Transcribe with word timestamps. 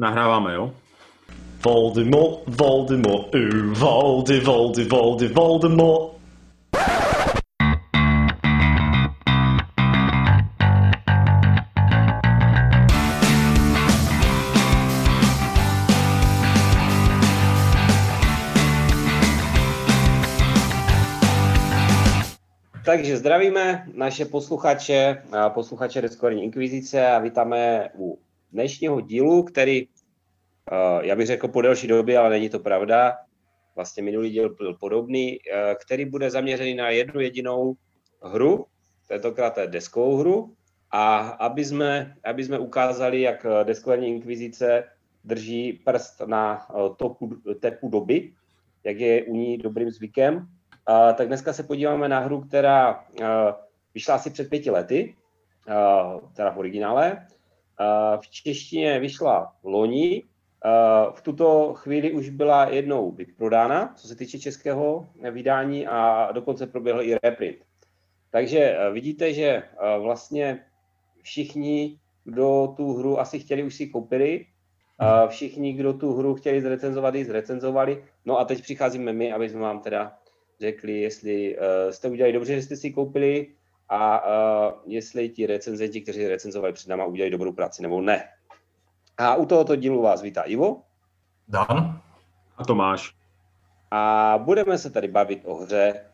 Nahráváme, 0.00 0.54
jo? 0.54 0.74
Voldemort, 1.64 2.42
Voldemort, 2.46 3.34
uh, 3.34 3.74
Voldy, 3.78 4.40
Voldy, 4.40 4.84
Voldy, 4.84 5.28
Voldemort. 5.28 6.18
Takže 22.84 23.16
zdravíme 23.16 23.86
naše 23.94 24.24
posluchače, 24.24 25.22
a 25.32 25.50
posluchače 25.50 26.02
Discordní 26.02 26.44
Inkvizice 26.44 27.06
a 27.06 27.18
vítáme 27.18 27.88
u 27.98 28.18
dnešního 28.52 29.00
dílu, 29.00 29.42
který, 29.42 29.88
eh, 30.72 31.06
já 31.06 31.16
bych 31.16 31.26
řekl 31.26 31.48
po 31.48 31.62
delší 31.62 31.86
době, 31.86 32.18
ale 32.18 32.30
není 32.30 32.48
to 32.48 32.58
pravda, 32.58 33.16
vlastně 33.74 34.02
minulý 34.02 34.30
díl 34.30 34.54
byl 34.54 34.74
podobný, 34.74 35.38
eh, 35.38 35.74
který 35.74 36.04
bude 36.04 36.30
zaměřený 36.30 36.74
na 36.74 36.90
jednu 36.90 37.20
jedinou 37.20 37.74
hru, 38.22 38.66
tentokrát 39.06 39.58
je 39.58 39.66
deskovou 39.66 40.16
hru, 40.16 40.54
a 40.90 41.18
aby 41.18 41.64
jsme, 41.64 42.16
aby 42.24 42.44
jsme 42.44 42.58
ukázali, 42.58 43.20
jak 43.20 43.46
Discordní 43.64 44.08
Inkvizice 44.08 44.84
drží 45.24 45.72
prst 45.72 46.20
na 46.26 46.66
eh, 46.70 46.74
topu, 46.96 47.30
tepu 47.60 47.88
doby, 47.88 48.32
jak 48.84 48.96
je 48.96 49.22
u 49.22 49.34
ní 49.34 49.58
dobrým 49.58 49.90
zvykem, 49.90 50.48
tak 51.16 51.26
dneska 51.26 51.52
se 51.52 51.62
podíváme 51.62 52.08
na 52.08 52.18
hru, 52.18 52.40
která 52.40 53.04
vyšla 53.94 54.14
asi 54.14 54.30
před 54.30 54.50
pěti 54.50 54.70
lety, 54.70 55.14
teda 56.34 56.50
v 56.50 56.58
originále. 56.58 57.26
V 58.20 58.30
češtině 58.30 59.00
vyšla 59.00 59.52
loni. 59.64 60.22
V 61.14 61.22
tuto 61.22 61.74
chvíli 61.74 62.12
už 62.12 62.28
byla 62.28 62.68
jednou 62.68 63.10
vyprodána, 63.10 63.94
co 63.96 64.08
se 64.08 64.16
týče 64.16 64.38
českého 64.38 65.08
vydání 65.30 65.86
a 65.86 66.32
dokonce 66.32 66.66
proběhl 66.66 67.02
i 67.02 67.16
reprint. 67.22 67.58
Takže 68.30 68.76
uh, 68.78 68.94
vidíte, 68.94 69.32
že 69.32 69.62
uh, 69.62 70.02
vlastně 70.02 70.64
všichni, 71.22 71.98
kdo 72.24 72.74
tu 72.76 72.92
hru 72.92 73.20
asi 73.20 73.38
chtěli, 73.38 73.62
už 73.62 73.74
si 73.74 73.86
koupili. 73.86 74.46
Všichni, 75.28 75.72
kdo 75.72 75.92
tu 75.92 76.12
hru 76.12 76.34
chtěli 76.34 76.62
zrecenzovat, 76.62 77.14
ji 77.14 77.24
zrecenzovali. 77.24 78.04
No 78.24 78.38
a 78.38 78.44
teď 78.44 78.62
přicházíme 78.62 79.12
my, 79.12 79.32
aby 79.32 79.48
jsme 79.48 79.60
vám 79.60 79.80
teda 79.80 80.18
řekli, 80.60 81.00
jestli 81.00 81.56
uh, 81.56 81.62
jste 81.90 82.08
udělali 82.08 82.32
dobře, 82.32 82.54
že 82.54 82.62
jste 82.62 82.76
si 82.76 82.90
koupili 82.90 83.46
a 83.88 84.26
uh, 84.26 84.72
jestli 84.86 85.28
ti 85.28 85.46
recenzenti, 85.46 86.00
kteří 86.00 86.28
recenzovali 86.28 86.72
před 86.72 86.88
náma, 86.88 87.04
udělali 87.04 87.30
dobrou 87.30 87.52
práci 87.52 87.82
nebo 87.82 88.00
ne. 88.00 88.28
A 89.18 89.34
u 89.34 89.46
tohoto 89.46 89.76
dílu 89.76 90.02
vás 90.02 90.22
vítá 90.22 90.42
Ivo. 90.42 90.82
Dan. 91.48 92.00
A 92.56 92.64
Tomáš. 92.64 93.14
A 93.90 94.34
budeme 94.44 94.78
se 94.78 94.90
tady 94.90 95.08
bavit 95.08 95.42
o 95.44 95.54
hře 95.54 96.04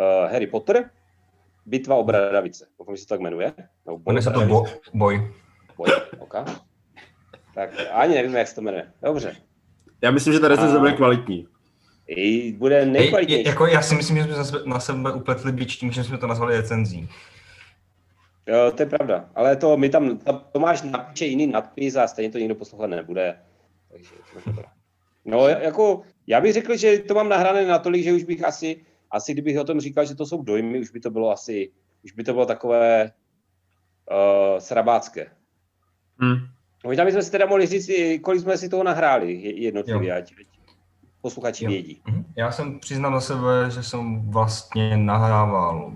uh, 0.00 0.32
Harry 0.32 0.46
Potter, 0.46 0.90
Bitva 1.66 1.96
o 1.96 2.04
Bradavice. 2.04 2.66
Doufám, 2.78 2.96
že 2.96 3.02
se 3.02 3.08
to 3.08 3.14
tak 3.14 3.20
jmenuje. 3.20 3.52
No, 3.86 3.98
jmenuje 4.06 4.22
se 4.22 4.30
to 4.30 4.40
bo- 4.46 4.64
Boj. 4.94 5.32
Boj, 5.76 5.88
okay. 6.18 6.44
Tak 7.54 7.70
ani 7.92 8.14
nevím, 8.14 8.34
jak 8.34 8.48
se 8.48 8.54
to 8.54 8.60
jmenuje. 8.60 8.92
Dobře. 9.02 9.36
Já 10.02 10.10
myslím, 10.10 10.34
že 10.34 10.40
ta 10.40 10.48
recenze 10.48 10.78
bude 10.78 10.92
kvalitní. 10.92 11.46
I 12.16 12.52
bude 12.52 12.86
nejkvalitnější. 12.86 13.48
Jako 13.48 13.66
já 13.66 13.82
si 13.82 13.94
myslím, 13.94 14.18
že 14.18 14.44
jsme 14.44 14.58
na 14.66 14.80
sebe 14.80 15.12
upletli 15.12 15.52
bič 15.52 15.76
tím, 15.76 15.92
že 15.92 16.04
jsme 16.04 16.18
to 16.18 16.26
nazvali 16.26 16.56
recenzí. 16.56 17.08
Jo, 18.46 18.72
to 18.76 18.82
je 18.82 18.86
pravda. 18.86 19.28
Ale 19.34 19.56
to 19.56 19.76
my 19.76 19.88
tam, 19.88 20.18
tam 20.18 20.44
Tomáš 20.52 20.82
napíše 20.82 21.24
jiný 21.24 21.46
nadpis 21.46 21.96
a 21.96 22.06
stejně 22.06 22.30
to 22.30 22.38
nikdo 22.38 22.54
poslouchat 22.54 22.86
nebude. 22.86 23.38
Takže 23.90 24.10
No, 25.24 25.48
jako, 25.48 26.02
já 26.26 26.40
bych 26.40 26.52
řekl, 26.52 26.76
že 26.76 26.98
to 26.98 27.14
mám 27.14 27.28
nahrané 27.28 27.66
natolik, 27.66 28.04
že 28.04 28.12
už 28.12 28.24
bych 28.24 28.44
asi, 28.44 28.84
asi 29.10 29.32
kdybych 29.32 29.58
o 29.58 29.64
tom 29.64 29.80
říkal, 29.80 30.04
že 30.04 30.14
to 30.14 30.26
jsou 30.26 30.42
dojmy, 30.42 30.80
už 30.80 30.90
by 30.90 31.00
to 31.00 31.10
bylo 31.10 31.30
asi, 31.30 31.72
už 32.04 32.12
by 32.12 32.24
to 32.24 32.32
bylo 32.32 32.46
takové 32.46 33.12
uh, 34.10 34.58
srabácké. 34.58 35.26
Hmm. 36.18 36.36
Možná 36.84 37.04
bychom 37.04 37.22
si 37.22 37.30
teda 37.30 37.46
mohli 37.46 37.66
říct, 37.66 37.90
kolik 38.22 38.40
jsme 38.40 38.58
si 38.58 38.68
toho 38.68 38.84
nahráli 38.84 39.32
jednotlivě, 39.62 40.14
ať, 40.14 40.34
posluchači 41.22 41.66
vědí. 41.66 42.02
Mhm. 42.06 42.24
Já 42.36 42.52
jsem 42.52 42.80
přiznal 42.80 43.10
na 43.10 43.20
sebe, 43.20 43.70
že 43.70 43.82
jsem 43.82 44.30
vlastně 44.30 44.96
nahrával 44.96 45.92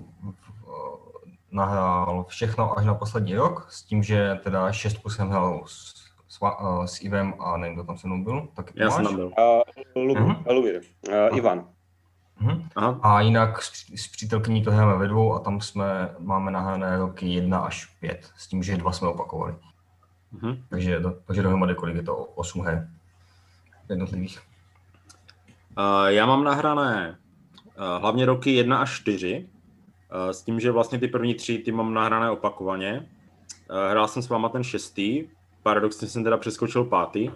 nahrál 1.51 2.25
všechno 2.27 2.77
až 2.77 2.85
na 2.85 2.93
poslední 2.93 3.35
rok, 3.35 3.67
s 3.69 3.83
tím, 3.83 4.03
že 4.03 4.39
teda 4.43 4.71
šestku 4.71 5.09
jsem 5.09 5.29
hrál 5.29 5.63
s, 5.65 5.93
s, 6.27 6.39
s 6.85 7.01
Ivem 7.01 7.33
a 7.39 7.57
nevím, 7.57 7.75
kdo 7.75 7.83
tam 7.83 7.97
se 7.97 8.07
mnou 8.07 8.23
byl. 8.23 8.47
Tak 8.53 8.71
Já 8.75 8.89
jsem 8.89 9.03
tam 9.03 9.15
byl. 9.15 9.25
Uh, 9.25 10.03
Lubir, 10.03 10.23
uh-huh. 10.23 10.53
Lubir. 10.53 10.81
Uh, 11.07 11.37
Ivan. 11.37 11.67
Uh-huh. 12.41 12.67
Aha. 12.75 12.99
A 13.01 13.21
jinak 13.21 13.61
s, 13.61 13.93
s 13.95 14.07
přítelkyní 14.07 14.63
to 14.63 14.71
hrajeme 14.71 14.97
ve 14.97 15.07
dvou 15.07 15.33
a 15.33 15.39
tam 15.39 15.61
jsme, 15.61 16.15
máme 16.19 16.51
nahrané 16.51 16.97
roky 16.97 17.27
jedna 17.27 17.59
až 17.59 17.85
pět, 17.85 18.29
s 18.37 18.47
tím, 18.47 18.63
že 18.63 18.77
dva 18.77 18.91
jsme 18.91 19.07
opakovali. 19.07 19.55
Uh-huh. 20.35 20.63
Takže, 20.69 20.99
do, 20.99 21.13
takže 21.25 21.41
dohromady 21.41 21.75
kolik 21.75 21.95
je 21.95 22.03
to? 22.03 22.15
Osm 22.15 22.61
her 22.61 22.89
jednotlivých. 23.89 24.39
Uh, 25.77 26.07
já 26.07 26.25
mám 26.25 26.43
nahrané 26.43 27.17
uh, 27.77 28.01
hlavně 28.01 28.25
roky 28.25 28.51
1 28.51 28.77
až 28.77 28.95
4, 28.95 29.49
uh, 30.25 30.29
s 30.31 30.43
tím, 30.43 30.59
že 30.59 30.71
vlastně 30.71 30.99
ty 30.99 31.07
první 31.07 31.35
tři 31.35 31.57
ty 31.57 31.71
mám 31.71 31.93
nahrané 31.93 32.31
opakovaně. 32.31 33.09
Uh, 33.69 33.91
hrál 33.91 34.07
jsem 34.07 34.21
s 34.21 34.29
váma 34.29 34.49
ten 34.49 34.63
šestý, 34.63 35.23
paradoxně 35.63 36.07
jsem 36.07 36.23
teda 36.23 36.37
přeskočil 36.37 36.83
pátý 36.83 37.31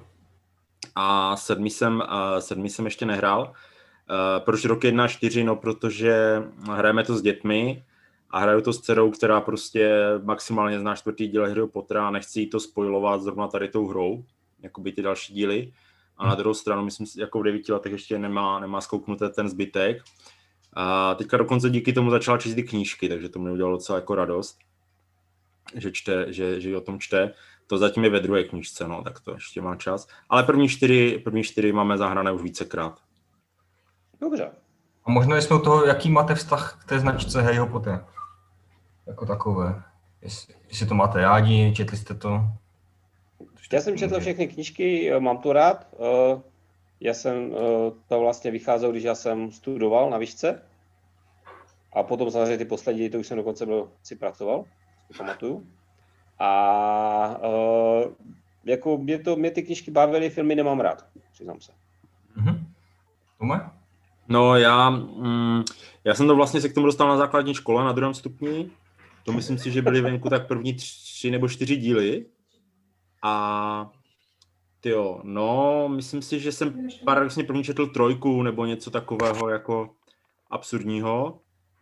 a 0.96 1.38
sedmý 1.38 1.70
jsem, 1.70 1.96
uh, 1.96 2.40
sedmý 2.40 2.70
jsem 2.70 2.86
ještě 2.86 3.06
nehrál. 3.06 3.42
Uh, 3.42 4.46
proč 4.46 4.66
roky 4.66 4.88
1 4.88 5.04
až 5.04 5.12
4? 5.12 5.44
No, 5.44 5.56
protože 5.56 6.44
hrajeme 6.72 7.04
to 7.04 7.18
s 7.18 7.22
dětmi 7.22 7.84
a 8.30 8.40
hraju 8.40 8.62
to 8.62 8.74
s 8.74 8.82
dcerou, 8.82 9.12
která 9.12 9.42
prostě 9.42 9.98
maximálně 10.24 10.80
zná 10.80 10.96
čtvrtý 10.96 11.28
díl 11.28 11.48
Harry 11.48 11.68
Pottera 11.68 12.08
a 12.08 12.12
nechci 12.12 12.40
jí 12.40 12.50
to 12.50 12.60
spojovat 12.60 13.22
zrovna 13.22 13.48
tady 13.48 13.68
tou 13.68 13.88
hrou, 13.88 14.26
jako 14.62 14.82
by 14.82 14.92
ty 14.92 15.02
další 15.02 15.34
díly. 15.34 15.72
A 16.18 16.28
na 16.28 16.36
druhou 16.36 16.54
stranu, 16.54 16.86
myslím, 16.86 17.08
jako 17.18 17.40
v 17.40 17.44
devíti 17.44 17.72
letech 17.72 17.92
ještě 17.92 18.20
nemá, 18.20 18.60
nemá 18.60 18.82
skouknuté 18.82 19.30
ten 19.30 19.50
zbytek. 19.50 20.04
A 20.74 21.16
teďka 21.16 21.38
dokonce 21.38 21.70
díky 21.70 21.94
tomu 21.94 22.12
začala 22.12 22.38
číst 22.38 22.56
ty 22.56 22.64
knížky, 22.64 23.10
takže 23.10 23.30
to 23.30 23.40
mi 23.40 23.52
udělalo 23.52 23.76
docela 23.76 24.00
jako 24.00 24.16
radost, 24.16 24.60
že, 25.76 25.92
čte, 25.92 26.34
že, 26.34 26.62
že 26.62 26.78
o 26.78 26.82
tom 26.82 27.00
čte. 27.00 27.34
To 27.68 27.78
zatím 27.78 28.04
je 28.04 28.10
ve 28.10 28.20
druhé 28.20 28.44
knížce, 28.44 28.88
no, 28.88 29.04
tak 29.04 29.20
to 29.20 29.34
ještě 29.34 29.62
má 29.62 29.76
čas. 29.76 30.08
Ale 30.30 30.44
první 30.44 30.70
čtyři, 30.70 31.22
první 31.24 31.44
čtyři 31.44 31.72
máme 31.72 31.98
zahrané 31.98 32.32
už 32.32 32.42
vícekrát. 32.42 33.00
Dobře. 34.22 34.52
A 35.06 35.12
možná 35.12 35.38
jsme 35.38 35.56
u 35.56 35.60
toho, 35.60 35.86
jaký 35.86 36.10
máte 36.10 36.36
vztah 36.36 36.80
k 36.82 36.90
té 36.90 37.00
značce 37.00 37.42
Harryho 37.42 37.68
Potter? 37.68 38.06
Jako 39.08 39.26
takové. 39.26 39.84
Jestli, 40.22 40.56
jestli 40.68 40.86
to 40.86 40.96
máte 40.96 41.22
rádi, 41.22 41.74
četli 41.76 41.98
jste 41.98 42.14
to? 42.14 42.42
Já 43.72 43.82
jsem 43.82 43.98
četl 43.98 44.20
všechny 44.20 44.48
knížky, 44.48 45.12
mám 45.20 45.38
to 45.38 45.54
rád. 45.54 45.88
Eh, 45.94 46.42
já 47.00 47.14
jsem 47.14 47.52
eh, 47.54 47.92
to 48.08 48.20
vlastně 48.20 48.52
vycházel, 48.52 48.92
když 48.92 49.04
já 49.04 49.16
jsem 49.16 49.52
studoval 49.52 50.10
na 50.10 50.18
výšce. 50.18 50.62
A 51.94 52.04
potom 52.04 52.32
samozřejmě 52.32 52.58
ty 52.58 52.66
poslední, 52.66 53.10
to 53.10 53.20
už 53.20 53.28
jsem 53.28 53.38
dokonce 53.38 53.66
byl, 53.66 53.92
si 54.04 54.16
pracoval, 54.16 54.66
si 55.12 55.18
pamatuju. 55.18 55.68
A 56.40 57.40
jako 58.64 58.98
mě, 58.98 59.20
to, 59.20 59.36
mě 59.36 59.52
ty 59.52 59.64
knížky 59.64 59.92
bavily, 59.92 60.30
filmy 60.30 60.56
nemám 60.56 60.80
rád, 60.80 61.06
přiznám 61.34 61.62
se. 61.62 61.72
Mm-hmm. 62.38 63.70
No 64.28 64.56
já, 64.56 64.90
mm, 64.90 65.64
já 66.04 66.16
jsem 66.16 66.28
to 66.28 66.36
vlastně 66.36 66.62
se 66.62 66.70
k 66.70 66.74
tomu 66.74 66.86
dostal 66.86 67.08
na 67.08 67.18
základní 67.18 67.54
škole 67.54 67.84
na 67.84 67.92
druhém 67.92 68.14
stupni. 68.14 68.70
To 69.24 69.32
myslím 69.32 69.58
si, 69.58 69.72
že 69.72 69.82
byly 69.82 70.02
venku 70.02 70.30
tak 70.30 70.48
první 70.48 70.74
tři 70.74 71.32
nebo 71.32 71.50
čtyři 71.50 71.76
díly. 71.76 72.26
A 73.22 73.92
jo, 74.86 75.22
no, 75.24 75.90
myslím 75.90 76.22
si, 76.22 76.40
že 76.40 76.52
jsem 76.52 76.88
paradoxně 77.06 77.44
první 77.44 77.64
četl 77.64 77.88
trojku 77.88 78.44
nebo 78.44 78.66
něco 78.66 78.92
takového 78.92 79.50
jako 79.50 79.96
absurdního. 80.50 81.40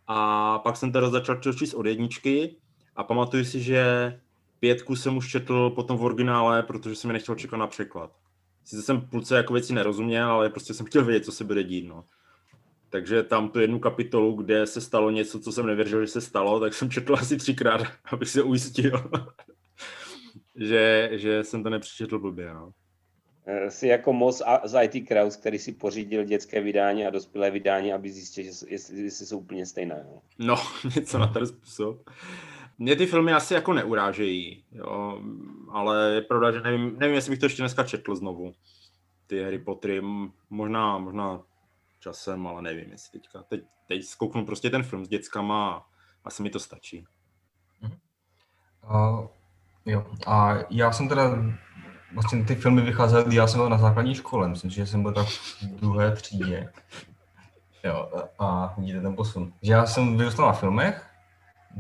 A 0.08 0.60
pak 0.60 0.78
jsem 0.78 0.92
teda 0.92 1.10
začal 1.10 1.36
číst 1.36 1.74
od 1.74 1.86
jedničky 1.86 2.56
a 2.96 3.04
pamatuju 3.04 3.46
si, 3.46 3.62
že 3.62 4.14
pětku 4.60 4.96
jsem 4.96 5.18
už 5.18 5.30
četl 5.30 5.70
potom 5.70 5.98
v 5.98 6.04
originále, 6.04 6.64
protože 6.64 6.96
jsem 6.96 7.08
mi 7.08 7.14
nechtěl 7.14 7.36
čekat 7.36 7.58
na 7.58 7.68
překlad. 7.68 8.12
Sice 8.64 8.82
jsem 8.82 9.02
půlce 9.02 9.36
jako 9.36 9.54
věci 9.54 9.74
nerozuměl, 9.74 10.32
ale 10.32 10.50
prostě 10.50 10.74
jsem 10.74 10.86
chtěl 10.86 11.06
vědět, 11.06 11.26
co 11.26 11.32
se 11.32 11.44
bude 11.44 11.64
dít, 11.64 11.88
no. 11.88 12.06
Takže 12.90 13.24
tam 13.24 13.50
tu 13.50 13.60
jednu 13.60 13.80
kapitolu, 13.80 14.34
kde 14.34 14.68
se 14.68 14.82
stalo 14.82 15.12
něco, 15.12 15.40
co 15.40 15.52
jsem 15.52 15.66
nevěřil, 15.66 16.02
že 16.02 16.12
se 16.12 16.22
stalo, 16.22 16.60
tak 16.60 16.74
jsem 16.74 16.90
četl 16.90 17.14
asi 17.14 17.38
třikrát, 17.38 17.82
abych 18.12 18.30
se 18.30 18.44
ujistil 18.44 19.10
že, 20.60 21.10
že 21.12 21.44
jsem 21.44 21.64
to 21.64 21.70
nepřečetl 21.70 22.20
blbě. 22.20 22.54
No. 22.54 22.72
Eh, 23.46 23.72
jsi 23.72 23.88
jako 23.88 24.14
Moss 24.14 24.42
z 24.64 24.84
IT 24.84 25.08
Kraus, 25.08 25.36
který 25.36 25.60
si 25.60 25.72
pořídil 25.72 26.24
dětské 26.24 26.62
vydání 26.62 27.06
a 27.06 27.10
dospělé 27.10 27.52
vydání, 27.52 27.94
aby 27.94 28.12
zjistil, 28.12 28.44
že 28.44 28.50
jestli, 28.68 29.02
jestli 29.02 29.26
jsou 29.26 29.40
úplně 29.40 29.66
stejné. 29.66 30.06
No, 30.10 30.22
no 30.40 30.56
něco 30.96 31.18
na 31.18 31.28
ten 31.28 31.48
způsob. 31.48 32.10
mě 32.78 32.96
ty 32.96 33.06
filmy 33.06 33.34
asi 33.34 33.54
jako 33.54 33.74
neurážejí, 33.74 34.66
jo, 34.72 35.22
ale 35.72 36.14
je 36.14 36.22
pravda, 36.22 36.52
že 36.52 36.62
nevím, 36.62 37.00
nevím, 37.00 37.16
jestli 37.16 37.30
bych 37.30 37.40
to 37.40 37.46
ještě 37.46 37.62
dneska 37.62 37.84
četl 37.84 38.16
znovu. 38.16 38.54
Ty 39.28 39.44
Harry 39.44 39.60
Pottery, 39.60 40.02
možná, 40.50 40.98
možná 40.98 41.44
časem, 42.00 42.48
ale 42.48 42.62
nevím, 42.62 42.92
jestli 42.92 43.20
teďka. 43.20 43.44
Teď, 43.44 43.64
teď 43.88 44.04
zkouknu 44.04 44.46
prostě 44.46 44.70
ten 44.70 44.84
film 44.84 45.06
s 45.06 45.10
dětskama 45.10 45.74
a 45.74 45.86
asi 46.24 46.44
mi 46.44 46.50
to 46.50 46.60
stačí. 46.60 47.06
Uh, 48.84 49.28
jo, 49.86 50.06
a 50.28 50.56
já 50.70 50.92
jsem 50.92 51.10
teda, 51.10 51.24
vlastně 52.14 52.44
ty 52.44 52.56
filmy 52.56 52.82
vycházely, 52.82 53.36
já 53.36 53.48
jsem 53.48 53.60
byl 53.60 53.70
na 53.70 53.78
základní 53.78 54.16
škole, 54.16 54.48
myslím, 54.48 54.72
že 54.72 54.86
jsem 54.86 55.02
byl 55.02 55.14
tak 55.14 55.28
v 55.28 55.64
druhé 55.64 56.12
třídě. 56.12 56.70
Jo, 57.84 58.10
a 58.40 58.74
vidíte 58.78 59.02
ten 59.02 59.16
posun. 59.16 59.54
Že 59.62 59.74
já 59.74 59.86
jsem 59.86 60.18
vyrostl 60.18 60.42
na 60.42 60.54
filmech, 60.54 61.10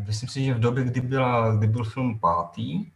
myslím 0.07 0.29
si, 0.29 0.45
že 0.45 0.53
v 0.53 0.59
době, 0.59 0.83
kdy, 0.83 1.01
byla, 1.01 1.55
kdy 1.55 1.67
byl 1.67 1.83
film 1.83 2.19
pátý, 2.19 2.91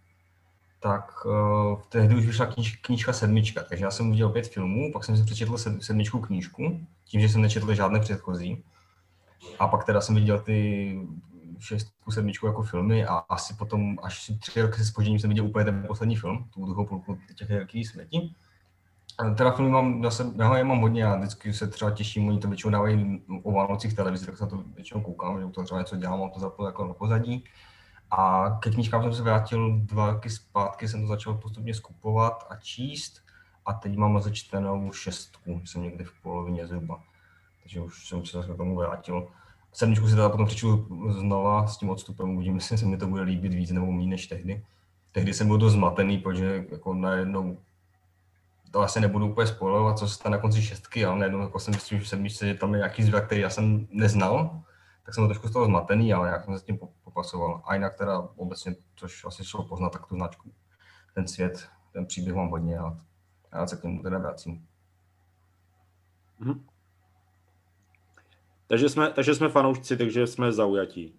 tak 0.79 1.25
uh, 1.25 1.81
tehdy 1.89 2.15
už 2.15 2.25
vyšla 2.25 2.45
kníž, 2.45 2.75
knížka 2.75 3.13
sedmička, 3.13 3.63
takže 3.69 3.85
já 3.85 3.91
jsem 3.91 4.11
viděl 4.11 4.29
pět 4.29 4.47
filmů, 4.47 4.91
pak 4.93 5.03
jsem 5.03 5.17
si 5.17 5.23
přečetl 5.23 5.57
sedmičku 5.57 6.19
knížku, 6.19 6.79
tím, 7.05 7.21
že 7.21 7.29
jsem 7.29 7.41
nečetl 7.41 7.73
žádné 7.73 7.99
předchozí. 7.99 8.63
A 9.59 9.67
pak 9.67 9.83
teda 9.83 10.01
jsem 10.01 10.15
viděl 10.15 10.39
ty 10.39 10.99
šestku, 11.63 12.11
sedmičku 12.11 12.47
jako 12.47 12.63
filmy 12.63 13.05
a 13.05 13.15
asi 13.15 13.53
potom 13.53 13.95
až 14.03 14.31
tři 14.39 14.61
roky 14.61 14.77
se 14.77 14.85
spožením 14.85 15.19
jsem 15.19 15.29
viděl 15.29 15.45
úplně 15.45 15.65
ten 15.65 15.83
poslední 15.87 16.15
film, 16.15 16.49
tu 16.53 16.65
druhou 16.65 16.85
půlku 16.85 17.17
těch 17.35 17.49
jaký 17.49 17.85
smeti. 17.85 18.35
Teda 19.37 19.51
filmy 19.51 19.71
mám 19.71 20.03
zase, 20.03 20.31
já 20.37 20.57
je 20.57 20.63
mám 20.63 20.81
hodně, 20.81 21.03
já 21.03 21.15
vždycky 21.15 21.53
se 21.53 21.67
třeba 21.67 21.91
těším, 21.91 22.27
oni 22.27 22.39
to 22.39 22.47
většinou 22.47 22.71
dávají 22.71 23.23
o 23.43 23.51
Vánocích 23.51 23.93
televizi, 23.93 24.25
tak 24.25 24.37
se 24.37 24.47
to 24.47 24.63
většinou 24.75 25.01
koukám, 25.01 25.41
že 25.41 25.47
to 25.47 25.63
třeba 25.63 25.79
něco 25.79 25.95
dělám, 25.97 26.19
mám 26.19 26.31
to 26.31 26.39
zapojit 26.39 26.67
jako 26.67 26.87
na 26.87 26.93
pozadí. 26.93 27.43
A 28.11 28.49
ke 28.61 28.69
knížkám 28.69 29.03
jsem 29.03 29.13
se 29.13 29.21
vrátil 29.21 29.79
dva 29.79 30.11
roky 30.11 30.29
zpátky, 30.29 30.87
jsem 30.87 31.01
to 31.01 31.07
začal 31.07 31.33
postupně 31.33 31.73
skupovat 31.73 32.45
a 32.49 32.55
číst 32.55 33.21
a 33.65 33.73
teď 33.73 33.97
mám 33.97 34.21
začtenou 34.21 34.91
šestku, 34.91 35.61
jsem 35.65 35.81
někdy 35.81 36.03
v 36.03 36.21
polovině 36.21 36.67
zhruba. 36.67 37.03
Takže 37.61 37.81
už 37.81 38.07
jsem 38.07 38.25
se 38.25 38.43
k 38.53 38.57
tomu 38.57 38.75
vrátil. 38.75 39.27
Sedmičku 39.73 40.07
si 40.07 40.15
teda 40.15 40.29
potom 40.29 40.45
přečtu 40.45 40.87
znova 41.19 41.67
s 41.67 41.77
tím 41.77 41.89
odstupem, 41.89 42.29
uvidím, 42.29 42.55
jestli 42.55 42.77
se 42.77 42.85
mi 42.85 42.97
to 42.97 43.07
bude 43.07 43.21
líbit 43.21 43.53
víc 43.53 43.71
nebo 43.71 43.91
méně 43.91 44.09
než 44.09 44.27
tehdy. 44.27 44.65
Tehdy 45.11 45.33
jsem 45.33 45.47
byl 45.47 45.57
dost 45.57 45.73
zmatený, 45.73 46.17
protože 46.17 46.65
jako 46.71 46.93
najednou 46.93 47.57
to 48.71 48.81
asi 48.81 48.99
nebudu 49.01 49.27
úplně 49.27 49.47
spojovat, 49.47 49.99
co 49.99 50.07
se 50.07 50.15
stane 50.15 50.37
na 50.37 50.41
konci 50.41 50.61
šestky, 50.61 51.05
ale 51.05 51.19
najednou 51.19 51.39
jako 51.39 51.59
jsem 51.59 51.73
myslím, 51.73 51.99
že 51.99 52.05
sedmičce, 52.05 52.47
že 52.47 52.53
tam 52.53 52.73
je 52.73 52.77
nějaký 52.77 53.03
zvrat, 53.03 53.25
který 53.25 53.41
já 53.41 53.49
jsem 53.49 53.87
neznal, 53.91 54.61
tak 55.05 55.13
jsem 55.13 55.21
byl 55.21 55.27
trošku 55.27 55.47
z 55.47 55.51
toho 55.51 55.65
zmatený, 55.65 56.13
ale 56.13 56.29
jak 56.29 56.45
jsem 56.45 56.53
se 56.53 56.59
s 56.59 56.63
tím 56.63 56.79
popasoval. 57.03 57.61
A 57.65 57.73
jinak 57.73 57.95
teda 57.95 58.19
obecně, 58.35 58.75
což 58.95 59.25
asi 59.25 59.45
šlo 59.45 59.63
poznat, 59.63 59.89
tak 59.89 60.05
tu 60.05 60.15
značku, 60.15 60.51
ten 61.15 61.27
svět, 61.27 61.67
ten 61.93 62.05
příběh 62.05 62.35
mám 62.35 62.49
hodně 62.49 62.77
rád. 62.77 62.97
Já 63.53 63.67
se 63.67 63.77
k 63.77 63.83
němu 63.83 64.03
teda 64.03 64.17
vracím. 64.17 64.67
Mm-hmm. 66.41 66.72
Takže 68.73 68.89
jsme, 68.89 69.11
takže 69.11 69.35
jsme 69.35 69.49
fanoušci, 69.49 69.97
takže 69.97 70.27
jsme 70.27 70.51
zaujatí. 70.51 71.13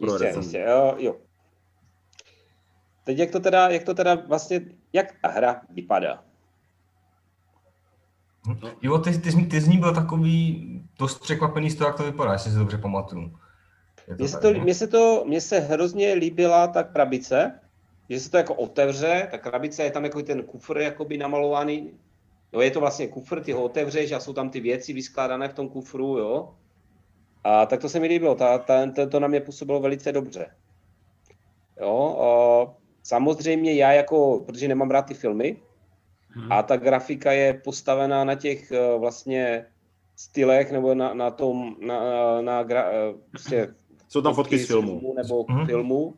Jistě, 0.00 0.32
jistě, 0.36 0.58
jo, 0.58 0.94
jo. 0.98 1.16
Teď 3.04 3.18
jak 3.18 3.30
to 3.30 3.40
teda, 3.40 3.68
jak 3.68 3.84
to 3.84 3.94
teda 3.94 4.14
vlastně, 4.14 4.60
jak 4.92 5.14
ta 5.22 5.28
hra 5.28 5.60
vypadá? 5.70 6.24
No. 8.46 8.70
Jo, 8.82 8.98
ty, 8.98 9.18
ty, 9.18 9.46
ty 9.46 9.60
z 9.60 9.68
ní 9.68 9.78
byl 9.78 9.94
takový 9.94 10.82
dost 10.98 11.18
překvapený 11.18 11.70
z 11.70 11.76
toho, 11.76 11.88
jak 11.88 11.96
to 11.96 12.02
vypadá, 12.02 12.32
jestli 12.32 12.50
si 12.50 12.58
dobře 12.58 12.78
pamatuju. 12.78 13.38
Mně 14.18 14.28
se, 14.28 14.38
to, 14.38 14.54
mně, 14.54 14.74
se 14.74 14.86
to, 14.86 15.24
mně 15.26 15.40
se 15.40 15.58
hrozně 15.60 16.12
líbila 16.12 16.66
ta 16.66 16.82
krabice, 16.82 17.60
že 18.10 18.20
se 18.20 18.30
to 18.30 18.36
jako 18.36 18.54
otevře, 18.54 19.28
ta 19.30 19.38
krabice 19.38 19.82
je 19.82 19.90
tam 19.90 20.04
jako 20.04 20.22
ten 20.22 20.42
kufr 20.42 20.78
jakoby 20.78 21.18
namalovaný, 21.18 21.92
jo, 22.52 22.60
je 22.60 22.70
to 22.70 22.80
vlastně 22.80 23.08
kufr, 23.08 23.40
ty 23.40 23.52
ho 23.52 23.62
otevřeš 23.62 24.12
a 24.12 24.20
jsou 24.20 24.32
tam 24.32 24.50
ty 24.50 24.60
věci 24.60 24.92
vyskládané 24.92 25.48
v 25.48 25.54
tom 25.54 25.68
kufru, 25.68 26.18
jo. 26.18 26.54
A 27.44 27.66
tak 27.66 27.80
to 27.80 27.88
se 27.88 28.00
mi 28.00 28.06
líbilo, 28.06 28.34
ta, 28.34 28.58
ta, 28.58 28.90
to, 28.90 29.06
to 29.06 29.20
na 29.20 29.28
mě 29.28 29.40
působilo 29.40 29.80
velice 29.80 30.12
dobře. 30.12 30.46
Jo, 31.80 32.14
o, 32.18 32.76
samozřejmě 33.02 33.74
já 33.74 33.92
jako, 33.92 34.42
protože 34.46 34.68
nemám 34.68 34.90
rád 34.90 35.02
ty 35.02 35.14
filmy, 35.14 35.56
hmm. 36.28 36.52
a 36.52 36.62
ta 36.62 36.76
grafika 36.76 37.32
je 37.32 37.54
postavená 37.64 38.24
na 38.24 38.34
těch 38.34 38.72
uh, 38.72 39.00
vlastně 39.00 39.66
stylech 40.16 40.72
nebo 40.72 40.94
na, 40.94 41.14
na 41.14 41.30
tom, 41.30 41.76
na, 41.80 42.00
na, 42.10 42.40
na 42.40 42.62
gra, 42.62 42.90
uh, 42.90 43.20
prostě 43.30 43.74
Jsou 44.08 44.22
tam 44.22 44.34
fotky 44.34 44.58
z 44.58 44.66
filmu. 44.66 45.14
Nebo 45.16 45.44
hmm. 45.48 45.66
filmu. 45.66 46.14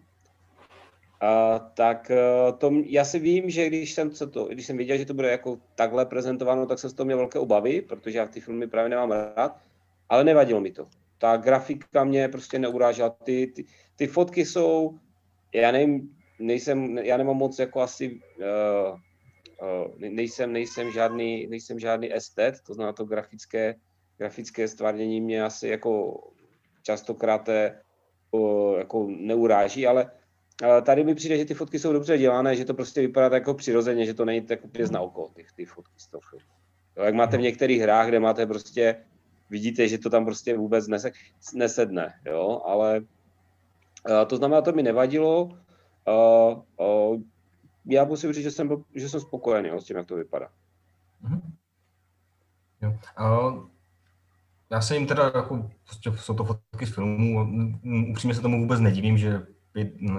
A, 1.20 1.58
tak 1.58 2.11
uh, 2.11 2.58
to, 2.58 2.72
já 2.84 3.05
si 3.05 3.19
vím, 3.19 3.50
že 3.50 3.67
když 3.67 3.93
jsem, 3.94 4.11
co 4.11 4.26
to, 4.26 4.44
když 4.44 4.67
jsem 4.67 4.76
viděl, 4.76 4.96
že 4.99 5.05
to 5.05 5.14
bude 5.14 5.31
jako 5.31 5.58
takhle 5.75 6.06
prezentováno, 6.06 6.67
tak 6.67 6.79
jsem 6.79 6.90
z 6.90 6.94
toho 6.94 7.05
měl 7.05 7.19
velké 7.19 7.38
obavy, 7.38 7.82
protože 7.82 8.19
já 8.19 8.26
ty 8.26 8.40
filmy 8.40 8.67
právě 8.67 8.88
nemám 8.88 9.11
rád, 9.11 9.56
ale 10.08 10.25
nevadilo 10.25 10.61
mi 10.61 10.70
to. 10.70 10.87
Ta 11.18 11.36
grafika 11.36 12.04
mě 12.04 12.28
prostě 12.28 12.58
neurážela. 12.58 13.10
Ty, 13.10 13.46
ty, 13.46 13.64
ty 13.96 14.06
fotky 14.06 14.44
jsou, 14.44 14.98
já 15.54 15.72
nevím, 15.72 16.16
nejsem, 16.38 16.98
já 16.98 17.16
nemám 17.16 17.36
moc 17.36 17.58
jako 17.58 17.80
asi 17.80 18.20
uh, 18.38 18.98
nejsem, 19.98 20.52
nejsem, 20.52 20.90
žádný, 20.90 21.46
nejsem 21.46 21.78
žádný 21.78 22.14
estet, 22.14 22.54
to 22.66 22.74
znamená 22.74 22.92
to 22.92 23.04
grafické, 23.04 23.74
grafické 24.18 24.68
stvárnění 24.68 25.20
mě 25.20 25.44
asi 25.44 25.68
jako 25.68 26.20
častokrát 26.82 27.48
jako 28.78 29.06
neuráží, 29.08 29.86
ale 29.86 30.10
tady 30.82 31.04
mi 31.04 31.14
přijde, 31.14 31.38
že 31.38 31.44
ty 31.44 31.54
fotky 31.54 31.78
jsou 31.78 31.92
dobře 31.92 32.19
dělané, 32.19 32.56
že 32.56 32.64
to 32.64 32.74
prostě 32.74 33.00
vypadá 33.00 33.30
tak 33.30 33.42
jako 33.42 33.54
přirozeně, 33.54 34.06
že 34.06 34.14
to 34.14 34.24
není 34.24 34.40
tak 34.40 34.64
úplně 34.64 34.84
na 34.90 35.00
oko, 35.00 35.28
ty, 35.28 35.46
ty 35.56 35.64
fotky 35.64 35.94
z 35.96 36.06
toho 36.06 36.20
filmu. 36.20 36.46
Jo, 36.96 37.04
jak 37.04 37.14
máte 37.14 37.36
v 37.36 37.40
některých 37.40 37.80
hrách, 37.80 38.08
kde 38.08 38.20
máte 38.20 38.46
prostě, 38.46 39.04
vidíte, 39.50 39.88
že 39.88 39.98
to 39.98 40.10
tam 40.10 40.25
prostě 40.25 40.56
vůbec 40.56 40.88
nese, 40.88 41.10
nesedne, 41.54 42.14
jo, 42.26 42.62
ale 42.64 43.00
to 44.26 44.37
znamená, 44.37 44.62
to 44.62 44.72
mi 44.72 44.82
nevadilo. 44.82 45.44
Uh, 45.44 46.62
uh, 46.87 47.20
já 47.87 48.04
musím 48.04 48.32
říct, 48.32 48.43
že 48.43 48.50
jsem, 48.50 48.69
byl, 48.69 48.84
že 48.94 49.08
jsem 49.08 49.20
spokojený 49.20 49.69
jo, 49.69 49.81
s 49.81 49.84
tím, 49.84 49.96
jak 49.96 50.06
to 50.06 50.16
vypadá. 50.16 50.48
Mm-hmm. 51.25 51.40
Jo. 52.82 52.98
Já 54.70 54.81
se 54.81 54.94
jim 54.94 55.06
teda, 55.06 55.25
jako, 55.34 55.70
prostě 55.84 56.12
jsou 56.16 56.34
to 56.34 56.44
fotky 56.44 56.87
z 56.87 56.94
filmů, 56.94 57.48
upřímně 58.10 58.34
se 58.34 58.40
tomu 58.40 58.60
vůbec 58.60 58.81
nedivím, 58.81 59.19
že, 59.19 59.46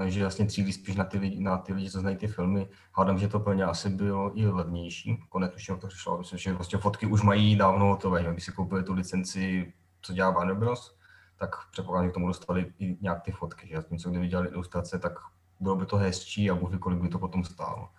že 0.06 0.22
vlastně 0.22 0.48
cílí 0.48 0.74
spíš 0.74 0.96
na 0.96 1.04
ty, 1.04 1.18
lidi, 1.18 1.40
na 1.40 1.58
ty 1.58 1.74
lidi, 1.74 1.90
co 1.90 2.00
znají 2.00 2.18
ty 2.18 2.28
filmy. 2.28 2.68
Hádám, 2.94 3.20
že 3.20 3.28
to 3.28 3.40
pro 3.40 3.54
ně 3.54 3.64
asi 3.64 3.90
bylo 3.90 4.40
i 4.40 4.48
levnější. 4.48 5.24
Konec 5.30 5.56
už 5.56 5.66
to 5.82 5.88
přišlo. 5.88 6.18
Myslím, 6.18 6.40
že 6.40 6.54
vlastně 6.54 6.80
fotky 6.80 7.06
už 7.06 7.22
mají 7.22 7.56
dávno 7.56 7.86
hotové. 7.86 8.24
Když 8.24 8.44
si 8.44 8.52
koupili 8.52 8.84
tu 8.84 8.94
licenci, 8.94 9.74
co 10.02 10.14
dělá 10.14 10.30
Warner 10.30 10.56
Bros., 10.56 10.98
tak 11.40 11.56
předpokládám, 11.72 12.08
že 12.08 12.12
k 12.12 12.14
tomu 12.14 12.28
dostali 12.28 12.74
i 12.80 12.98
nějak 13.02 13.22
ty 13.22 13.32
fotky. 13.32 13.68
Že? 13.68 13.76
Zatímco 13.76 14.10
kdyby 14.10 14.28
dělali 14.28 14.48
ilustrace, 14.48 15.00
tak 15.00 15.14
bylo 15.60 15.76
by 15.76 15.86
to 15.86 15.98
hezčí 15.98 16.50
a 16.52 16.56
Bůh 16.56 16.80
kolik 16.80 17.00
by 17.00 17.10
to 17.10 17.20
potom 17.20 17.44
stálo. 17.44 17.90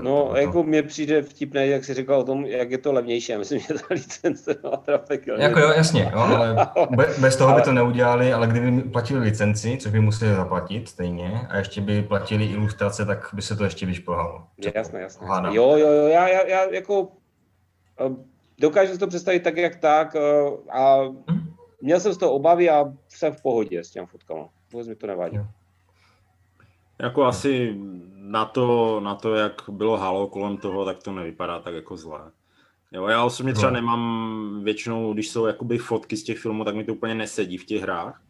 No, 0.00 0.28
to, 0.30 0.36
jako 0.36 0.62
mně 0.62 0.82
přijde 0.82 1.22
vtipné, 1.22 1.66
jak 1.66 1.84
jsi 1.84 1.94
říkal 1.94 2.20
o 2.20 2.24
tom, 2.24 2.46
jak 2.46 2.70
je 2.70 2.78
to 2.78 2.92
levnější. 2.92 3.32
Já 3.32 3.38
myslím, 3.38 3.60
že 3.68 3.74
ta 3.74 3.86
licence 3.90 4.56
má 4.64 4.76
trafik. 4.76 5.26
Jako 5.26 5.60
jo, 5.60 5.68
jasně, 5.68 6.10
jo, 6.12 6.18
ale 6.20 6.56
bez 7.20 7.36
toho 7.36 7.54
by 7.54 7.62
to 7.62 7.72
neudělali, 7.72 8.32
ale 8.32 8.46
kdyby 8.46 8.82
platili 8.82 9.20
licenci, 9.20 9.76
což 9.76 9.92
by 9.92 10.00
museli 10.00 10.34
zaplatit 10.34 10.88
stejně, 10.88 11.46
a 11.50 11.56
ještě 11.56 11.80
by 11.80 12.02
platili 12.02 12.44
ilustrace, 12.44 13.04
tak 13.04 13.28
by 13.32 13.42
se 13.42 13.56
to 13.56 13.64
ještě 13.64 13.86
vyšplhalo. 13.86 14.42
Jasné, 14.74 15.00
jasné. 15.00 15.26
Jo, 15.50 15.76
jo, 15.76 15.90
jo, 15.90 16.06
já, 16.06 16.28
já, 16.28 16.46
já 16.46 16.64
jako 16.70 17.08
eh, 18.00 18.14
dokážu 18.58 18.92
si 18.92 18.98
to 18.98 19.06
představit 19.06 19.40
tak, 19.40 19.56
jak 19.56 19.76
tak 19.76 20.16
eh, 20.16 20.20
a 20.70 21.02
hm? 21.02 21.54
měl 21.80 22.00
jsem 22.00 22.12
z 22.12 22.16
toho 22.16 22.32
obavy 22.32 22.70
a 22.70 22.84
jsem 23.08 23.32
v 23.32 23.42
pohodě 23.42 23.84
s 23.84 23.90
těmi 23.90 24.06
fotkama. 24.06 24.48
Vůbec 24.72 24.88
mi 24.88 24.94
to 24.94 25.06
nevadí. 25.06 25.36
Jo. 25.36 25.46
Jako 26.98 27.24
asi 27.24 27.76
na 28.14 28.44
to, 28.44 29.00
na 29.00 29.14
to, 29.14 29.34
jak 29.34 29.62
bylo 29.68 29.96
halo 29.96 30.26
kolem 30.26 30.56
toho, 30.56 30.84
tak 30.84 31.02
to 31.02 31.12
nevypadá 31.12 31.58
tak 31.58 31.74
jako 31.74 31.96
zlé. 31.96 32.30
Jo, 32.92 33.06
já 33.06 33.24
osobně 33.24 33.52
třeba 33.52 33.70
no. 33.70 33.74
nemám 33.74 34.60
většinou, 34.64 35.12
když 35.12 35.30
jsou 35.30 35.46
jakoby 35.46 35.78
fotky 35.78 36.16
z 36.16 36.22
těch 36.22 36.38
filmů, 36.38 36.64
tak 36.64 36.74
mi 36.74 36.84
to 36.84 36.94
úplně 36.94 37.14
nesedí 37.14 37.58
v 37.58 37.64
těch 37.64 37.82
hrách. 37.82 38.22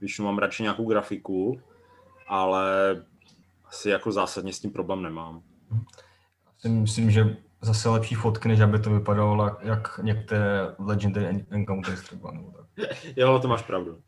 Většinou 0.00 0.26
mám 0.26 0.38
radši 0.38 0.62
nějakou 0.62 0.84
grafiku, 0.84 1.60
ale 2.28 2.64
asi 3.64 3.90
jako 3.90 4.12
zásadně 4.12 4.52
s 4.52 4.60
tím 4.60 4.70
problém 4.70 5.02
nemám. 5.02 5.42
Myslím, 6.68 7.10
že 7.10 7.36
zase 7.60 7.88
lepší 7.88 8.14
fotky, 8.14 8.48
než 8.48 8.60
aby 8.60 8.78
to 8.78 8.90
vypadalo 8.90 9.56
jak 9.62 10.00
některé 10.02 10.74
Legendary 10.78 11.46
Encounters 11.50 12.00
třeba. 12.00 12.30
Nebo 12.30 12.50
tak. 12.50 12.88
jo, 13.16 13.38
to 13.38 13.48
máš 13.48 13.62
pravdu. 13.62 13.98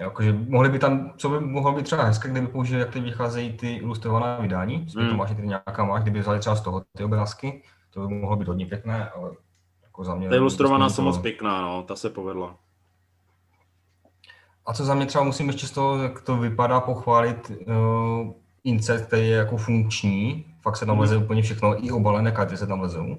Jakože 0.00 0.32
mohli 0.32 0.68
by 0.68 0.78
tam, 0.78 1.12
co 1.16 1.28
by 1.28 1.40
mohlo 1.40 1.72
být 1.72 1.82
třeba 1.82 2.04
hezké, 2.04 2.28
kdyby 2.28 2.46
použili, 2.46 2.80
jak 2.80 2.90
teď 2.90 3.02
vycházejí 3.02 3.52
ty 3.52 3.74
ilustrované 3.74 4.38
vydání, 4.40 4.86
mm. 4.96 5.08
to 5.08 5.16
máš, 5.16 5.30
ty 5.30 5.46
nějaká 5.46 5.84
máš, 5.84 6.02
kdyby 6.02 6.20
vzali 6.20 6.38
třeba 6.38 6.56
z 6.56 6.60
toho 6.60 6.82
ty 6.96 7.04
obrázky, 7.04 7.62
to 7.90 8.00
by 8.00 8.14
mohlo 8.14 8.36
být 8.36 8.48
hodně 8.48 8.66
pěkné, 8.66 9.10
ale 9.10 9.30
jako 9.82 10.04
za 10.04 10.14
mě... 10.14 10.28
Ta 10.28 10.34
ilustrovaná 10.34 10.88
jsou 10.88 11.02
moc 11.02 11.18
pěkná, 11.18 11.62
no, 11.62 11.82
ta 11.82 11.96
se 11.96 12.10
povedla. 12.10 12.56
A 14.66 14.74
co 14.74 14.84
za 14.84 14.94
mě 14.94 15.06
třeba 15.06 15.24
musím 15.24 15.46
ještě 15.46 15.66
z 15.66 15.70
toho, 15.70 16.02
jak 16.02 16.20
to 16.20 16.36
vypadá, 16.36 16.80
pochválit 16.80 17.50
uh, 17.50 18.32
insert, 18.64 19.06
který 19.06 19.28
je 19.28 19.36
jako 19.36 19.56
funkční, 19.56 20.44
fakt 20.62 20.76
se 20.76 20.86
tam 20.86 20.94
mhm. 20.94 21.00
leze 21.00 21.16
úplně 21.16 21.42
všechno, 21.42 21.86
i 21.86 21.90
obalené 21.90 22.32
karty 22.32 22.56
se 22.56 22.66
tam 22.66 22.80
lezou. 22.80 23.16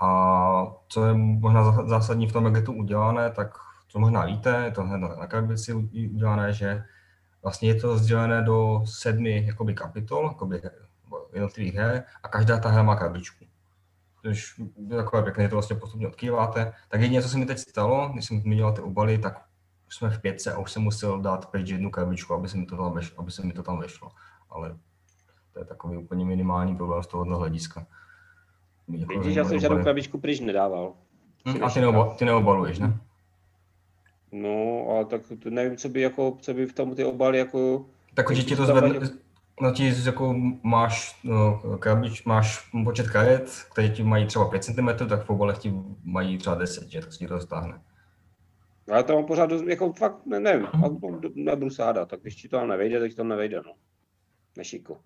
A 0.00 0.72
co 0.88 1.06
je 1.06 1.14
možná 1.14 1.86
zásadní 1.86 2.26
v 2.26 2.32
tom, 2.32 2.44
jak 2.44 2.54
je 2.54 2.62
to 2.62 2.72
udělané, 2.72 3.30
tak 3.30 3.58
co 3.90 3.98
možná 3.98 4.24
víte, 4.24 4.62
je 4.64 4.70
to 4.70 4.82
hned 4.82 4.98
na 4.98 5.26
krabici 5.26 5.74
udělané, 5.74 6.52
že 6.52 6.84
vlastně 7.42 7.68
je 7.68 7.74
to 7.74 7.86
rozdělené 7.86 8.42
do 8.42 8.82
sedmi 8.84 9.46
jakoby 9.46 9.74
kapitol, 9.74 10.28
jakoby 10.28 10.62
jednotlivých 11.32 11.74
her 11.74 12.04
a 12.22 12.28
každá 12.28 12.58
ta 12.58 12.68
hra 12.68 12.82
má 12.82 12.96
krabičku. 12.96 13.44
Což 14.22 14.58
je 14.88 14.96
takové 14.96 15.22
pěkné, 15.22 15.48
to 15.48 15.56
vlastně 15.56 15.76
postupně 15.76 16.08
odkýváte. 16.08 16.72
Tak 16.88 17.00
jediné, 17.00 17.22
co 17.22 17.28
se 17.28 17.38
mi 17.38 17.46
teď 17.46 17.58
stalo, 17.58 18.08
když 18.12 18.24
jsem 18.24 18.40
zmiňoval 18.40 18.72
ty 18.72 18.80
obaly, 18.80 19.18
tak 19.18 19.44
už 19.88 19.96
jsme 19.96 20.10
v 20.10 20.20
pětce 20.20 20.52
a 20.52 20.58
už 20.58 20.72
jsem 20.72 20.82
musel 20.82 21.20
dát 21.20 21.50
pryč 21.50 21.68
jednu 21.68 21.90
krabičku, 21.90 22.34
aby 22.34 22.48
se 22.48 22.56
mi 22.56 22.66
to 22.66 22.76
tam 22.76 22.92
vešlo. 22.92 23.20
Aby 23.20 23.30
se 23.30 23.46
mi 23.46 23.52
to 23.52 23.62
tam 23.62 23.78
vešlo. 23.78 24.10
Ale 24.50 24.76
to 25.52 25.58
je 25.58 25.64
takový 25.64 25.96
úplně 25.96 26.24
minimální 26.24 26.76
problém 26.76 27.02
z 27.02 27.06
tohohle 27.06 27.36
hlediska. 27.36 27.86
Jako 28.88 29.18
Vidíš, 29.18 29.36
já 29.36 29.44
jsem 29.44 29.60
žádnou 29.60 29.82
krabičku 29.82 30.18
pryč 30.18 30.40
nedával. 30.40 30.94
Hmm, 31.44 31.64
a 31.64 31.70
ty, 31.70 31.80
neoba, 31.80 32.14
ty 32.14 32.24
neobaluješ, 32.24 32.78
ne? 32.78 33.00
No, 34.32 34.86
ale 34.90 35.04
tak 35.04 35.22
nevím, 35.44 35.76
co 35.76 35.88
by, 35.88 36.00
jako, 36.00 36.36
co 36.40 36.54
by 36.54 36.66
v 36.66 36.72
tom 36.72 36.94
ty 36.94 37.04
obaly 37.04 37.38
jako... 37.38 37.86
Tak 38.14 38.30
že 38.30 38.42
ti 38.42 38.56
to 38.56 38.66
zvedne, 38.66 39.00
no 39.60 39.72
ti 39.72 39.94
jako 40.06 40.34
máš 40.62 41.20
no, 41.24 41.62
krabič, 41.78 42.24
máš 42.24 42.70
počet 42.84 43.10
karet, 43.10 43.50
které 43.72 43.88
ti 43.88 44.02
mají 44.02 44.26
třeba 44.26 44.48
5 44.48 44.64
cm, 44.64 44.88
tak 45.08 45.24
v 45.24 45.30
obalech 45.30 45.58
ti 45.58 45.74
mají 46.04 46.38
třeba 46.38 46.56
10, 46.56 46.88
že, 46.88 47.00
tak 47.00 47.12
si 47.12 47.18
ti 47.18 47.26
to 47.26 47.40
stáhne. 47.40 47.80
Ale 48.92 49.02
to 49.02 49.14
mám 49.14 49.24
pořád, 49.24 49.50
jako 49.50 49.92
fakt, 49.92 50.26
ne, 50.26 50.40
nevím, 50.40 50.66
hmm. 50.72 51.20
nebudu 51.34 51.70
se 51.70 51.84
hádat, 51.84 52.08
tak 52.08 52.20
když 52.20 52.34
ti 52.34 52.48
to 52.48 52.56
tam 52.56 52.68
nevejde, 52.68 53.00
tak 53.00 53.10
ti 53.10 53.16
to 53.16 53.24
nevejde, 53.24 53.56
no. 53.56 53.72
Nešiko. 54.56 54.96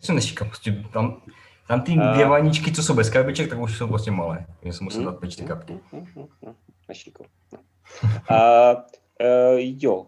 Co 0.00 0.12
nešika, 0.12 0.44
prostě 0.44 0.84
tam, 0.92 1.22
tam 1.68 1.80
ty 1.80 1.96
dvě 2.12 2.26
vaničky, 2.26 2.72
co 2.72 2.82
jsou 2.82 2.94
bez 2.94 3.10
krabiček, 3.10 3.50
tak 3.50 3.58
už 3.58 3.78
jsou 3.78 3.86
prostě 3.86 4.10
malé. 4.10 4.46
Já 4.62 4.72
jsem 4.72 4.84
musel 4.84 5.04
dát 5.04 5.18
pět 5.20 5.36
ty 5.36 5.44
kapky. 5.44 5.80
Nešiko. 6.88 7.24
No. 7.52 7.58
Uh, 8.30 8.80
uh, 9.20 9.58
jo, 9.58 10.06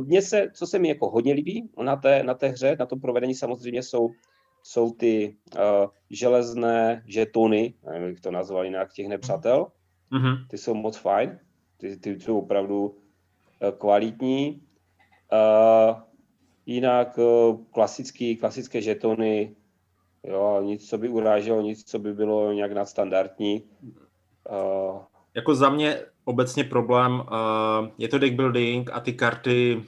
mně 0.00 0.22
se, 0.22 0.50
co 0.54 0.66
se 0.66 0.78
mi 0.78 0.88
jako 0.88 1.10
hodně 1.10 1.32
líbí 1.32 1.70
na 1.82 1.96
té, 1.96 2.22
na 2.22 2.34
té 2.34 2.48
hře, 2.48 2.76
na 2.78 2.86
tom 2.86 3.00
provedení 3.00 3.34
samozřejmě 3.34 3.82
jsou, 3.82 4.10
jsou 4.62 4.92
ty 4.92 5.36
uh, 5.54 5.90
železné 6.10 7.02
žetony, 7.06 7.74
nevím, 7.92 8.08
jak 8.08 8.20
to 8.20 8.30
nazvali 8.30 8.66
jinak, 8.66 8.92
těch 8.92 9.08
nepřátel. 9.08 9.66
Mm-hmm. 10.12 10.46
Ty 10.50 10.58
jsou 10.58 10.74
moc 10.74 10.96
fajn, 10.96 11.38
ty, 11.76 11.96
ty 11.96 12.20
jsou 12.20 12.38
opravdu 12.38 12.86
uh, 12.86 13.70
kvalitní. 13.78 14.62
Uh, 15.32 16.00
jinak 16.66 17.18
uh, 17.18 17.64
klasický, 17.70 18.36
klasické 18.36 18.82
žetony, 18.82 19.56
jo, 20.24 20.62
nic, 20.62 20.88
co 20.88 20.98
by 20.98 21.08
uráželo, 21.08 21.62
nic, 21.62 21.84
co 21.84 21.98
by 21.98 22.14
bylo 22.14 22.52
nějak 22.52 22.72
nadstandardní. 22.72 23.62
Uh, 24.50 24.98
jako 25.34 25.54
za 25.54 25.70
mě 25.70 26.00
obecně 26.24 26.64
problém, 26.64 27.12
uh, 27.12 27.88
je 27.98 28.08
to 28.08 28.18
deck 28.18 28.34
building 28.34 28.90
a 28.92 29.00
ty 29.00 29.12
karty 29.12 29.82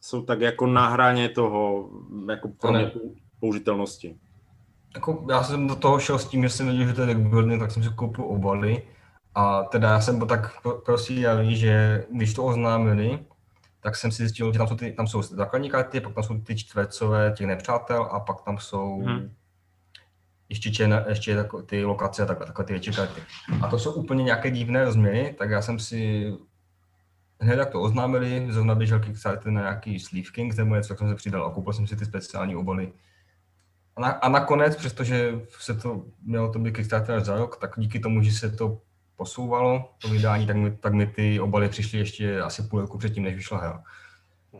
jsou 0.00 0.22
tak 0.22 0.40
jako 0.40 0.66
na 0.66 0.88
hraně 0.88 1.28
toho, 1.28 1.90
jako 2.30 2.48
pro 2.48 2.72
mě 2.72 2.90
použitelnosti. 3.40 4.16
Jako 4.94 5.26
já 5.30 5.42
jsem 5.42 5.66
do 5.66 5.76
toho 5.76 5.98
šel 5.98 6.18
s 6.18 6.28
tím, 6.28 6.42
že 6.42 6.48
jsem 6.48 6.66
věděl, 6.66 6.86
že 6.86 6.92
to 6.92 7.00
je 7.00 7.06
deck 7.06 7.20
building, 7.20 7.60
tak 7.60 7.70
jsem 7.70 7.82
si 7.82 7.88
koupil 7.94 8.24
obaly. 8.24 8.82
A 9.34 9.62
teda 9.62 9.88
já 9.88 10.00
jsem 10.00 10.18
byl 10.18 10.26
tak 10.26 10.50
prosíjavý, 10.84 11.56
že 11.56 12.04
když 12.10 12.34
to 12.34 12.44
oznámili, 12.44 13.18
tak 13.80 13.96
jsem 13.96 14.10
si 14.10 14.22
zjistil, 14.22 14.52
že 14.52 14.58
tam 14.58 14.68
jsou, 14.68 14.76
ty, 14.76 14.92
tam 14.92 15.06
jsou 15.06 15.22
základní 15.22 15.70
karty, 15.70 16.00
pak 16.00 16.14
tam 16.14 16.24
jsou 16.24 16.38
ty 16.40 16.56
čtvercové 16.56 17.34
těch 17.36 17.46
nepřátel 17.46 18.08
a 18.10 18.20
pak 18.20 18.42
tam 18.42 18.58
jsou 18.58 19.02
hmm 19.02 19.35
ještě, 20.48 20.70
čena, 20.70 21.04
ještě 21.08 21.30
jako 21.30 21.62
ty 21.62 21.84
lokace 21.84 22.22
a 22.22 22.26
takhle, 22.26 22.46
takhle 22.46 22.64
ty 22.64 22.72
větší 22.72 22.92
karty. 22.92 23.20
A 23.62 23.68
to 23.68 23.78
jsou 23.78 23.92
úplně 23.92 24.24
nějaké 24.24 24.50
divné 24.50 24.84
rozměry, 24.84 25.34
tak 25.38 25.50
já 25.50 25.62
jsem 25.62 25.78
si 25.78 26.32
hned 27.40 27.58
jak 27.58 27.70
to 27.70 27.82
oznámili, 27.82 28.46
zrovna 28.50 28.74
běžel 28.74 29.00
Kickstarter 29.00 29.52
na 29.52 29.60
nějaký 29.60 30.00
Sleeve 30.00 30.30
King 30.30 30.56
nebo 30.56 30.74
něco, 30.74 30.88
tak 30.88 30.98
jsem 30.98 31.08
se 31.08 31.14
přidal 31.14 31.46
a 31.46 31.50
koupil 31.50 31.72
jsem 31.72 31.86
si 31.86 31.96
ty 31.96 32.04
speciální 32.04 32.56
obaly. 32.56 32.92
A, 33.96 34.00
na, 34.00 34.08
a 34.08 34.28
nakonec, 34.28 34.76
přestože 34.76 35.40
se 35.58 35.74
to 35.74 36.04
mělo 36.22 36.52
to 36.52 36.58
být 36.58 36.76
Kickstarter 36.76 37.24
za 37.24 37.36
rok, 37.36 37.56
tak 37.56 37.70
díky 37.76 38.00
tomu, 38.00 38.22
že 38.22 38.32
se 38.32 38.50
to 38.50 38.80
posouvalo, 39.16 39.90
to 40.02 40.08
vydání, 40.08 40.46
tak 40.46 40.56
mi, 40.56 40.76
tak 40.76 40.92
mi 40.92 41.06
ty 41.06 41.40
obaly 41.40 41.68
přišly 41.68 41.98
ještě 41.98 42.40
asi 42.40 42.62
půl 42.62 42.80
roku 42.80 42.98
předtím, 42.98 43.22
než 43.22 43.34
vyšla 43.34 43.58
hra. 43.58 43.82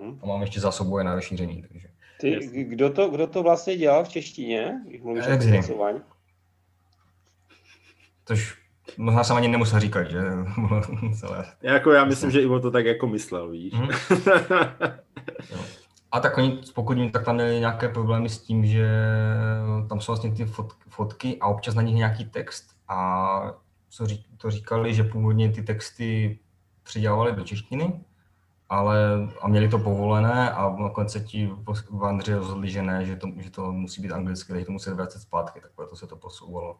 Mm. 0.02 0.18
A 0.22 0.26
mám 0.26 0.40
ještě 0.40 0.60
zásobuje 0.60 1.04
na 1.04 1.14
rozšíření, 1.14 1.62
takže. 1.62 1.88
Ty, 2.20 2.64
kdo, 2.64 2.90
to, 2.90 3.08
kdo 3.08 3.26
to 3.26 3.42
vlastně 3.42 3.76
dělal 3.76 4.04
v 4.04 4.08
češtině, 4.08 4.80
když 4.88 5.02
mluvíš 5.02 5.24
o? 5.26 6.00
Tož 8.24 8.58
možná 8.96 9.24
jsem 9.24 9.36
ani 9.36 9.48
nemusel 9.48 9.80
říkat, 9.80 10.10
že? 10.10 10.18
jako 11.62 11.92
já 11.92 12.04
myslím, 12.04 12.30
že 12.30 12.40
Ivo 12.40 12.60
to 12.60 12.70
tak 12.70 12.86
jako 12.86 13.06
myslel, 13.06 13.50
víš. 13.50 13.74
Hmm. 13.74 13.88
A 16.12 16.20
tak 16.20 16.38
oni, 16.38 16.60
pokud 16.74 16.98
jim, 16.98 17.10
tak 17.10 17.24
tam 17.24 17.34
měli 17.34 17.60
nějaké 17.60 17.88
problémy 17.88 18.28
s 18.28 18.38
tím, 18.38 18.66
že 18.66 18.88
tam 19.88 20.00
jsou 20.00 20.12
vlastně 20.12 20.32
ty 20.32 20.52
fotky 20.88 21.36
a 21.40 21.46
občas 21.46 21.74
na 21.74 21.82
nich 21.82 21.94
nějaký 21.94 22.24
text 22.24 22.76
a 22.88 23.52
co 23.90 24.06
ří, 24.06 24.24
to 24.36 24.50
říkali, 24.50 24.94
že 24.94 25.04
původně 25.04 25.52
ty 25.52 25.62
texty 25.62 26.38
přidělávali 26.82 27.32
do 27.32 27.44
češtiny 27.44 28.00
ale 28.68 29.28
a 29.40 29.48
měli 29.48 29.68
to 29.68 29.78
povolené 29.78 30.50
a 30.50 30.76
nakonec 30.78 31.12
se 31.12 31.20
ti 31.20 31.50
v 31.90 32.04
Andři 32.04 32.34
rozhodli, 32.34 32.70
že 32.70 32.82
ne, 32.82 33.04
že 33.04 33.16
to, 33.16 33.28
že 33.36 33.50
to 33.50 33.72
musí 33.72 34.02
být 34.02 34.12
anglicky, 34.12 34.52
že 34.58 34.64
to 34.64 34.72
musí 34.72 34.90
vracet 34.90 35.20
zpátky, 35.20 35.60
tak 35.60 35.70
proto 35.76 35.96
se 35.96 36.06
to 36.06 36.16
posouvalo 36.16 36.78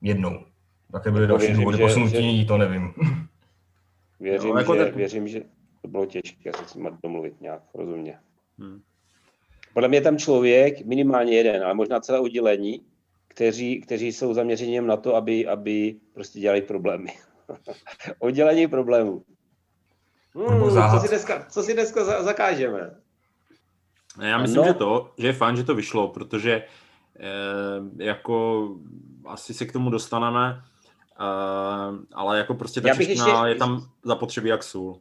jednou. 0.00 0.44
Také 0.92 1.10
byly 1.10 1.26
další 1.26 1.52
důvody 1.52 1.78
posunutí, 1.78 2.40
že... 2.40 2.46
to 2.46 2.58
nevím. 2.58 2.94
Věřím, 4.20 4.50
no, 4.50 4.58
jako 4.58 4.76
že, 4.76 4.84
tak... 4.84 4.96
věřím, 4.96 5.28
že 5.28 5.42
to 5.82 5.88
bylo 5.88 6.06
těžké 6.06 6.52
se 6.52 6.64
s 6.68 6.78
domluvit 7.02 7.40
nějak 7.40 7.62
rozumně. 7.74 8.18
Hmm. 8.58 8.80
Podle 9.74 9.88
mě 9.88 10.00
tam 10.00 10.18
člověk, 10.18 10.84
minimálně 10.84 11.36
jeden, 11.36 11.64
ale 11.64 11.74
možná 11.74 12.00
celé 12.00 12.20
oddělení, 12.20 12.80
kteří, 13.28 13.80
kteří 13.80 14.12
jsou 14.12 14.34
zaměřeni 14.34 14.80
na 14.80 14.96
to, 14.96 15.14
aby, 15.14 15.46
aby 15.46 15.96
prostě 16.14 16.40
dělali 16.40 16.62
problémy. 16.62 17.08
oddělení 18.18 18.66
problémů. 18.66 19.22
Hmm, 20.36 20.70
co, 20.90 21.00
si 21.00 21.08
dneska, 21.08 21.46
co 21.48 21.62
si 21.62 21.74
dneska 21.74 22.22
zakážeme? 22.22 22.90
Já 24.20 24.38
myslím, 24.38 24.56
no. 24.56 24.64
že 24.64 24.74
to, 24.74 25.12
že 25.18 25.26
je 25.26 25.32
fajn, 25.32 25.56
že 25.56 25.64
to 25.64 25.74
vyšlo, 25.74 26.08
protože 26.08 26.64
eh, 27.20 28.04
jako 28.04 28.68
asi 29.24 29.54
se 29.54 29.66
k 29.66 29.72
tomu 29.72 29.90
dostaneme, 29.90 30.62
eh, 31.20 32.06
ale 32.12 32.38
jako 32.38 32.54
prostě 32.54 32.80
ta 32.80 32.94
čeština 32.94 33.46
ještě... 33.46 33.56
je 33.56 33.58
tam 33.58 33.88
zapotřebí 34.04 34.48
jak 34.48 34.62
sůl. 34.62 35.00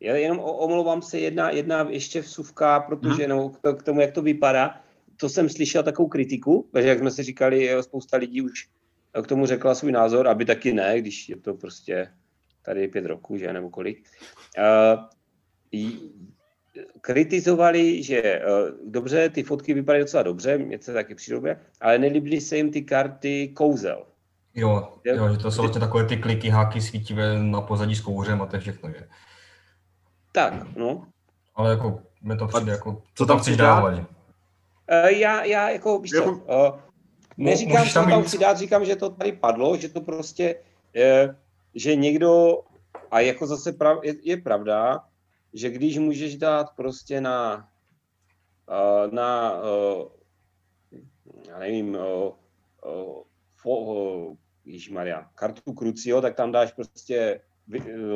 Já 0.00 0.14
jenom 0.14 0.38
omlouvám 0.40 1.02
se, 1.02 1.18
jedna, 1.18 1.50
jedna 1.50 1.86
ještě 1.88 2.20
vsuvka, 2.20 2.80
protože 2.80 3.26
hmm. 3.26 3.28
no, 3.28 3.52
k 3.76 3.82
tomu, 3.82 4.00
jak 4.00 4.12
to 4.12 4.22
vypadá, 4.22 4.80
to 5.16 5.28
jsem 5.28 5.48
slyšel 5.48 5.82
takovou 5.82 6.08
kritiku, 6.08 6.68
takže 6.72 6.88
jak 6.88 6.98
jsme 6.98 7.10
si 7.10 7.22
říkali, 7.22 7.70
spousta 7.80 8.16
lidí 8.16 8.42
už 8.42 8.68
k 9.22 9.26
tomu 9.26 9.46
řekla 9.46 9.74
svůj 9.74 9.92
názor, 9.92 10.28
aby 10.28 10.44
taky 10.44 10.72
ne, 10.72 11.00
když 11.00 11.28
je 11.28 11.36
to 11.36 11.54
prostě 11.54 12.08
tady 12.66 12.88
pět 12.88 13.06
roků, 13.06 13.36
že 13.36 13.52
nebo 13.52 13.70
kolik, 13.70 14.04
uh, 14.58 15.04
kritizovali, 17.00 18.02
že 18.02 18.42
uh, 18.42 18.90
dobře, 18.90 19.28
ty 19.28 19.42
fotky 19.42 19.74
vypadají 19.74 20.04
docela 20.04 20.22
dobře, 20.22 20.58
mě 20.58 20.78
se 20.78 20.92
taky 20.92 21.14
přijde 21.14 21.60
ale 21.80 21.98
nelíbily 21.98 22.40
se 22.40 22.56
jim 22.56 22.70
ty 22.70 22.82
karty 22.82 23.48
kouzel. 23.48 24.06
Jo, 24.54 24.92
jo, 25.04 25.32
že 25.32 25.38
to 25.38 25.50
jsou 25.50 25.62
vlastně 25.62 25.80
takové 25.80 26.04
ty 26.04 26.16
kliky, 26.16 26.48
háky 26.48 26.80
svítivé 26.80 27.38
na 27.38 27.60
pozadí 27.60 27.94
s 27.96 28.00
kouřem 28.00 28.42
a 28.42 28.46
to 28.46 28.56
je 28.56 28.60
všechno, 28.60 28.90
že? 28.90 29.08
Tak, 30.32 30.76
no. 30.76 31.06
Ale 31.54 31.70
jako, 31.70 32.00
mi 32.22 32.36
to 32.36 32.46
přijde 32.46 32.72
jako, 32.72 33.02
co 33.14 33.26
tam 33.26 33.38
chceš 33.38 33.56
dávat? 33.56 33.94
Uh, 33.94 34.04
já, 35.06 35.44
já 35.44 35.70
jako, 35.70 35.98
víš 35.98 36.10
co, 36.10 36.24
uh, 36.24 36.78
neříkám, 37.36 37.86
co 37.86 37.94
tam, 37.94 38.10
tam 38.10 38.22
chci 38.22 38.38
dát, 38.38 38.58
říkám, 38.58 38.84
že 38.84 38.96
to 38.96 39.10
tady 39.10 39.32
padlo, 39.32 39.76
že 39.76 39.88
to 39.88 40.00
prostě, 40.00 40.54
uh, 41.26 41.34
že 41.76 41.96
někdo, 41.96 42.62
a 43.10 43.20
jako 43.20 43.46
zase 43.46 43.72
prav, 43.72 43.98
je, 44.04 44.14
je 44.22 44.36
pravda, 44.36 45.04
že 45.52 45.70
když 45.70 45.98
můžeš 45.98 46.36
dát 46.36 46.66
prostě 46.76 47.20
na, 47.20 47.68
na 49.10 49.60
já 51.48 51.58
nevím, 51.58 51.98
Maria, 54.90 55.30
kartu 55.34 55.72
Crucio, 55.78 56.20
tak 56.20 56.34
tam 56.34 56.52
dáš 56.52 56.72
prostě 56.72 57.40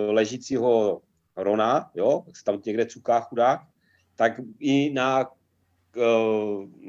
ležícího 0.09 1.01
Rona, 1.37 1.91
jo, 1.95 2.23
tak 2.27 2.37
se 2.37 2.45
tam 2.45 2.61
někde 2.67 2.87
cuká 2.87 3.21
chudák, 3.21 3.61
tak 4.17 4.33
i 4.59 4.91
na 4.93 5.31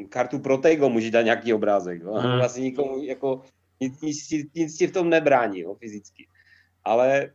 kartu 0.10 0.40
Protego 0.40 0.90
můžeš 0.90 1.12
dát 1.12 1.22
nějaký 1.22 1.54
obrázek. 1.54 2.01
Jo? 2.01 2.13
Hmm. 2.13 2.38
Vlastně 2.38 2.63
nikomu 2.63 3.04
jako 3.04 3.42
nic, 3.80 4.01
nic, 4.01 4.30
nic 4.56 4.78
ti 4.78 4.88
v 4.88 4.92
tom 4.92 5.10
nebrání 5.10 5.60
jo, 5.60 5.75
fyzicky 5.75 6.28
ale 6.83 7.31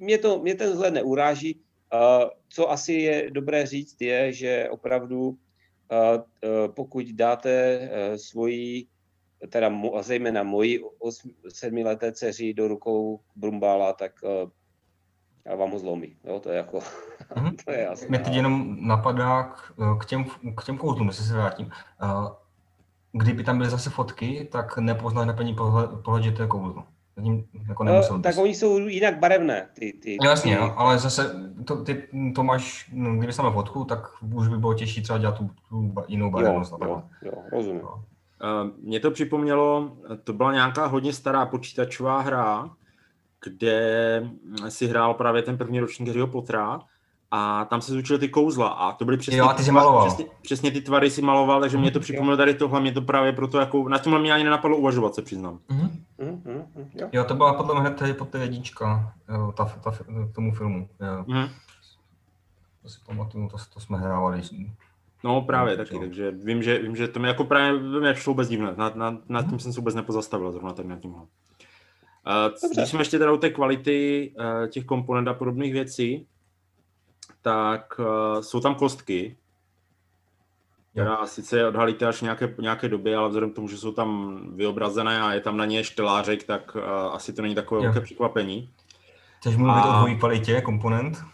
mě, 0.00 0.18
to, 0.18 0.38
mě 0.38 0.54
ten 0.54 0.72
vzhled 0.72 0.94
neuráží. 0.94 1.60
Uh, 1.94 2.30
co 2.48 2.70
asi 2.70 2.92
je 2.92 3.30
dobré 3.30 3.66
říct, 3.66 4.00
je, 4.00 4.32
že 4.32 4.68
opravdu 4.70 5.28
uh, 5.28 5.36
uh, 5.36 6.74
pokud 6.74 7.06
dáte 7.06 7.78
uh, 7.78 8.16
svoji, 8.16 8.86
teda 9.48 9.68
mo, 9.68 10.02
zejména 10.02 10.42
moji 10.42 10.80
sedmileté 11.48 12.12
dceři 12.12 12.54
do 12.54 12.68
rukou 12.68 13.20
Brumbála, 13.36 13.92
tak 13.92 14.12
uh, 14.22 14.50
já 15.44 15.56
vám 15.56 15.70
ho 15.70 15.78
zlomí. 15.78 16.16
Jo, 16.24 16.40
to 16.40 16.50
je 16.50 16.56
jako, 16.56 16.78
mm-hmm. 16.78 17.56
to 17.64 17.72
je 17.72 17.80
jasné. 17.80 18.08
Mě 18.08 18.18
teď 18.18 18.34
jenom 18.34 18.76
napadá 18.86 19.42
k, 19.42 19.74
k 20.00 20.04
těm, 20.04 20.24
k 20.56 20.64
těm 20.64 20.78
kouzlům, 20.78 21.08
jestli 21.08 21.24
se 21.24 21.34
vrátím. 21.34 21.70
Kdyby 23.12 23.44
tam 23.44 23.58
byly 23.58 23.70
zase 23.70 23.90
fotky, 23.90 24.48
tak 24.52 24.78
nepoznáš 24.78 25.26
na 25.26 25.32
první 25.32 25.54
pohled, 25.54 25.90
pohled 26.04 26.22
že 26.22 26.32
to 26.32 26.42
je 26.42 26.48
kouzlo. 26.48 26.84
Zatím 27.16 27.44
jako 27.68 27.84
no, 27.84 28.20
tak 28.22 28.38
oni 28.38 28.54
jsou 28.54 28.78
jinak 28.78 29.18
barevné. 29.18 29.68
Ty, 29.72 29.92
ty, 29.92 30.16
no, 30.22 30.30
Jasně, 30.30 30.56
ty... 30.56 30.60
No, 30.60 30.78
ale 30.78 30.98
zase 30.98 31.50
to, 31.64 31.84
ty, 31.84 32.08
to 32.34 32.42
máš, 32.42 32.90
no, 32.92 33.16
kdyby 33.16 33.32
tam 33.32 33.52
fotku, 33.52 33.84
tak 33.84 34.08
už 34.34 34.48
by 34.48 34.58
bylo 34.58 34.74
těžší 34.74 35.02
třeba 35.02 35.18
dělat 35.18 35.38
tu, 35.38 35.50
tu 35.68 35.94
jinou 36.08 36.30
barevnost. 36.30 36.72
Jo, 36.72 36.78
jo, 36.88 37.02
jo, 37.22 37.42
rozumím. 37.52 37.82
No. 37.82 37.94
Uh, 37.94 38.70
mě 38.82 39.00
to 39.00 39.10
připomnělo, 39.10 39.96
to 40.24 40.32
byla 40.32 40.52
nějaká 40.52 40.86
hodně 40.86 41.12
stará 41.12 41.46
počítačová 41.46 42.20
hra, 42.20 42.70
kde 43.44 44.30
si 44.68 44.86
hrál 44.86 45.14
právě 45.14 45.42
ten 45.42 45.58
první 45.58 45.80
ročník 45.80 46.08
Harryho 46.08 46.26
Pottera 46.26 46.80
a 47.34 47.64
tam 47.64 47.80
se 47.80 47.92
zúčily 47.92 48.18
ty 48.18 48.28
kouzla 48.28 48.68
a 48.68 48.92
to 48.92 49.04
byly 49.04 49.16
přesně, 49.16 49.38
jo, 49.38 49.48
ty, 49.56 49.64
ty 49.64 49.70
maloval. 49.70 50.06
přesně, 50.06 50.24
přesně, 50.42 50.70
ty 50.70 50.80
tvary 50.80 51.10
si 51.10 51.22
maloval, 51.22 51.60
takže 51.60 51.78
mě 51.78 51.90
to 51.90 51.98
mhm. 51.98 52.02
připomnělo 52.02 52.36
tady 52.36 52.54
tohle, 52.54 52.80
mě 52.80 52.92
to 52.92 53.02
právě 53.02 53.32
proto 53.32 53.58
jako, 53.58 53.88
na 53.88 53.98
tomhle 53.98 54.20
mě 54.20 54.32
ani 54.32 54.44
nenapadlo 54.44 54.76
uvažovat, 54.76 55.14
se 55.14 55.22
přiznám. 55.22 55.58
Mm-hmm. 55.70 55.90
Mm-hmm. 56.20 56.64
Jo. 56.94 57.08
jo. 57.12 57.24
to 57.24 57.34
byla 57.34 57.54
potom 57.54 57.78
hned 57.78 57.96
tady 57.96 58.14
po 58.14 58.24
té 58.24 58.38
jednička, 58.38 59.12
jo, 59.28 59.52
ta, 59.56 59.64
ta, 59.64 59.92
tomu 60.34 60.54
filmu. 60.54 60.88
Jo. 61.00 61.24
Mm-hmm. 61.24 61.48
To 62.82 62.88
si 62.88 62.98
pamatuju, 63.06 63.48
to, 63.48 63.56
to 63.74 63.80
jsme 63.80 63.98
hrávali. 63.98 64.42
No 65.24 65.42
právě 65.42 65.76
taky, 65.76 65.98
takže 65.98 66.30
vím, 66.30 66.62
že, 66.62 66.78
vím, 66.78 66.96
že 66.96 67.08
to 67.08 67.20
mi 67.20 67.28
jako 67.28 67.44
právě 67.44 67.80
mě 67.80 68.12
přišlo 68.12 68.32
vůbec 68.32 68.48
divné, 68.48 68.74
nad, 68.76 68.96
nad, 68.96 69.14
nad 69.28 69.48
tím 69.48 69.58
jsem 69.58 69.72
se 69.72 69.80
vůbec 69.80 69.94
nepozastavil 69.94 70.52
zrovna 70.52 70.72
tady 70.72 70.88
nad 70.88 71.00
tímhle. 71.00 71.20
Uh, 71.20 72.70
když 72.74 72.88
jsme 72.88 73.00
ještě 73.00 73.18
teda 73.18 73.32
u 73.32 73.36
té 73.36 73.50
kvality 73.50 74.32
uh, 74.38 74.68
těch 74.68 74.84
komponent 74.84 75.28
a 75.28 75.34
podobných 75.34 75.72
věcí, 75.72 76.26
tak 77.42 77.98
uh, 77.98 78.40
jsou 78.40 78.60
tam 78.60 78.74
kostky, 78.74 79.36
která 80.92 81.26
sice 81.26 81.68
odhalíte 81.68 82.06
až 82.06 82.20
nějaké, 82.20 82.54
nějaké 82.58 82.88
doby, 82.88 83.14
ale 83.14 83.28
vzhledem 83.28 83.50
k 83.50 83.54
tomu, 83.54 83.68
že 83.68 83.78
jsou 83.78 83.92
tam 83.92 84.40
vyobrazené 84.56 85.22
a 85.22 85.32
je 85.32 85.40
tam 85.40 85.56
na 85.56 85.64
ně 85.64 85.84
štelářek, 85.84 86.44
tak 86.44 86.76
uh, 86.76 86.82
asi 87.14 87.32
to 87.32 87.42
není 87.42 87.54
takové 87.54 87.80
velké 87.80 88.00
překvapení. 88.00 88.70
Chceš 89.38 89.56
mluvit 89.56 89.80
a... 89.80 89.94
o 89.94 89.98
dvojí 89.98 90.18
kvalitě 90.18 90.60
komponent? 90.60 91.24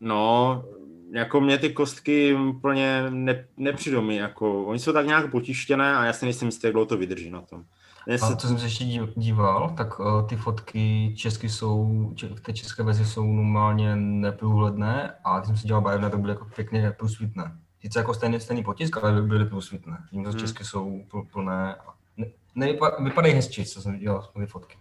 No, 0.00 0.64
jako 1.12 1.40
mě 1.40 1.58
ty 1.58 1.70
kostky 1.70 2.34
úplně 2.34 3.02
ne, 3.10 3.46
nepřijdou 3.56 4.02
mi, 4.02 4.16
jako, 4.16 4.64
oni 4.64 4.78
jsou 4.78 4.92
tak 4.92 5.06
nějak 5.06 5.30
potištěné 5.30 5.96
a 5.96 6.04
já 6.04 6.12
si 6.12 6.24
nejsem 6.24 6.48
jistý, 6.48 6.66
jak 6.66 6.72
dlouho 6.72 6.86
to 6.86 6.96
vydrží 6.96 7.30
na 7.30 7.40
tom. 7.40 7.64
Jestli... 8.06 8.32
A 8.32 8.36
co 8.36 8.48
jsem 8.48 8.58
se 8.58 8.66
ještě 8.66 8.84
díval, 9.16 9.74
tak 9.76 10.00
uh, 10.00 10.26
ty 10.28 10.36
fotky 10.36 11.14
česky 11.16 11.48
jsou, 11.48 12.10
v 12.34 12.40
té 12.40 12.52
české 12.52 12.82
verzi 12.82 13.04
jsou 13.04 13.32
normálně 13.32 13.96
neprůhledné 13.96 15.14
a 15.24 15.38
když 15.38 15.46
jsem 15.46 15.56
si 15.56 15.66
dělal 15.66 15.82
barevné, 15.82 16.10
tak 16.10 16.20
byly 16.20 16.32
jako 16.32 16.44
pěkně 16.44 16.94
průsvitné. 16.98 17.58
Sice 17.80 17.98
jako 17.98 18.14
stejný, 18.14 18.40
stejný 18.40 18.64
potisk, 18.64 18.96
ale 18.96 19.22
byly 19.22 19.44
průsvitné. 19.44 19.98
Tím 20.10 20.24
hmm. 20.24 20.38
česky 20.38 20.64
jsou 20.64 21.00
plné. 21.32 21.76
Ne, 22.16 22.26
ne, 22.54 22.68
vypadají 23.04 23.34
hezčí, 23.34 23.64
co 23.64 23.82
jsem 23.82 23.98
dělal 23.98 24.30
ty 24.38 24.46
fotky. 24.46 24.76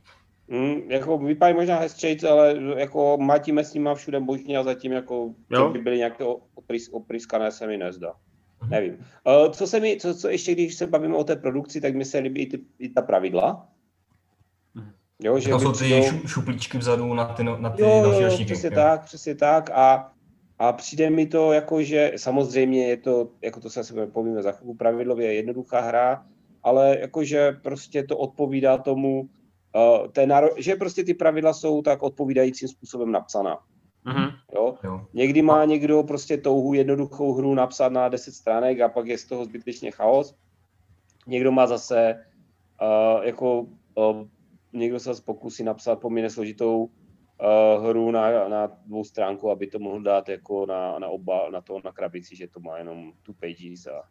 Mm, 0.47 0.91
jako 0.91 1.17
vypadají 1.17 1.55
možná 1.55 1.79
hezčejc, 1.79 2.23
ale 2.23 2.55
jako 2.77 3.17
mátíme 3.17 3.63
s 3.63 3.73
nima 3.73 3.95
všude 3.95 4.19
možně 4.19 4.57
a 4.57 4.63
zatím 4.63 4.91
jako, 4.91 5.33
jo? 5.49 5.69
by 5.69 5.79
byly 5.79 5.97
nějaké 5.97 6.23
oprys, 6.55 6.89
opryskané, 6.91 7.51
se 7.51 7.67
mi 7.67 7.77
nezdá. 7.77 8.13
Mhm. 8.63 8.71
Nevím. 8.71 8.93
Uh, 8.93 9.51
co, 9.51 9.67
se 9.67 9.79
mi, 9.79 9.97
co, 10.01 10.15
co 10.15 10.29
ještě, 10.29 10.51
když 10.51 10.75
se 10.75 10.87
bavíme 10.87 11.15
o 11.15 11.23
té 11.23 11.35
produkci, 11.35 11.81
tak 11.81 11.95
mi 11.95 12.05
se 12.05 12.17
líbí 12.17 12.41
i, 12.41 12.45
ty, 12.45 12.59
i 12.79 12.89
ta 12.89 13.01
pravidla. 13.01 13.67
Mhm. 14.73 14.91
Jo, 15.23 15.39
že 15.39 15.49
to 15.49 15.59
jsou 15.59 15.71
ty 15.71 15.77
přijou... 15.77 16.27
šuplíčky 16.27 16.77
vzadu 16.77 17.13
na 17.13 17.25
ty, 17.25 17.43
no, 17.43 17.57
na 17.57 17.69
ty 17.69 17.81
jo, 17.81 18.01
další 18.03 18.23
ročníky. 18.23 18.53
Přesně 18.53 18.69
jo. 18.69 18.75
tak, 18.75 19.03
přesně 19.05 19.35
tak. 19.35 19.69
A, 19.69 20.11
a 20.59 20.73
přijde 20.73 21.09
mi 21.09 21.25
to 21.25 21.53
jako, 21.53 21.83
že 21.83 22.11
samozřejmě 22.15 22.87
je 22.87 22.97
to, 22.97 23.29
jako 23.41 23.59
to 23.59 23.69
se 23.69 23.79
asi 23.79 23.93
povíme 24.13 24.41
za 24.41 24.51
chvilku, 24.51 24.75
pravidlově 24.75 25.33
jednoduchá 25.33 25.79
hra, 25.79 26.25
ale 26.63 26.97
jakože 26.99 27.51
prostě 27.63 28.03
to 28.03 28.17
odpovídá 28.17 28.77
tomu, 28.77 29.21
uh, 29.21 30.07
té 30.11 30.25
náro... 30.27 30.49
že 30.57 30.75
prostě 30.75 31.03
ty 31.03 31.13
pravidla 31.13 31.53
jsou 31.53 31.81
tak 31.81 32.03
odpovídajícím 32.03 32.67
způsobem 32.67 33.11
napsaná. 33.11 33.57
Mm-hmm. 34.05 34.31
Jo? 34.55 34.75
Jo. 34.83 35.05
Někdy 35.13 35.41
má 35.41 35.65
někdo 35.65 36.03
prostě 36.03 36.37
touhu 36.37 36.73
jednoduchou 36.73 37.33
hru 37.33 37.53
napsat 37.53 37.91
na 37.91 38.09
10 38.09 38.33
stránek 38.33 38.79
a 38.79 38.89
pak 38.89 39.07
je 39.07 39.17
z 39.17 39.25
toho 39.25 39.45
zbytečně 39.45 39.91
chaos. 39.91 40.35
Někdo 41.27 41.51
má 41.51 41.67
zase 41.67 42.25
uh, 42.81 43.23
jako 43.23 43.61
uh, 43.95 44.27
někdo 44.73 44.99
se 44.99 45.11
pokusí 45.25 45.63
napsat 45.63 45.99
poměrně 45.99 46.29
složitou 46.29 46.83
uh, 46.83 47.85
hru 47.85 48.11
na, 48.11 48.49
na 48.49 48.67
dvou 48.85 49.03
stránku, 49.03 49.51
aby 49.51 49.67
to 49.67 49.79
mohl 49.79 50.01
dát 50.01 50.29
jako 50.29 50.65
na, 50.65 50.99
na 50.99 51.07
oba, 51.07 51.49
na 51.49 51.61
to 51.61 51.81
na 51.85 51.91
krabici, 51.91 52.35
že 52.35 52.47
to 52.47 52.59
má 52.59 52.77
jenom 52.77 53.13
two 53.23 53.35
pages 53.39 53.87
a, 53.87 54.03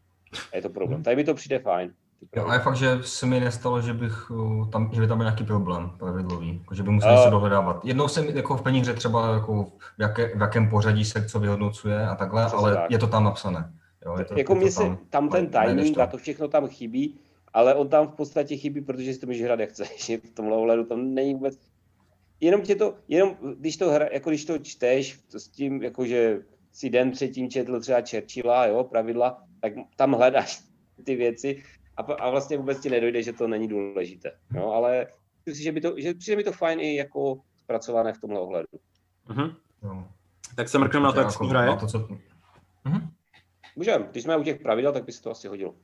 a 0.52 0.56
je 0.56 0.62
to 0.62 0.70
problém. 0.70 0.96
Mhm. 0.98 1.04
Tady 1.04 1.16
mi 1.16 1.24
to 1.24 1.34
přijde 1.34 1.58
fajn. 1.58 1.94
Jo, 2.36 2.46
a 2.46 2.54
je 2.54 2.60
fakt, 2.60 2.76
že 2.76 2.98
se 3.02 3.26
mi 3.26 3.40
nestalo, 3.40 3.80
že, 3.80 3.92
bych 3.92 4.30
uh, 4.30 4.70
tam, 4.70 4.90
že 4.92 5.00
by 5.00 5.06
tam 5.06 5.18
byl 5.18 5.24
nějaký 5.24 5.44
problém 5.44 5.90
pravidlový, 5.98 6.58
jako, 6.58 6.74
že 6.74 6.82
by 6.82 6.90
musel 6.90 7.14
uh, 7.14 7.24
se 7.24 7.30
dohledávat. 7.30 7.84
Jednou 7.84 8.08
jsem 8.08 8.24
jako 8.24 8.56
v 8.56 8.62
peníze 8.62 8.94
třeba 8.94 9.34
jako 9.34 9.64
v, 9.64 9.72
jaké, 9.98 10.36
v 10.36 10.40
jakém 10.40 10.70
pořadí 10.70 11.04
se 11.04 11.28
co 11.28 11.40
vyhodnocuje 11.40 12.06
a 12.06 12.14
takhle, 12.14 12.44
ale 12.44 12.74
tak. 12.74 12.90
je 12.90 12.98
to 12.98 13.06
tam 13.06 13.24
napsané. 13.24 13.72
Jo, 14.06 14.16
je 14.18 14.24
to, 14.24 14.38
jako 14.38 14.56
je 14.56 14.72
to 14.72 14.80
tam, 14.80 14.98
tam 15.10 15.28
ten 15.28 15.46
timing 15.46 15.98
a 15.98 16.06
to 16.06 16.18
všechno 16.18 16.48
tam 16.48 16.68
chybí, 16.68 17.18
ale 17.52 17.74
on 17.74 17.88
tam 17.88 18.08
v 18.08 18.14
podstatě 18.14 18.56
chybí, 18.56 18.80
protože 18.80 19.14
si 19.14 19.20
to 19.20 19.26
můžeš 19.26 19.42
hrát 19.42 19.60
jak 19.60 19.70
chceš. 19.70 20.10
V 20.24 20.34
tomhle 20.34 20.56
ohledu 20.56 20.84
tam 20.84 21.14
není 21.14 21.34
vůbec... 21.34 21.58
Jenom 22.40 22.60
tě 22.60 22.74
to, 22.74 22.94
jenom 23.08 23.36
když 23.56 23.76
to, 23.76 23.90
hra, 23.90 24.06
jako 24.12 24.30
když 24.30 24.44
to 24.44 24.58
čteš 24.58 25.20
to 25.32 25.40
s 25.40 25.48
tím, 25.48 25.82
jakože 25.82 26.40
si 26.72 26.90
den 26.90 27.10
předtím 27.10 27.50
četl 27.50 27.80
třeba 27.80 27.98
Churchilla, 28.10 28.66
jo, 28.66 28.84
pravidla, 28.84 29.42
tak 29.60 29.72
tam 29.96 30.12
hledáš 30.12 30.62
ty 31.04 31.16
věci 31.16 31.62
a, 31.96 32.02
a 32.02 32.30
vlastně 32.30 32.56
vůbec 32.56 32.80
ti 32.80 32.90
nedojde, 32.90 33.22
že 33.22 33.32
to 33.32 33.48
není 33.48 33.68
důležité. 33.68 34.32
No, 34.50 34.72
ale 34.72 35.06
myslím 35.46 35.56
si, 35.56 35.62
že, 35.62 35.72
by 35.72 35.80
to, 35.80 35.94
že 35.96 36.14
přijde 36.14 36.36
mi 36.36 36.44
to 36.44 36.52
fajn 36.52 36.80
i 36.80 36.96
jako 36.96 37.40
zpracované 37.56 38.12
v 38.12 38.20
tomhle 38.20 38.40
ohledu. 38.40 38.68
Uh-huh. 39.28 39.56
No. 39.82 40.08
Tak 40.56 40.68
se 40.68 40.78
mrkneme 40.78 41.06
na 41.06 41.12
to, 41.12 41.20
jak 41.20 41.32
se 41.32 41.44
hraje. 41.44 41.76
To, 41.76 41.86
co... 41.86 41.98
uh-huh. 41.98 43.08
Můžeme, 43.76 44.08
když 44.10 44.22
jsme 44.22 44.36
u 44.36 44.42
těch 44.42 44.60
pravidel, 44.60 44.92
tak 44.92 45.04
by 45.04 45.12
se 45.12 45.22
to 45.22 45.30
asi 45.30 45.48
hodilo. 45.48 45.74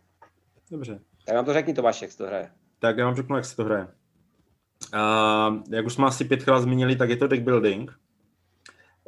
Dobře. 0.70 1.00
Tak 1.26 1.34
nám 1.34 1.44
to 1.44 1.52
řekni 1.52 1.74
Tomáš, 1.74 2.02
jak 2.02 2.10
se 2.12 2.18
to 2.18 2.26
hraje. 2.26 2.50
Tak 2.78 2.98
já 2.98 3.04
vám 3.04 3.14
řeknu, 3.14 3.36
jak 3.36 3.44
se 3.44 3.56
to 3.56 3.64
hraje. 3.64 3.88
Uh, 4.94 5.62
jak 5.70 5.86
už 5.86 5.94
jsme 5.94 6.06
asi 6.06 6.24
pětkrát 6.24 6.62
zmínili, 6.62 6.96
tak 6.96 7.10
je 7.10 7.16
to 7.16 7.26
deck 7.26 7.42
building. 7.42 7.98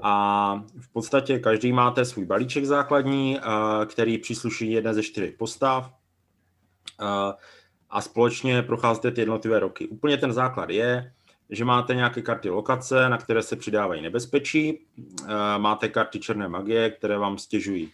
A 0.02 0.54
v 0.80 0.92
podstatě 0.92 1.38
každý 1.38 1.72
máte 1.72 2.04
svůj 2.04 2.24
balíček 2.24 2.64
základní, 2.64 3.38
uh, 3.38 3.84
který 3.84 4.18
přísluší 4.18 4.72
jedné 4.72 4.94
ze 4.94 5.02
čtyř 5.02 5.36
postav 5.38 5.99
a 7.90 8.00
společně 8.00 8.62
procházíte 8.62 9.10
ty 9.10 9.20
jednotlivé 9.20 9.58
roky. 9.58 9.88
Úplně 9.88 10.16
ten 10.16 10.32
základ 10.32 10.70
je, 10.70 11.12
že 11.50 11.64
máte 11.64 11.94
nějaké 11.94 12.22
karty 12.22 12.50
lokace, 12.50 13.08
na 13.08 13.18
které 13.18 13.42
se 13.42 13.56
přidávají 13.56 14.02
nebezpečí, 14.02 14.86
máte 15.58 15.88
karty 15.88 16.20
černé 16.20 16.48
magie, 16.48 16.90
které 16.90 17.18
vám 17.18 17.38
stěžují 17.38 17.92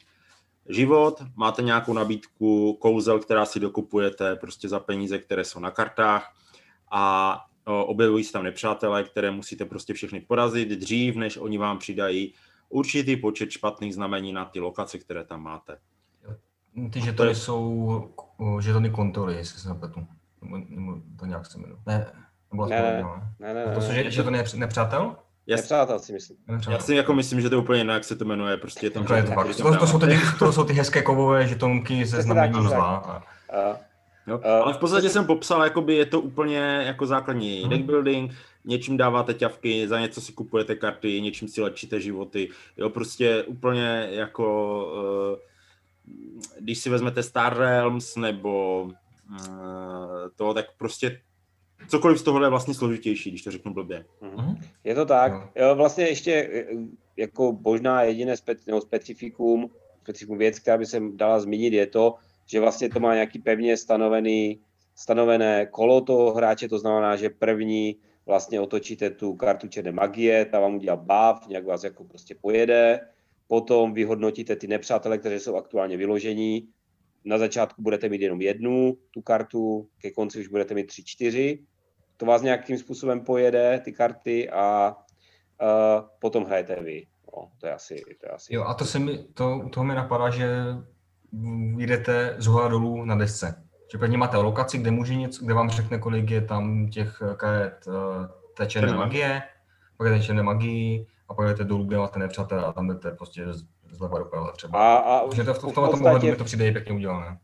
život, 0.68 1.22
máte 1.36 1.62
nějakou 1.62 1.92
nabídku 1.92 2.72
kouzel, 2.80 3.18
která 3.18 3.46
si 3.46 3.60
dokupujete 3.60 4.36
prostě 4.36 4.68
za 4.68 4.80
peníze, 4.80 5.18
které 5.18 5.44
jsou 5.44 5.60
na 5.60 5.70
kartách 5.70 6.32
a 6.90 7.44
objevují 7.64 8.24
se 8.24 8.32
tam 8.32 8.44
nepřátelé, 8.44 9.04
které 9.04 9.30
musíte 9.30 9.64
prostě 9.64 9.94
všechny 9.94 10.20
porazit 10.20 10.68
dřív, 10.68 11.16
než 11.16 11.36
oni 11.36 11.58
vám 11.58 11.78
přidají 11.78 12.34
určitý 12.68 13.16
počet 13.16 13.50
špatných 13.50 13.94
znamení 13.94 14.32
na 14.32 14.44
ty 14.44 14.60
lokace, 14.60 14.98
které 14.98 15.24
tam 15.24 15.42
máte. 15.42 15.78
Ty 16.90 17.00
žetony 17.00 17.34
jsou 17.34 18.10
žetony 18.60 18.90
kontroly, 18.90 19.34
jestli 19.34 19.60
se 19.60 19.68
nepletu. 19.68 20.06
to 21.18 21.26
nějak 21.26 21.46
se 21.46 21.58
jmenuje. 21.58 21.78
Ne, 21.86 22.06
ne, 22.52 22.80
ne, 22.80 23.54
ne, 23.54 23.54
ne, 23.54 23.74
To 23.74 23.80
jsou 23.80 23.92
žetony 24.08 24.42
nepřátel? 24.56 25.16
Já 25.46 25.56
nepřátel 25.56 25.98
si 25.98 26.12
myslím. 26.12 26.36
Já 26.70 26.78
si 26.78 26.94
jako 26.94 27.14
myslím, 27.14 27.40
že 27.40 27.48
to 27.48 27.54
je 27.54 27.60
úplně 27.60 27.80
jinak 27.80 28.04
se 28.04 28.16
to 28.16 28.24
jmenuje, 28.24 28.56
prostě 28.56 28.86
je 28.86 28.90
tam... 28.90 29.04
To, 29.04 29.14
to, 29.22 29.32
fakt. 29.32 29.56
to, 29.56 29.78
to, 29.78 29.86
jsou 29.86 29.98
ty, 29.98 30.18
to 30.38 30.52
jsou 30.52 30.64
ty 30.64 30.72
hezké 30.72 31.02
kovové 31.02 31.46
žetonky 31.46 32.06
se 32.06 32.22
znamením 32.22 32.62
zla. 32.62 33.22
No, 34.26 34.40
ale 34.46 34.74
v 34.74 34.78
podstatě 34.78 35.08
jsem 35.08 35.26
popsal, 35.26 35.64
jakoby 35.64 35.94
je 35.94 36.06
to 36.06 36.20
úplně 36.20 36.58
jako 36.86 37.06
základní 37.06 37.60
hmm. 37.60 37.70
deck 37.70 37.84
building, 37.84 38.32
něčím 38.64 38.96
dáváte 38.96 39.34
ťavky, 39.34 39.88
za 39.88 40.00
něco 40.00 40.20
si 40.20 40.32
kupujete 40.32 40.74
karty, 40.74 41.20
něčím 41.20 41.48
si 41.48 41.60
lečíte 41.60 42.00
životy, 42.00 42.48
jo, 42.76 42.90
prostě 42.90 43.42
úplně 43.42 44.08
jako 44.10 44.76
uh, 45.32 45.38
když 46.60 46.78
si 46.78 46.90
vezmete 46.90 47.22
Star 47.22 47.58
Realms 47.58 48.16
nebo 48.16 48.82
uh, 49.30 49.48
to, 50.36 50.54
tak 50.54 50.66
prostě 50.78 51.20
cokoliv 51.88 52.18
z 52.18 52.22
toho 52.22 52.42
je 52.42 52.50
vlastně 52.50 52.74
složitější, 52.74 53.30
když 53.30 53.42
to 53.42 53.50
řeknu 53.50 53.74
blbě. 53.74 54.04
Mm-hmm. 54.22 54.58
Je 54.84 54.94
to 54.94 55.06
tak. 55.06 55.32
Jo, 55.56 55.74
vlastně 55.74 56.04
ještě 56.04 56.66
jako 57.16 57.58
možná 57.64 58.02
jediné 58.02 58.36
spe, 58.36 58.54
no, 58.68 58.80
specifikum, 58.80 59.70
specifikum 60.02 60.38
věc, 60.38 60.58
která 60.58 60.78
by 60.78 60.86
se 60.86 61.02
dala 61.14 61.40
zmínit, 61.40 61.72
je 61.72 61.86
to, 61.86 62.14
že 62.46 62.60
vlastně 62.60 62.88
to 62.88 63.00
má 63.00 63.14
nějaký 63.14 63.38
pevně 63.38 63.76
stanovený, 63.76 64.60
stanovené 64.94 65.66
kolo 65.66 66.00
toho 66.00 66.34
hráče, 66.34 66.68
to 66.68 66.78
znamená, 66.78 67.16
že 67.16 67.30
první 67.30 67.96
vlastně 68.26 68.60
otočíte 68.60 69.10
tu 69.10 69.34
kartu 69.34 69.68
černé 69.68 69.92
magie, 69.92 70.44
ta 70.44 70.60
vám 70.60 70.74
udělá 70.74 70.96
buff, 70.96 71.48
nějak 71.48 71.64
vás 71.64 71.84
jako 71.84 72.04
prostě 72.04 72.34
pojede, 72.40 73.00
potom 73.46 73.94
vyhodnotíte 73.94 74.56
ty 74.56 74.66
nepřátele, 74.66 75.18
kteří 75.18 75.38
jsou 75.38 75.56
aktuálně 75.56 75.96
vyložení, 75.96 76.68
na 77.24 77.38
začátku 77.38 77.82
budete 77.82 78.08
mít 78.08 78.20
jenom 78.20 78.40
jednu 78.40 78.96
tu 79.10 79.22
kartu, 79.22 79.88
ke 79.98 80.10
konci 80.10 80.40
už 80.40 80.48
budete 80.48 80.74
mít 80.74 80.86
tři, 80.86 81.04
čtyři, 81.04 81.58
to 82.16 82.26
vás 82.26 82.42
nějakým 82.42 82.78
způsobem 82.78 83.20
pojede, 83.20 83.80
ty 83.84 83.92
karty 83.92 84.50
a 84.50 84.96
uh, 85.62 86.08
potom 86.20 86.44
hrajete 86.44 86.82
vy. 86.82 87.06
No, 87.36 87.50
to 87.60 87.66
je 87.66 87.72
asi, 87.72 88.02
to 88.20 88.26
je 88.26 88.30
asi... 88.30 88.54
Jo, 88.54 88.64
a 88.64 88.74
to 88.74 88.84
se 88.84 88.98
mi, 88.98 89.18
to, 89.18 89.68
toho 89.72 89.84
mi 89.84 89.94
napadá, 89.94 90.30
že 90.30 90.48
jdete 91.76 92.34
z 92.38 92.46
hora 92.46 92.68
dolů 92.68 93.04
na 93.04 93.14
desce. 93.14 93.62
Že 93.92 93.98
první 93.98 94.16
máte 94.16 94.36
lokaci, 94.36 94.78
kde 94.78 94.90
může 94.90 95.14
něco, 95.14 95.44
kde 95.44 95.54
vám 95.54 95.70
řekne, 95.70 95.98
kolik 95.98 96.30
je 96.30 96.40
tam 96.40 96.88
těch 96.88 97.22
karet 97.36 97.88
té 98.56 98.66
černé 98.66 98.92
magie, 98.92 99.42
pak 99.96 100.08
jdete 100.08 100.24
černé 100.24 100.42
magii 100.42 101.06
a 101.28 101.34
pak 101.34 101.48
jdete 101.48 101.64
dolů, 101.64 101.84
kde 101.84 101.96
máte 101.96 102.18
nepřátelé 102.18 102.64
a 102.64 102.72
tam 102.72 102.88
jdete 102.88 103.10
prostě 103.10 103.44
zleva 103.90 104.18
doprava 104.18 104.52
třeba. 104.52 104.78
A, 104.78 104.96
a 104.96 105.26
Takže 105.26 105.44
to 105.44 105.54
v, 105.54 105.56
v, 105.56 105.58
v 105.58 105.74
tomhle 105.74 105.90
podstatě, 105.90 106.30
mi 106.30 106.36
to 106.36 106.44
přijde 106.44 106.72
pěkně 106.72 106.94
udělané. 106.94 107.38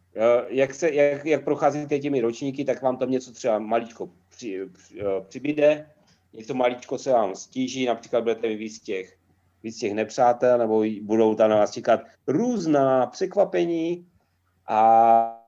Jak, 0.48 0.74
se, 0.74 0.90
jak, 0.90 1.24
jak 1.24 1.44
procházíte 1.44 1.98
těmi 1.98 2.20
ročníky, 2.20 2.64
tak 2.64 2.82
vám 2.82 2.96
tam 2.96 3.10
něco 3.10 3.32
třeba 3.32 3.58
maličko 3.58 4.08
při, 4.28 4.60
při, 4.72 5.00
eh, 5.00 5.20
přibyde, 5.28 5.86
něco 6.32 6.54
maličko 6.54 6.98
se 6.98 7.12
vám 7.12 7.34
stíží, 7.34 7.86
například 7.86 8.20
budete 8.20 8.48
mít 8.48 8.56
víc 8.56 8.80
těch, 8.80 9.16
víc 9.62 9.78
těch 9.78 9.94
nepřátel, 9.94 10.58
nebo 10.58 10.84
budou 11.02 11.34
tam 11.34 11.50
na 11.50 11.56
vás 11.56 11.70
čekat 11.70 12.00
různá 12.26 13.06
překvapení, 13.06 14.06
a, 14.68 15.38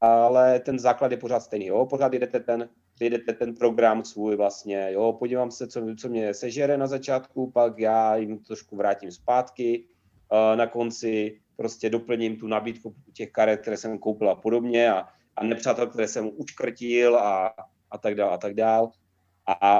ale 0.00 0.60
ten 0.60 0.78
základ 0.78 1.10
je 1.10 1.16
pořád 1.16 1.40
stejný. 1.40 1.66
Jo? 1.66 1.86
Pořád 1.86 2.12
jdete 2.12 2.40
ten, 2.40 2.68
jdete 3.06 3.32
ten 3.32 3.54
program 3.54 4.04
svůj 4.04 4.36
vlastně, 4.36 4.88
jo, 4.90 5.12
podívám 5.12 5.50
se, 5.50 5.68
co, 5.68 5.80
co 6.00 6.08
mě 6.08 6.34
sežere 6.34 6.76
na 6.76 6.86
začátku, 6.86 7.50
pak 7.50 7.78
já 7.78 8.16
jim 8.16 8.38
trošku 8.38 8.76
vrátím 8.76 9.10
zpátky, 9.10 9.84
uh, 10.32 10.56
na 10.56 10.66
konci 10.66 11.40
prostě 11.56 11.90
doplním 11.90 12.36
tu 12.36 12.46
nabídku 12.46 12.94
těch 13.12 13.30
karet, 13.30 13.60
které 13.60 13.76
jsem 13.76 13.98
koupil 13.98 14.30
a 14.30 14.34
podobně 14.34 14.92
a, 14.92 15.08
a 15.36 15.44
nepřátel, 15.44 15.86
které 15.86 16.08
jsem 16.08 16.30
učkrtil 16.36 17.16
a, 17.16 17.54
a 17.90 17.98
tak 17.98 18.14
dále 18.14 18.32
a 18.32 18.38
tak 18.38 18.54
dále. 18.54 18.88
A, 19.46 19.52
a, 19.52 19.74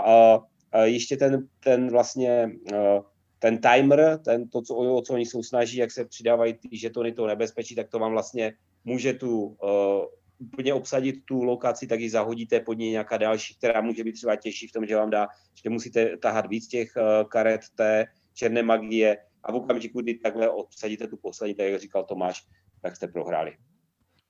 a 0.73 0.79
ještě 0.85 1.17
ten, 1.17 1.49
ten 1.61 1.91
vlastně 1.91 2.51
uh, 2.73 3.05
ten 3.39 3.59
timer, 3.59 4.21
ten, 4.25 4.49
to, 4.49 4.63
co, 4.63 4.75
o 4.75 5.03
co 5.03 5.15
oni 5.15 5.27
jsou 5.27 5.43
snaží, 5.43 5.77
jak 5.77 5.91
se 5.91 6.05
přidávají 6.05 6.55
ty 6.55 6.77
žetony 6.77 7.13
toho 7.13 7.29
nebezpečí, 7.29 7.75
tak 7.75 7.89
to 7.89 7.99
vám 7.99 8.13
vlastně 8.13 8.53
může 8.85 9.13
tu 9.13 9.43
uh, 9.43 10.05
úplně 10.43 10.75
obsadit 10.75 11.25
tu 11.25 11.43
lokaci, 11.43 11.87
tak 11.87 12.01
ji 12.01 12.11
zahodíte 12.11 12.61
pod 12.61 12.73
ní 12.73 12.91
nějaká 12.91 13.17
další, 13.17 13.55
která 13.55 13.81
může 13.81 14.05
být 14.05 14.13
třeba 14.13 14.37
těžší 14.37 14.69
v 14.69 14.73
tom, 14.73 14.87
že 14.87 14.97
vám 14.97 15.11
dá, 15.11 15.29
že 15.65 15.71
musíte 15.71 16.17
tahat 16.17 16.47
víc 16.47 16.69
těch 16.69 16.93
uh, 16.97 17.29
karet 17.29 17.61
té 17.75 18.07
černé 18.35 18.63
magie 18.63 19.19
a 19.45 19.53
v 19.53 19.55
okamžiku, 19.55 20.01
kdy 20.01 20.15
takhle 20.15 20.49
obsadíte 20.49 21.07
tu 21.07 21.17
poslední, 21.17 21.55
tak 21.55 21.67
jak 21.67 21.81
říkal 21.81 22.05
Tomáš, 22.05 22.47
tak 22.83 22.97
jste 22.97 23.09
prohráli. 23.09 23.53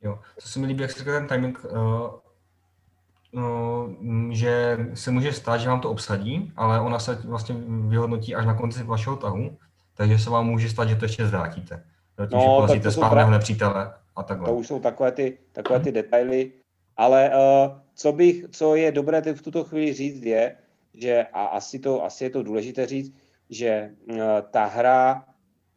Jo, 0.03 0.19
to 0.43 0.49
se 0.49 0.59
mi 0.59 0.67
líbí, 0.67 0.83
jak 0.83 0.91
jste 0.91 1.05
ten 1.05 1.29
timing, 1.29 1.65
uh, 1.65 1.71
no, 3.33 3.89
že 4.31 4.79
se 4.95 5.11
může 5.11 5.33
stát, 5.33 5.59
že 5.59 5.69
vám 5.69 5.81
to 5.81 5.91
obsadí, 5.91 6.53
ale 6.57 6.81
ona 6.81 6.99
se 6.99 7.15
vlastně 7.15 7.55
vyhodnotí 7.89 8.35
až 8.35 8.47
na 8.47 8.55
konci 8.55 8.83
vašeho 8.83 9.17
tahu, 9.17 9.59
takže 9.95 10.19
se 10.19 10.31
vám 10.31 10.47
může 10.47 10.69
stát, 10.69 10.89
že 10.89 10.97
to 10.97 11.05
ještě 11.05 11.27
zvrátíte. 11.27 11.85
Tím, 12.29 12.39
no, 12.39 12.67
že 12.75 12.81
to 12.81 12.91
správného 12.91 13.31
nepřítele 13.31 14.02
a 14.17 14.23
takhle. 14.23 14.49
To 14.49 14.57
už 14.57 14.67
jsou 14.67 14.81
takové 14.81 15.13
ty, 15.13 15.39
takové 15.53 15.81
ty 15.81 15.93
detaily, 15.93 16.53
ale 16.97 17.31
uh, 17.31 17.79
co, 17.95 18.13
bych, 18.13 18.45
co 18.51 18.75
je 18.75 18.93
dobré 18.93 19.23
v 19.35 19.43
tuto 19.43 19.65
chvíli 19.65 19.93
říct 19.93 20.25
je, 20.25 20.57
že 20.95 21.27
a 21.33 21.45
asi, 21.45 21.79
to, 21.79 22.05
asi 22.05 22.25
je 22.25 22.31
to 22.31 22.43
důležité 22.43 22.87
říct, 22.87 23.15
že 23.51 23.91
uh, 24.11 24.17
ta 24.51 24.65
hra, 24.65 25.25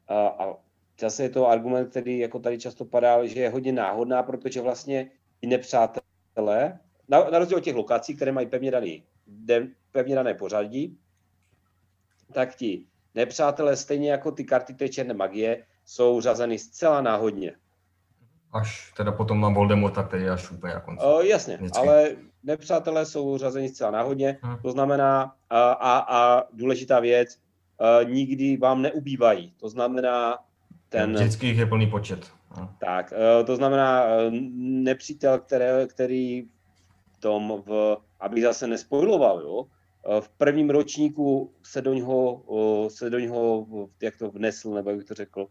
uh, 0.09 0.17
a 0.17 0.57
zase 0.99 1.23
je 1.23 1.29
to 1.29 1.47
argument, 1.47 1.89
který 1.89 2.19
jako 2.19 2.39
tady 2.39 2.59
často 2.59 2.85
padá, 2.85 3.25
že 3.25 3.39
je 3.39 3.49
hodně 3.49 3.71
náhodná, 3.71 4.23
protože 4.23 4.61
vlastně 4.61 5.11
i 5.41 5.47
nepřátelé, 5.47 6.79
na, 7.07 7.29
na 7.29 7.39
rozdíl 7.39 7.57
od 7.57 7.63
těch 7.63 7.75
lokací, 7.75 8.15
které 8.15 8.31
mají 8.31 8.47
pevně, 8.47 8.71
daný, 8.71 9.03
de, 9.27 9.67
pevně 9.91 10.15
dané 10.15 10.33
pořadí, 10.33 10.97
tak 12.33 12.55
ti 12.55 12.85
nepřátelé, 13.15 13.75
stejně 13.75 14.11
jako 14.11 14.31
ty 14.31 14.43
karty 14.43 14.73
té 14.73 14.89
černé 14.89 15.13
magie, 15.13 15.65
jsou 15.85 16.21
řazeny 16.21 16.59
zcela 16.59 17.01
náhodně. 17.01 17.55
Až 18.55 18.93
teda 18.97 19.11
potom 19.11 19.41
na 19.41 19.49
Voldemorta, 19.49 20.03
který 20.03 20.23
je 20.23 20.31
až 20.31 20.51
úplně 20.51 20.73
na 20.73 20.79
konci. 20.79 21.05
O, 21.05 21.21
jasně, 21.21 21.57
Vždycky. 21.57 21.87
ale 21.87 22.09
nepřátelé 22.43 23.05
jsou 23.05 23.37
řazeni 23.37 23.69
zcela 23.69 23.91
náhodně, 23.91 24.37
hmm. 24.41 24.57
to 24.61 24.71
znamená, 24.71 25.35
a, 25.49 25.71
a, 25.71 25.97
a 25.99 26.43
důležitá 26.53 26.99
věc, 26.99 27.37
a, 27.79 28.03
nikdy 28.03 28.57
vám 28.57 28.81
neubývají, 28.81 29.53
to 29.59 29.69
znamená, 29.69 30.37
ten... 30.89 31.13
Vždycky 31.13 31.47
jich 31.47 31.57
je 31.57 31.65
plný 31.65 31.87
počet. 31.87 32.31
Hmm. 32.49 32.67
Tak, 32.79 33.13
a, 33.13 33.43
to 33.43 33.55
znamená, 33.55 34.05
nepřítel, 34.59 35.39
které, 35.39 35.87
který 35.87 36.47
tom, 37.19 37.63
v, 37.65 37.97
abych 38.19 38.43
zase 38.43 38.67
nespojloval, 38.67 39.41
jo, 39.41 39.65
v 40.19 40.29
prvním 40.29 40.69
ročníku 40.69 41.53
se 41.63 41.81
do 41.81 41.93
něho, 41.93 42.41
se 42.89 43.09
do 43.09 43.19
něho 43.19 43.65
jak 44.01 44.17
to 44.17 44.31
vnesl, 44.31 44.73
nebo 44.73 44.89
jak 44.89 44.99
bych 44.99 45.07
to 45.07 45.13
řekl, 45.13 45.47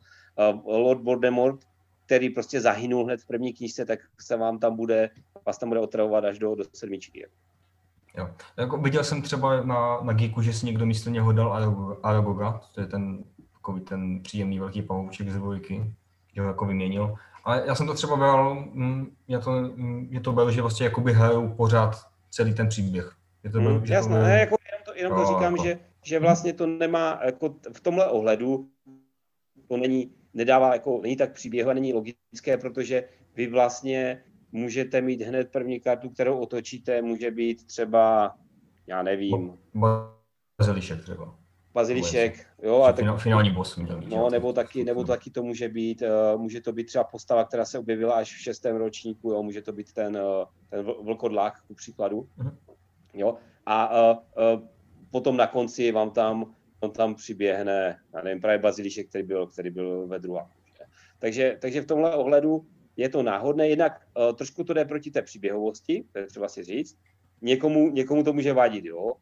Lord 0.65 1.03
Voldemort, 1.03 1.61
který 2.07 2.31
prostě 2.31 2.61
zahynul 2.61 3.05
hned 3.05 3.21
v 3.21 3.27
první 3.27 3.53
knížce, 3.53 3.85
tak 3.85 3.99
se 4.21 4.37
vám 4.37 4.59
tam 4.59 4.77
bude, 4.77 5.11
vás 5.47 5.59
tam 5.59 5.69
bude 5.69 5.81
otravovat 5.81 6.25
až 6.25 6.39
do, 6.39 6.55
do 6.55 6.65
sedmičky. 6.73 7.27
Jo. 8.17 8.31
Jako 8.57 8.79
viděl 8.79 9.05
jsem 9.05 9.23
třeba 9.23 9.63
na, 9.63 10.01
na 10.03 10.13
Geeku, 10.13 10.43
že 10.43 10.53
si 10.53 10.67
někdo 10.67 10.87
místo 10.87 11.11
něho 11.11 11.33
dal 11.33 11.53
Aragoga, 12.03 12.61
to 12.75 12.81
je 12.81 12.87
ten, 12.87 13.25
takový 13.53 13.81
ten 13.81 14.23
příjemný 14.23 14.59
velký 14.59 14.83
pavouček 14.83 15.31
z 15.31 15.37
dvojky, 15.37 15.95
že 16.35 16.41
ho 16.41 16.47
jako 16.47 16.67
vyměnil. 16.67 17.15
Ale 17.45 17.63
já 17.67 17.75
jsem 17.75 17.87
to 17.87 17.95
třeba 17.95 18.17
bral, 18.17 18.55
mm, 18.55 19.17
já 19.29 19.41
to, 19.41 19.51
mm, 19.51 20.09
je 20.11 20.21
to 20.21 20.33
byl, 20.33 20.51
že 20.51 20.61
vlastně 20.61 20.85
jakoby 20.85 21.13
hraju 21.13 21.49
pořád 21.49 22.07
celý 22.31 22.55
ten 22.55 22.69
příběh. 22.69 23.13
Je 23.45 23.51
to 23.51 23.61
byl, 23.61 23.79
mm, 23.79 23.87
že 23.87 23.95
jasné, 23.95 24.17
to 24.17 24.21
byl... 24.21 24.31
jako 24.31 24.57
jenom 24.71 24.85
to, 24.85 24.95
jenom 24.95 25.19
to 25.19 25.27
říkám, 25.27 25.53
jako... 25.57 25.65
že, 25.65 25.79
že 26.03 26.21
vlastně 26.21 26.53
to 26.53 26.67
nemá, 26.67 27.21
jako 27.25 27.55
v 27.73 27.81
tomhle 27.81 28.09
ohledu, 28.09 28.69
to 29.69 29.77
není, 29.77 30.11
nedává, 30.35 30.73
jako, 30.73 31.01
není 31.03 31.17
tak 31.17 31.33
příběhové, 31.33 31.75
není 31.75 31.93
logické, 31.93 32.59
protože 32.59 33.05
vy 33.35 33.47
vlastně 33.47 34.25
můžete 34.53 35.01
mít 35.01 35.21
hned 35.21 35.51
první 35.51 35.81
kartu, 35.81 36.11
kterou 36.11 36.39
otočíte, 36.39 37.03
může 37.03 37.31
být 37.31 37.67
třeba, 37.67 38.35
já 38.87 39.03
nevím. 39.03 39.59
Bazilišek 40.59 41.03
třeba. 41.03 41.39
Bazilišek, 41.75 42.47
jo. 42.63 42.83
A 42.83 42.93
tak, 42.93 43.19
finální 43.19 43.51
boss. 43.51 43.79
No, 44.07 44.31
nebo 44.31 44.53
taky, 44.53 44.85
nebo 44.85 45.05
taky 45.05 45.31
to 45.31 45.43
může 45.43 45.69
být, 45.69 46.03
uh, 46.03 46.41
může 46.41 46.61
to 46.61 46.73
být 46.73 46.85
třeba 46.85 47.05
postava, 47.05 47.45
která 47.45 47.65
se 47.65 47.79
objevila 47.79 48.15
až 48.15 48.35
v 48.35 48.43
šestém 48.43 48.77
ročníku, 48.77 49.31
jo, 49.31 49.43
může 49.43 49.63
to 49.63 49.73
být 49.73 49.93
ten, 49.93 50.17
uh, 50.17 50.45
ten 50.71 50.87
vlkodlák, 51.05 51.63
ku 51.67 51.75
příkladu. 51.75 52.29
Uh-huh. 52.39 52.57
Jo. 53.15 53.35
A 53.67 53.91
uh, 54.13 54.19
uh, 54.55 54.69
potom 55.11 55.37
na 55.37 55.47
konci 55.47 55.93
vám 55.93 56.11
tam, 56.11 56.55
on 56.85 56.91
tam 56.91 57.15
přiběhne, 57.15 57.99
já 58.15 58.23
nevím, 58.23 58.41
právě 58.41 58.59
Bazilišek, 58.59 59.09
který 59.09 59.25
byl, 59.25 59.47
který 59.47 59.71
byl 59.71 60.07
ve 60.07 60.19
druhém. 60.19 60.47
Takže, 61.19 61.59
takže 61.61 61.81
v 61.81 61.87
tomhle 61.87 62.17
ohledu 62.17 62.67
je 62.97 63.09
to 63.09 63.23
náhodné, 63.23 63.69
jinak 63.69 64.07
uh, 64.17 64.37
trošku 64.37 64.65
to 64.65 64.73
jde 64.73 64.85
proti 64.85 65.11
té 65.11 65.23
příběhovosti, 65.23 66.05
to 66.13 66.19
je 66.19 66.27
třeba 66.27 66.49
si 66.49 66.65
říct. 66.65 66.99
Někomu, 67.43 67.91
někomu 67.91 68.25
to 68.25 68.33
může 68.33 68.53
vadit, 68.53 68.85
jo. 68.85 69.13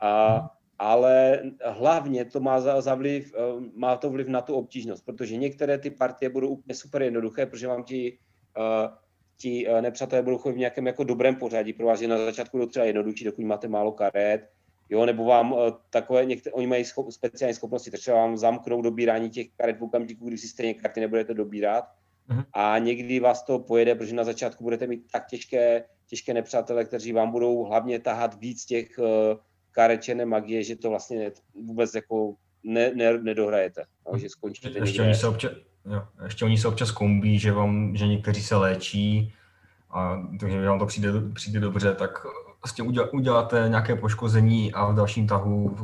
A 0.00 0.40
ale 0.78 1.42
hlavně 1.64 2.24
to 2.24 2.40
má 2.40 2.60
za, 2.60 2.80
za 2.80 2.94
vliv, 2.94 3.34
eh, 3.34 3.70
má 3.74 3.96
to 3.96 4.10
vliv 4.10 4.28
na 4.28 4.40
tu 4.40 4.54
obtížnost, 4.54 5.04
protože 5.04 5.36
některé 5.36 5.78
ty 5.78 5.90
partie 5.90 6.28
budou 6.28 6.48
úplně 6.48 6.74
super 6.74 7.02
jednoduché, 7.02 7.46
protože 7.46 7.66
vám 7.66 7.84
ti, 7.84 8.18
uh, 8.58 8.96
ti 9.36 9.68
uh, 9.68 9.80
nepřátelé 9.80 10.22
budou 10.22 10.38
chodit 10.38 10.54
v 10.54 10.58
nějakém 10.58 10.86
jako 10.86 11.04
dobrém 11.04 11.36
pořadí, 11.36 11.72
pro 11.72 11.86
vás 11.86 12.00
je 12.00 12.08
na 12.08 12.18
začátku 12.18 12.56
budou 12.56 12.70
třeba 12.70 12.86
jednodušší, 12.86 13.24
dokud 13.24 13.44
máte 13.44 13.68
málo 13.68 13.92
karet, 13.92 14.50
jo, 14.94 15.06
nebo 15.06 15.24
vám 15.24 15.52
uh, 15.52 15.58
takové, 15.90 16.24
některé, 16.24 16.52
oni 16.52 16.66
mají 16.66 16.84
schop, 16.84 17.10
speciální 17.10 17.54
schopnosti, 17.54 17.90
třeba 17.90 18.16
vám 18.16 18.36
zamknou 18.36 18.82
dobírání 18.82 19.30
těch 19.30 19.46
karet 19.56 19.78
v 19.78 19.84
okamžiku, 19.84 20.28
kdy 20.28 20.38
si 20.38 20.48
stejně 20.48 20.74
karty 20.74 21.00
nebudete 21.00 21.34
dobírat, 21.34 21.84
uh-huh. 22.30 22.44
a 22.52 22.78
někdy 22.78 23.20
vás 23.20 23.42
to 23.42 23.58
pojede, 23.58 23.94
protože 23.94 24.14
na 24.14 24.24
začátku 24.24 24.64
budete 24.64 24.86
mít 24.86 25.02
tak 25.12 25.26
těžké, 25.26 25.84
těžké 26.06 26.34
nepřátelé, 26.34 26.84
kteří 26.84 27.12
vám 27.12 27.30
budou 27.30 27.64
hlavně 27.64 27.98
tahat 27.98 28.40
víc 28.40 28.64
těch 28.64 28.98
uh, 28.98 29.06
karečené 29.72 30.26
magie, 30.26 30.64
že 30.64 30.76
to 30.76 30.90
vlastně 30.90 31.32
vůbec 31.54 31.94
jako 31.94 32.34
ne, 32.64 32.94
ne, 32.94 33.18
nedohrajete, 33.18 33.84
no, 34.12 34.18
že 34.18 34.28
skončíte 34.28 34.78
ještě 34.78 35.02
oni, 35.02 35.14
se 35.14 35.28
občas, 35.28 35.52
jo, 35.86 36.02
ještě 36.24 36.44
oni 36.44 36.58
se 36.58 36.68
občas 36.68 36.90
kombí, 36.90 37.38
že, 37.38 37.52
vám, 37.52 37.96
že 37.96 38.06
někteří 38.06 38.42
se 38.42 38.56
léčí 38.56 39.34
a 39.90 40.28
takže 40.40 40.64
vám 40.64 40.78
to 40.78 40.86
přijde, 40.86 41.08
přijde 41.34 41.60
dobře, 41.60 41.94
tak 41.94 42.26
vlastně 42.64 43.08
uděláte 43.12 43.64
nějaké 43.68 43.96
poškození 43.96 44.72
a 44.72 44.86
v 44.86 44.94
dalším 44.94 45.26
tahu 45.26 45.76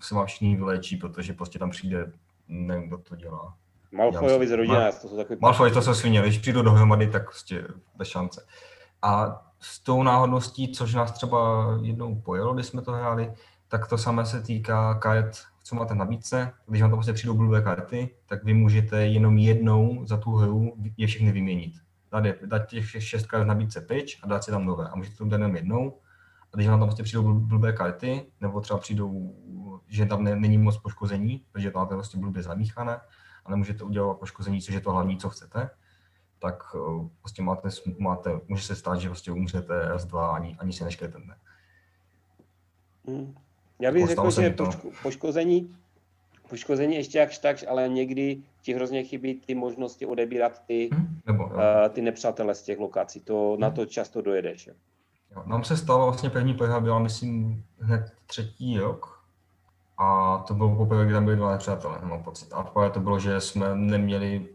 se 0.00 0.14
vám 0.14 0.26
všichni 0.26 0.56
vylečí, 0.56 0.96
protože 0.96 1.32
prostě 1.32 1.58
tam 1.58 1.70
přijde, 1.70 2.12
nevím, 2.48 2.88
kdo 2.88 2.98
to 2.98 3.16
dělá. 3.16 3.54
Malfoyovi 3.92 4.48
z 4.48 4.50
rodina, 4.50 4.92
to 4.92 5.08
jsou 5.08 5.16
takový... 5.16 5.38
Malfoy, 5.42 5.70
to 5.70 5.82
jsou 5.82 5.94
svině, 5.94 6.20
když 6.20 6.38
přijdu 6.38 6.62
dohromady, 6.62 7.06
tak 7.06 7.24
prostě 7.24 7.64
bez 7.96 8.08
šance. 8.08 8.46
A 9.02 9.42
s 9.60 9.80
tou 9.80 10.02
náhodností, 10.02 10.72
což 10.72 10.94
nás 10.94 11.12
třeba 11.12 11.66
jednou 11.82 12.20
pojelo, 12.20 12.54
když 12.54 12.66
jsme 12.66 12.82
to 12.82 12.92
hráli, 12.92 13.32
tak 13.68 13.88
to 13.88 13.98
samé 13.98 14.26
se 14.26 14.42
týká 14.42 14.94
karet, 14.94 15.42
co 15.62 15.76
máte 15.76 15.94
na 15.94 15.98
nabídce. 15.98 16.52
Když 16.66 16.82
vám 16.82 16.90
tam 16.90 16.98
prostě 16.98 17.12
přijdou 17.12 17.34
blbé 17.34 17.62
karty, 17.62 18.10
tak 18.26 18.44
vy 18.44 18.54
můžete 18.54 19.06
jenom 19.06 19.38
jednou 19.38 20.06
za 20.06 20.16
tu 20.16 20.30
hru 20.30 20.76
je 20.96 21.06
všechny 21.06 21.32
vyměnit. 21.32 21.72
Dát, 22.12 22.24
dát 22.46 22.66
těch 22.66 22.90
šest 22.98 23.26
karet 23.26 23.46
nabídce 23.46 23.80
pryč 23.80 24.20
a 24.22 24.26
dát 24.26 24.44
si 24.44 24.50
tam 24.50 24.64
nové. 24.64 24.88
A 24.88 24.96
můžete 24.96 25.16
to 25.16 25.24
udělat 25.24 25.38
jenom 25.38 25.56
jednou. 25.56 25.98
A 26.56 26.58
když 26.58 26.68
vám 26.68 26.78
tam 26.78 26.88
prostě 26.88 27.02
přijdou 27.02 27.34
blbé 27.34 27.72
karty, 27.72 28.26
nebo 28.40 28.60
třeba 28.60 28.78
přijdou, 28.78 29.34
že 29.88 30.06
tam 30.06 30.24
ne, 30.24 30.36
není 30.36 30.58
moc 30.58 30.78
poškození, 30.78 31.44
protože 31.52 31.70
to 31.70 31.78
máte 31.78 31.94
prostě 31.94 32.18
blbě 32.18 32.42
zamíchané, 32.42 33.00
a 33.44 33.50
nemůžete 33.50 33.84
udělat 33.84 34.18
poškození, 34.18 34.62
což 34.62 34.74
je 34.74 34.80
to 34.80 34.92
hlavní, 34.92 35.18
co 35.18 35.28
chcete, 35.28 35.70
tak 36.38 36.74
uh, 36.74 37.08
prostě 37.20 37.42
máte, 37.42 37.68
máte, 37.98 38.40
může 38.48 38.62
se 38.62 38.76
stát, 38.76 39.00
že 39.00 39.08
prostě 39.08 39.32
umřete 39.32 39.88
raz, 39.88 40.04
dva, 40.04 40.36
ani, 40.36 40.56
ani 40.58 40.72
se 40.72 40.84
neškrtnete. 40.84 41.34
Hmm. 43.08 43.34
Já 43.78 43.92
bych 43.92 44.06
řekl, 44.06 44.30
že 44.30 44.50
poško, 44.50 44.88
poškození, 45.02 45.76
poškození 46.50 46.96
ještě 46.96 47.18
jakž 47.18 47.38
tak, 47.38 47.56
ale 47.68 47.88
někdy 47.88 48.42
ti 48.62 48.74
hrozně 48.74 49.04
chybí 49.04 49.34
ty 49.34 49.54
možnosti 49.54 50.06
odebírat 50.06 50.62
ty, 50.66 50.90
hmm, 50.92 51.20
nebo, 51.26 51.46
uh, 51.46 51.52
ty 51.90 52.02
nepřátele 52.02 52.54
z 52.54 52.62
těch 52.62 52.78
lokací. 52.78 53.20
To, 53.20 53.50
hmm. 53.50 53.60
Na 53.60 53.70
to 53.70 53.86
často 53.86 54.22
dojedeš. 54.22 54.66
Jo. 54.66 54.74
Nám 55.44 55.64
se 55.64 55.76
stalo 55.76 56.06
vlastně 56.06 56.30
první 56.30 56.54
pojha 56.54 56.80
byla, 56.80 56.98
myslím, 56.98 57.64
hned 57.80 58.12
třetí 58.26 58.78
rok. 58.78 59.22
A 59.98 60.38
to 60.38 60.54
bylo 60.54 60.76
poprvé, 60.76 61.04
kdy 61.04 61.14
tam 61.14 61.24
byli 61.24 61.36
dva 61.36 61.52
nepřátelé, 61.52 61.98
mám 62.02 62.22
pocit. 62.22 62.52
A 62.52 62.62
poprvé 62.62 62.90
to 62.90 63.00
bylo, 63.00 63.18
že 63.18 63.40
jsme 63.40 63.74
neměli, 63.74 64.48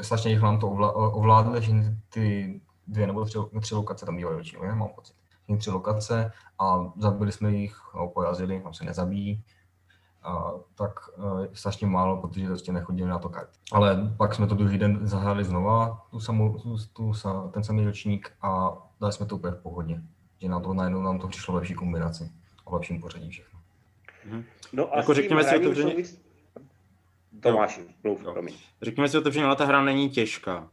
strašně 0.00 0.30
jich 0.30 0.40
nám 0.40 0.58
to 0.58 0.68
ovládli, 1.12 1.62
že 1.62 1.72
ty 2.08 2.60
dvě 2.86 3.06
nebo 3.06 3.24
tři, 3.24 3.38
tři 3.60 3.74
lokace 3.74 4.06
tam 4.06 4.16
bývaly 4.16 4.36
většinou, 4.36 4.74
mám 4.74 4.88
pocit 4.88 5.14
tři 5.58 5.70
lokace 5.70 6.32
a 6.58 6.92
zabili 6.96 7.32
jsme 7.32 7.50
jich, 7.50 7.76
no, 7.94 8.08
pojazili, 8.08 8.60
tam 8.60 8.74
se 8.74 8.84
nezabíjí, 8.84 9.44
a, 10.22 10.52
tak 10.74 10.92
uh, 11.18 11.46
strašně 11.52 11.86
málo, 11.86 12.16
protože 12.16 12.46
prostě 12.46 12.72
nechodili 12.72 13.10
na 13.10 13.18
to 13.18 13.28
karty. 13.28 13.58
Ale 13.72 14.14
pak 14.16 14.34
jsme 14.34 14.46
to 14.46 14.54
druhý 14.54 14.78
den 14.78 15.06
zahráli 15.06 15.44
znova, 15.44 16.06
tu 16.10 16.20
samou, 16.20 16.58
tu, 16.58 16.76
tu, 16.92 17.12
ten 17.50 17.64
samý 17.64 17.84
ročník 17.84 18.32
a 18.42 18.72
dali 19.00 19.12
jsme 19.12 19.26
to 19.26 19.36
úplně 19.36 19.52
v 19.52 19.62
pohodě. 19.62 20.02
Že 20.42 20.48
nám 20.48 20.62
to 20.62 20.74
najednou 20.74 21.02
nám 21.02 21.18
to 21.18 21.28
přišlo 21.28 21.54
lepší 21.54 21.74
kombinaci 21.74 22.30
a 22.66 22.70
v 22.70 22.72
lepším 22.72 23.00
pořadí 23.00 23.30
všechno. 23.30 23.60
Mm-hmm. 24.28 24.44
No 24.72 24.94
a 24.94 24.96
jako 24.96 25.14
řekněme 25.14 25.44
si 25.44 25.56
otevřeně... 25.56 25.94
Tomáš, 27.40 27.80
mluv, 28.04 28.22
promiň. 28.22 28.54
Řekněme 28.82 29.08
si 29.08 29.18
otevřeně, 29.18 29.46
ta 29.56 29.64
hra 29.64 29.84
není 29.84 30.10
těžká. 30.10 30.68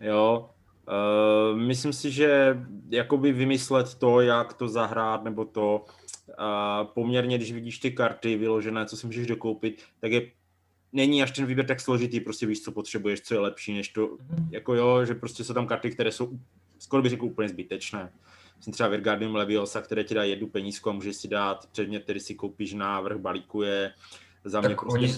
Jo, 0.00 0.50
Uh, 0.90 1.58
myslím 1.58 1.92
si, 1.92 2.10
že 2.10 2.58
jakoby 2.88 3.32
vymyslet 3.32 3.94
to, 3.94 4.20
jak 4.20 4.52
to 4.52 4.68
zahrát, 4.68 5.24
nebo 5.24 5.44
to 5.44 5.84
uh, 6.28 6.86
poměrně, 6.94 7.36
když 7.36 7.52
vidíš 7.52 7.78
ty 7.78 7.90
karty 7.90 8.36
vyložené, 8.36 8.86
co 8.86 8.96
si 8.96 9.06
můžeš 9.06 9.26
dokoupit, 9.26 9.82
tak 10.00 10.12
je 10.12 10.30
není 10.92 11.22
až 11.22 11.30
ten 11.30 11.46
výběr 11.46 11.66
tak 11.66 11.80
složitý, 11.80 12.20
prostě 12.20 12.46
víš, 12.46 12.62
co 12.62 12.72
potřebuješ, 12.72 13.20
co 13.20 13.34
je 13.34 13.40
lepší, 13.40 13.74
než 13.74 13.88
to, 13.88 14.06
mm. 14.06 14.48
jako 14.50 14.74
jo, 14.74 15.04
že 15.04 15.14
prostě 15.14 15.44
jsou 15.44 15.54
tam 15.54 15.66
karty, 15.66 15.90
které 15.90 16.12
jsou 16.12 16.38
skoro 16.80 17.02
bych 17.02 17.10
řekl 17.10 17.24
úplně 17.24 17.48
zbytečné. 17.48 18.12
Jsem 18.60 18.72
třeba 18.72 18.88
Virgardium 18.88 19.34
Leviosa, 19.34 19.80
které 19.80 20.04
ti 20.04 20.14
dá 20.14 20.24
jednu 20.24 20.46
penízku 20.46 20.90
a 20.90 20.92
můžeš 20.92 21.16
si 21.16 21.28
dát 21.28 21.66
předmět, 21.72 22.04
který 22.04 22.20
si 22.20 22.34
koupíš 22.34 22.72
na 22.72 23.00
vrch 23.00 23.18
balíku, 23.18 23.62
je 23.62 23.92
za 24.44 24.60
mě 24.60 24.68
tak 24.68 24.80
prostě 24.80 24.98
oni... 24.98 25.14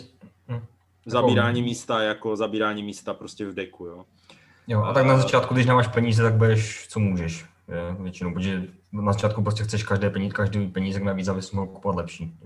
Hm. 0.49 0.67
zabírání 1.07 1.63
místa, 1.63 2.03
jako 2.03 2.37
zabírání 2.37 2.83
místa 2.83 3.15
prostě 3.15 3.47
v 3.47 3.55
deku, 3.55 3.87
jo. 3.87 4.05
Jo, 4.67 4.83
a 4.83 4.93
tak 4.93 5.07
na 5.07 5.19
začátku, 5.19 5.55
když 5.55 5.67
nemáš 5.67 5.89
peníze, 5.89 6.23
tak 6.23 6.35
budeš, 6.35 6.87
co 6.89 7.01
můžeš, 7.01 7.47
je, 7.69 8.03
většinou, 8.03 8.35
protože 8.35 8.63
na 8.93 9.13
začátku 9.13 9.43
prostě 9.43 9.65
chceš 9.65 9.83
každé 9.83 10.11
peníze, 10.11 10.35
každý 10.35 10.67
peníze 10.67 11.01
navíc, 11.01 11.29
aby 11.29 11.41
mohl 11.53 11.67
kupovat 11.67 11.97
lepší. 11.97 12.39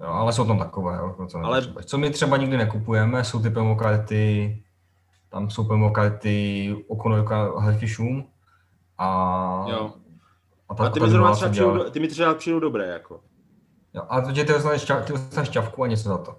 Jo, 0.00 0.06
ale 0.06 0.32
jsou 0.32 0.46
tam 0.46 0.58
takové, 0.58 0.96
jo, 0.96 1.26
co, 1.28 1.38
ale... 1.38 1.62
co 1.84 1.98
my 1.98 2.10
třeba 2.10 2.36
nikdy 2.36 2.56
nekupujeme, 2.56 3.24
jsou 3.24 3.42
ty 3.42 3.50
promokarty, 3.50 4.62
tam 5.28 5.50
jsou 5.50 5.64
promokarty 5.64 6.76
Okonorka 6.88 7.60
Hellfishům 7.60 8.26
a... 8.98 9.66
Jo. 9.68 9.92
A, 10.68 10.74
ta, 10.74 10.86
a 10.86 10.90
ty, 10.90 11.00
mi 11.00 11.10
zrovna 11.10 11.32
třeba 11.32 11.50
přijdou, 11.50 11.90
ty 11.90 12.00
mi 12.00 12.08
třeba 12.08 12.34
přijdou 12.34 12.60
dobré, 12.60 12.86
jako. 12.86 13.20
Jo, 13.94 14.02
a 14.08 14.20
to, 14.20 14.32
ty 14.32 14.44
dostaneš, 14.44 14.84
ty 14.84 15.12
dostaneš 15.12 15.50
čavku 15.50 15.82
a 15.82 15.86
něco 15.86 16.08
za 16.08 16.18
to. 16.18 16.36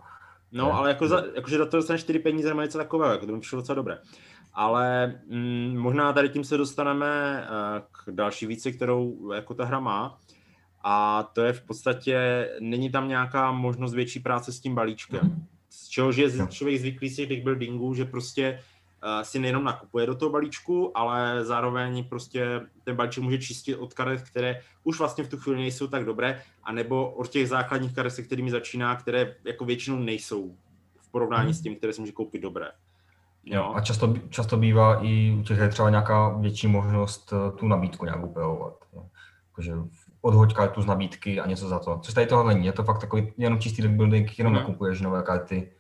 No, 0.52 0.66
ne? 0.66 0.72
ale 0.72 0.90
jako 0.90 1.08
za, 1.08 1.24
jakože 1.36 1.58
za 1.58 1.66
to 1.66 1.78
dostaneš 1.78 2.02
4 2.02 2.20
peníze 2.20 2.50
nebo 2.50 2.62
něco 2.62 2.78
takového, 2.78 3.12
jako 3.12 3.26
to 3.26 3.32
by 3.32 3.40
přišlo 3.40 3.60
docela 3.60 3.76
dobré. 3.76 3.98
Ale 4.54 5.16
mm, 5.28 5.78
možná 5.78 6.14
tady 6.14 6.30
tím 6.30 6.44
se 6.44 6.58
dostaneme 6.58 7.44
uh, 7.50 7.80
k 7.92 8.12
další 8.12 8.46
víci, 8.46 8.74
kterou 8.74 9.32
jako 9.34 9.54
ta 9.54 9.66
hra 9.66 9.80
má. 9.80 10.20
A 10.84 11.24
to 11.24 11.42
je 11.42 11.54
v 11.54 11.62
podstatě, 11.62 12.50
není 12.60 12.92
tam 12.92 13.08
nějaká 13.08 13.52
možnost 13.52 13.94
větší 13.94 14.20
práce 14.20 14.52
s 14.52 14.60
tím 14.60 14.76
balíčkem. 14.76 15.22
Mm-hmm. 15.22 15.44
Z 15.70 15.88
čehož 15.88 16.18
je 16.18 16.48
člověk 16.48 16.80
zvyklý 16.80 17.10
z 17.10 17.16
těch 17.16 17.44
buildingů, 17.44 17.94
že 17.94 18.06
prostě 18.06 18.60
si 19.24 19.40
nejenom 19.40 19.64
nakupuje 19.64 20.06
do 20.06 20.16
toho 20.16 20.32
balíčku, 20.32 20.98
ale 20.98 21.46
zároveň 21.46 22.04
prostě 22.04 22.62
ten 22.84 22.96
balíček 22.96 23.24
může 23.24 23.38
čistit 23.38 23.76
od 23.76 23.94
karet, 23.94 24.22
které 24.22 24.62
už 24.84 25.00
vlastně 25.00 25.24
v 25.24 25.30
tu 25.30 25.38
chvíli 25.38 25.58
nejsou 25.58 25.88
tak 25.88 26.06
dobré, 26.06 26.42
anebo 26.64 27.12
od 27.12 27.28
těch 27.30 27.50
základních 27.50 27.96
karet, 27.96 28.14
se 28.14 28.24
kterými 28.24 28.52
začíná, 28.52 28.96
které 28.96 29.36
jako 29.44 29.66
většinou 29.66 30.00
nejsou 30.00 30.56
v 31.00 31.12
porovnání 31.12 31.44
hmm. 31.44 31.54
s 31.54 31.62
tím, 31.62 31.76
které 31.76 31.94
si 31.94 32.02
může 32.02 32.14
koupit 32.14 32.42
dobré. 32.42 32.68
Jo. 33.46 33.74
A 33.76 33.82
často, 33.82 34.14
často 34.30 34.58
bývá 34.58 35.04
i 35.04 35.32
u 35.40 35.44
těch 35.44 35.58
je 35.58 35.70
třeba 35.70 35.90
nějaká 35.90 36.30
větší 36.30 36.68
možnost 36.68 37.34
eh, 37.34 37.58
tu 37.58 37.68
nabídku 37.68 38.06
nějak 38.06 38.24
upravovat. 38.24 38.74
Jakože 39.48 39.74
odhoď 40.22 40.54
kartu 40.54 40.82
z 40.82 40.86
nabídky 40.86 41.40
a 41.40 41.48
něco 41.48 41.68
za 41.68 41.80
to. 41.80 42.00
Což 42.00 42.14
tady 42.14 42.28
toho 42.28 42.48
není, 42.48 42.66
je 42.66 42.72
to 42.72 42.84
fakt 42.84 43.00
takový 43.00 43.34
jenom 43.38 43.60
čistý 43.60 43.88
building, 43.88 44.40
jenom 44.40 44.54
hmm. 44.54 44.62
nakupuješ 44.62 45.02
nové 45.02 45.24
karty. 45.24 45.72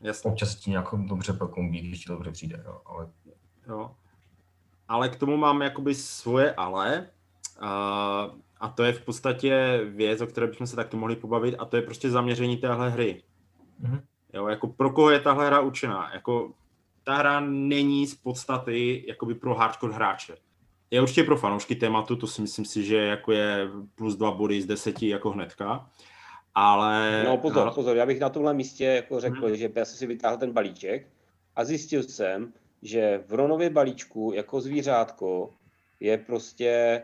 Jasně. 0.00 0.30
Občas 0.30 0.54
ti 0.54 0.70
nějak 0.70 0.88
dobře 0.94 1.32
prokombí, 1.32 1.80
když 1.80 2.00
ti 2.00 2.06
to 2.06 2.12
dobře 2.12 2.30
přijde. 2.30 2.62
Jo. 2.66 2.80
Ale... 2.86 3.08
Jo. 3.68 3.90
ale 4.88 5.08
k 5.08 5.16
tomu 5.16 5.36
mám 5.36 5.62
jakoby 5.62 5.94
svoje 5.94 6.54
ale. 6.54 7.06
A, 7.60 8.30
a 8.60 8.68
to 8.68 8.84
je 8.84 8.92
v 8.92 9.04
podstatě 9.04 9.80
věc, 9.88 10.20
o 10.20 10.26
které 10.26 10.46
bychom 10.46 10.66
se 10.66 10.76
takto 10.76 10.96
mohli 10.96 11.16
pobavit, 11.16 11.54
a 11.58 11.64
to 11.64 11.76
je 11.76 11.82
prostě 11.82 12.10
zaměření 12.10 12.56
téhle 12.56 12.90
hry. 12.90 13.22
Mm-hmm. 13.82 14.00
Jo, 14.32 14.46
jako 14.46 14.66
pro 14.66 14.90
koho 14.90 15.10
je 15.10 15.20
tahle 15.20 15.46
hra 15.46 15.60
učená? 15.60 16.14
Jako, 16.14 16.52
ta 17.04 17.14
hra 17.14 17.40
není 17.40 18.06
z 18.06 18.14
podstaty 18.14 19.04
jakoby 19.08 19.34
pro 19.34 19.54
hardcore 19.54 19.94
hráče. 19.94 20.36
Je 20.90 21.02
určitě 21.02 21.24
pro 21.24 21.36
fanoušky 21.36 21.74
tématu, 21.74 22.16
to 22.16 22.26
si 22.26 22.42
myslím 22.42 22.64
si, 22.64 22.84
že 22.84 22.96
jako 22.96 23.32
je 23.32 23.68
plus 23.94 24.16
dva 24.16 24.30
body 24.30 24.62
z 24.62 24.66
deseti 24.66 25.08
jako 25.08 25.30
hnedka. 25.30 25.90
Ale... 26.58 27.22
No 27.24 27.36
pozor, 27.36 27.72
pozor, 27.74 27.96
já 27.96 28.06
bych 28.06 28.20
na 28.20 28.28
tomhle 28.28 28.54
místě 28.54 28.84
jako 28.84 29.20
řekl, 29.20 29.46
hmm. 29.46 29.56
že 29.56 29.70
já 29.74 29.84
jsem 29.84 29.96
si 29.96 30.06
vytáhl 30.06 30.36
ten 30.36 30.52
balíček 30.52 31.06
a 31.56 31.64
zjistil 31.64 32.02
jsem, 32.02 32.52
že 32.82 33.24
v 33.26 33.32
Ronově 33.32 33.70
balíčku 33.70 34.32
jako 34.34 34.60
zvířátko 34.60 35.50
je 36.00 36.18
prostě 36.18 37.02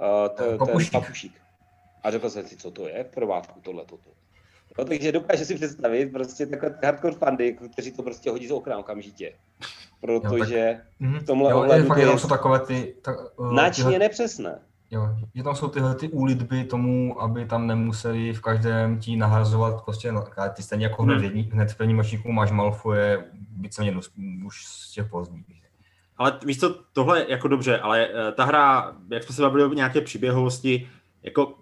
uh, 0.00 0.28
t, 0.28 0.58
ten 0.58 0.90
papušík. 0.92 1.32
A 2.02 2.10
řekl 2.10 2.30
jsem 2.30 2.46
si, 2.46 2.56
co 2.56 2.70
to 2.70 2.88
je, 2.88 3.04
v 3.04 3.14
provádku 3.14 3.60
tohle 3.60 3.84
toto. 3.84 4.10
No, 4.78 4.84
takže 4.84 5.12
dokáže 5.12 5.44
si 5.44 5.54
představit 5.54 6.12
prostě 6.12 6.46
takové 6.46 6.78
hardcore 6.84 7.14
fandy, 7.14 7.58
kteří 7.72 7.92
to 7.92 8.02
prostě 8.02 8.30
hodí 8.30 8.46
z 8.46 8.50
okna 8.50 8.78
okamžitě. 8.78 9.34
Protože 10.00 10.80
jo, 11.00 11.12
tak, 11.12 11.22
v 11.22 11.26
tomhle 11.26 11.50
jo, 11.50 11.56
ohledu 11.56 11.82
je, 11.82 11.88
fakt, 11.88 11.98
je, 11.98 12.18
jsou 12.18 12.28
takové 12.28 12.60
ty... 12.60 12.94
Tak, 13.02 13.16
uh, 13.38 13.52
náčně 13.52 13.84
tyhle, 13.84 13.98
nepřesné. 13.98 14.62
Jo, 14.92 15.08
že 15.34 15.42
tam 15.42 15.56
jsou 15.56 15.68
tyhle 15.68 15.94
ty 15.94 16.08
úlitby 16.08 16.64
tomu, 16.64 17.22
aby 17.22 17.46
tam 17.46 17.66
nemuseli 17.66 18.32
v 18.32 18.40
každém 18.40 18.98
tí 18.98 19.16
nahrazovat 19.16 19.84
prostě 19.84 20.12
no, 20.12 20.24
ty 20.54 20.62
stejně 20.62 20.86
jako 20.86 21.02
hned, 21.02 21.22
hmm. 21.22 21.42
hned 21.52 21.72
v 21.72 21.76
prvním 21.76 21.98
ročníku 21.98 22.32
máš 22.32 22.50
Malfoje, 22.50 23.24
víceméně 23.56 23.96
už 24.46 24.64
z 24.64 24.92
těch 24.92 25.06
pozdních. 25.10 25.62
Ale 26.16 26.38
víš 26.46 26.60
co, 26.60 26.78
tohle 26.92 27.26
jako 27.28 27.48
dobře, 27.48 27.78
ale 27.78 28.08
uh, 28.08 28.14
ta 28.34 28.44
hra, 28.44 28.96
jak 29.10 29.22
jsme 29.22 29.34
se 29.34 29.42
bavili 29.42 29.64
o 29.64 29.74
nějaké 29.74 30.00
příběhovosti, 30.00 30.88
jako 31.22 31.54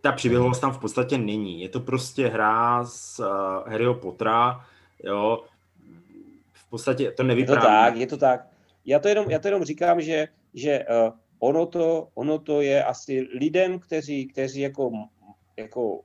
ta 0.00 0.12
příběhovost 0.12 0.60
tam 0.60 0.72
v 0.72 0.78
podstatě 0.78 1.18
není. 1.18 1.60
Je 1.60 1.68
to 1.68 1.80
prostě 1.80 2.28
hra 2.28 2.84
z 2.84 3.20
uh, 3.20 3.26
Harryho 3.66 3.94
Pottera, 3.94 4.64
jo, 5.04 5.44
v 6.52 6.70
podstatě 6.70 7.10
to 7.10 7.22
nevypadá. 7.22 7.60
Je 7.60 7.60
to 7.60 7.66
tak, 7.66 7.96
je 7.96 8.06
to 8.06 8.16
tak. 8.16 8.46
Já 8.84 8.98
to 8.98 9.08
jenom, 9.08 9.30
já 9.30 9.38
to 9.38 9.48
jenom 9.48 9.64
říkám, 9.64 10.00
že, 10.00 10.28
že 10.54 10.84
uh, 11.06 11.12
ono, 11.38 11.66
to, 11.66 12.08
ono 12.14 12.38
to 12.38 12.60
je 12.60 12.84
asi 12.84 13.20
lidem, 13.20 13.78
kteří, 13.78 14.26
kteří 14.26 14.60
jako, 14.60 14.92
jako 15.56 16.00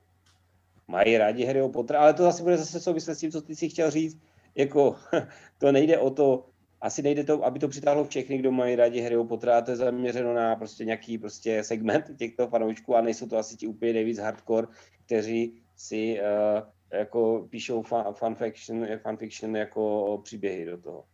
mají 0.88 1.18
rádi 1.18 1.44
Harryho 1.44 1.68
Pottera, 1.68 2.00
ale 2.00 2.14
to 2.14 2.22
zase 2.22 2.42
bude 2.42 2.56
zase 2.56 2.80
souviset 2.80 3.16
s 3.16 3.20
tím, 3.20 3.30
co 3.30 3.42
ty 3.42 3.56
si 3.56 3.68
chtěl 3.68 3.90
říct, 3.90 4.18
jako 4.54 4.96
to 5.58 5.72
nejde 5.72 5.98
o 5.98 6.10
to, 6.10 6.46
asi 6.80 7.02
nejde 7.02 7.24
to, 7.24 7.44
aby 7.44 7.58
to 7.58 7.68
přitáhlo 7.68 8.04
všechny, 8.04 8.38
kdo 8.38 8.52
mají 8.52 8.76
rádi 8.76 9.00
Harryho 9.00 9.24
Pottera, 9.24 9.62
to 9.62 9.70
je 9.70 9.76
zaměřeno 9.76 10.34
na 10.34 10.56
prostě 10.56 10.84
nějaký 10.84 11.18
prostě 11.18 11.64
segment 11.64 12.04
těchto 12.18 12.48
fanoušků 12.48 12.96
a 12.96 13.00
nejsou 13.00 13.26
to 13.26 13.38
asi 13.38 13.56
ti 13.56 13.66
úplně 13.66 13.92
nejvíc 13.92 14.18
hardcore, 14.18 14.66
kteří 15.06 15.60
si 15.76 16.20
uh, 16.20 16.98
jako 16.98 17.46
píšou 17.50 17.82
fan, 17.82 18.14
fanfiction, 18.14 18.86
fanfiction 18.98 19.56
jako 19.56 20.20
příběhy 20.24 20.64
do 20.64 20.78
toho. 20.78 21.04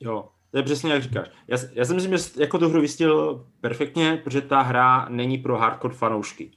Jo, 0.00 0.28
to 0.54 0.58
je 0.58 0.62
přesně 0.62 0.92
jak 0.92 1.02
říkáš. 1.02 1.28
Já, 1.48 1.58
já 1.72 1.84
si 1.84 1.94
myslím, 1.94 2.16
že 2.16 2.24
jako 2.36 2.58
tu 2.58 2.68
hru 2.68 2.80
vystil 2.80 3.44
perfektně, 3.60 4.20
protože 4.24 4.40
ta 4.40 4.62
hra 4.62 5.06
není 5.08 5.38
pro 5.38 5.58
hardcore 5.58 5.94
fanoušky. 5.94 6.50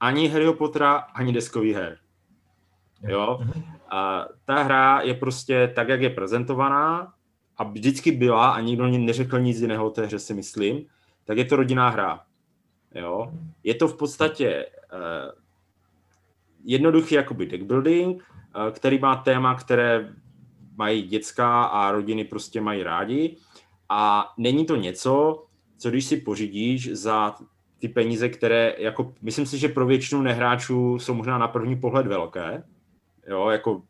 Ani 0.00 0.28
Harryho 0.28 0.54
Pottera, 0.54 0.94
ani 0.96 1.32
deskový 1.32 1.74
her. 1.74 1.98
Jo? 3.08 3.40
A 3.90 4.26
ta 4.44 4.62
hra 4.62 5.00
je 5.00 5.14
prostě 5.14 5.72
tak, 5.74 5.88
jak 5.88 6.00
je 6.00 6.10
prezentovaná 6.10 7.12
a 7.56 7.64
vždycky 7.64 8.12
byla 8.12 8.50
a 8.50 8.60
nikdo 8.60 8.88
neřekl 8.88 9.40
nic 9.40 9.60
jiného 9.60 9.86
o 9.86 9.90
té 9.90 10.06
hře, 10.06 10.18
si 10.18 10.34
myslím, 10.34 10.86
tak 11.24 11.38
je 11.38 11.44
to 11.44 11.56
rodinná 11.56 11.88
hra. 11.88 12.20
Jo? 12.94 13.32
Je 13.64 13.74
to 13.74 13.88
v 13.88 13.96
podstatě 13.96 14.66
uh, 14.66 15.32
jednoduchý 16.64 17.14
jakoby 17.14 17.46
deck 17.46 17.64
building, 17.64 18.22
uh, 18.22 18.70
který 18.70 18.98
má 18.98 19.16
téma, 19.16 19.54
které 19.54 20.14
mají 20.76 21.02
dětská 21.02 21.64
a 21.64 21.92
rodiny 21.92 22.24
prostě 22.24 22.60
mají 22.60 22.82
rádi. 22.82 23.36
A 23.88 24.32
není 24.38 24.66
to 24.66 24.76
něco, 24.76 25.44
co 25.78 25.90
když 25.90 26.04
si 26.04 26.16
pořídíš 26.16 26.92
za 26.92 27.34
ty 27.78 27.88
peníze, 27.88 28.28
které, 28.28 28.74
jako, 28.78 29.12
myslím 29.22 29.46
si, 29.46 29.58
že 29.58 29.68
pro 29.68 29.86
většinu 29.86 30.22
nehráčů 30.22 30.98
jsou 30.98 31.14
možná 31.14 31.38
na 31.38 31.48
první 31.48 31.76
pohled 31.76 32.06
velké, 32.06 32.62
jo, 33.26 33.48
jako 33.48 33.82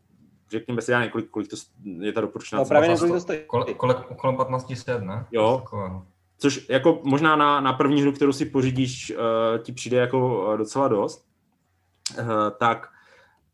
řekněme 0.51 0.83
si, 0.83 0.91
já 0.91 1.05
několik, 1.05 1.31
kolik 1.31 1.49
to 1.51 1.57
je 2.01 2.13
ta 2.13 2.21
doporučená 2.21 2.63
no, 2.63 2.69
právě 2.69 2.97
to 2.99 3.21
stojí. 3.21 3.39
Kole, 3.47 3.75
kole, 3.75 4.05
kolem 4.17 4.37
15 4.37 4.77
set, 4.77 5.03
ne? 5.03 5.27
Jo, 5.33 5.65
což 6.39 6.67
jako 6.69 7.01
možná 7.03 7.37
na, 7.37 7.61
na 7.61 7.73
první 7.73 8.03
hru, 8.03 8.13
kterou 8.13 8.33
si 8.33 8.47
pořídíš, 8.47 9.11
uh, 9.11 9.63
ti 9.63 9.73
přijde 9.73 9.97
jako 9.97 10.47
uh, 10.47 10.57
docela 10.57 10.89
dost, 10.89 11.27
uh, 12.19 12.27
tak 12.59 12.89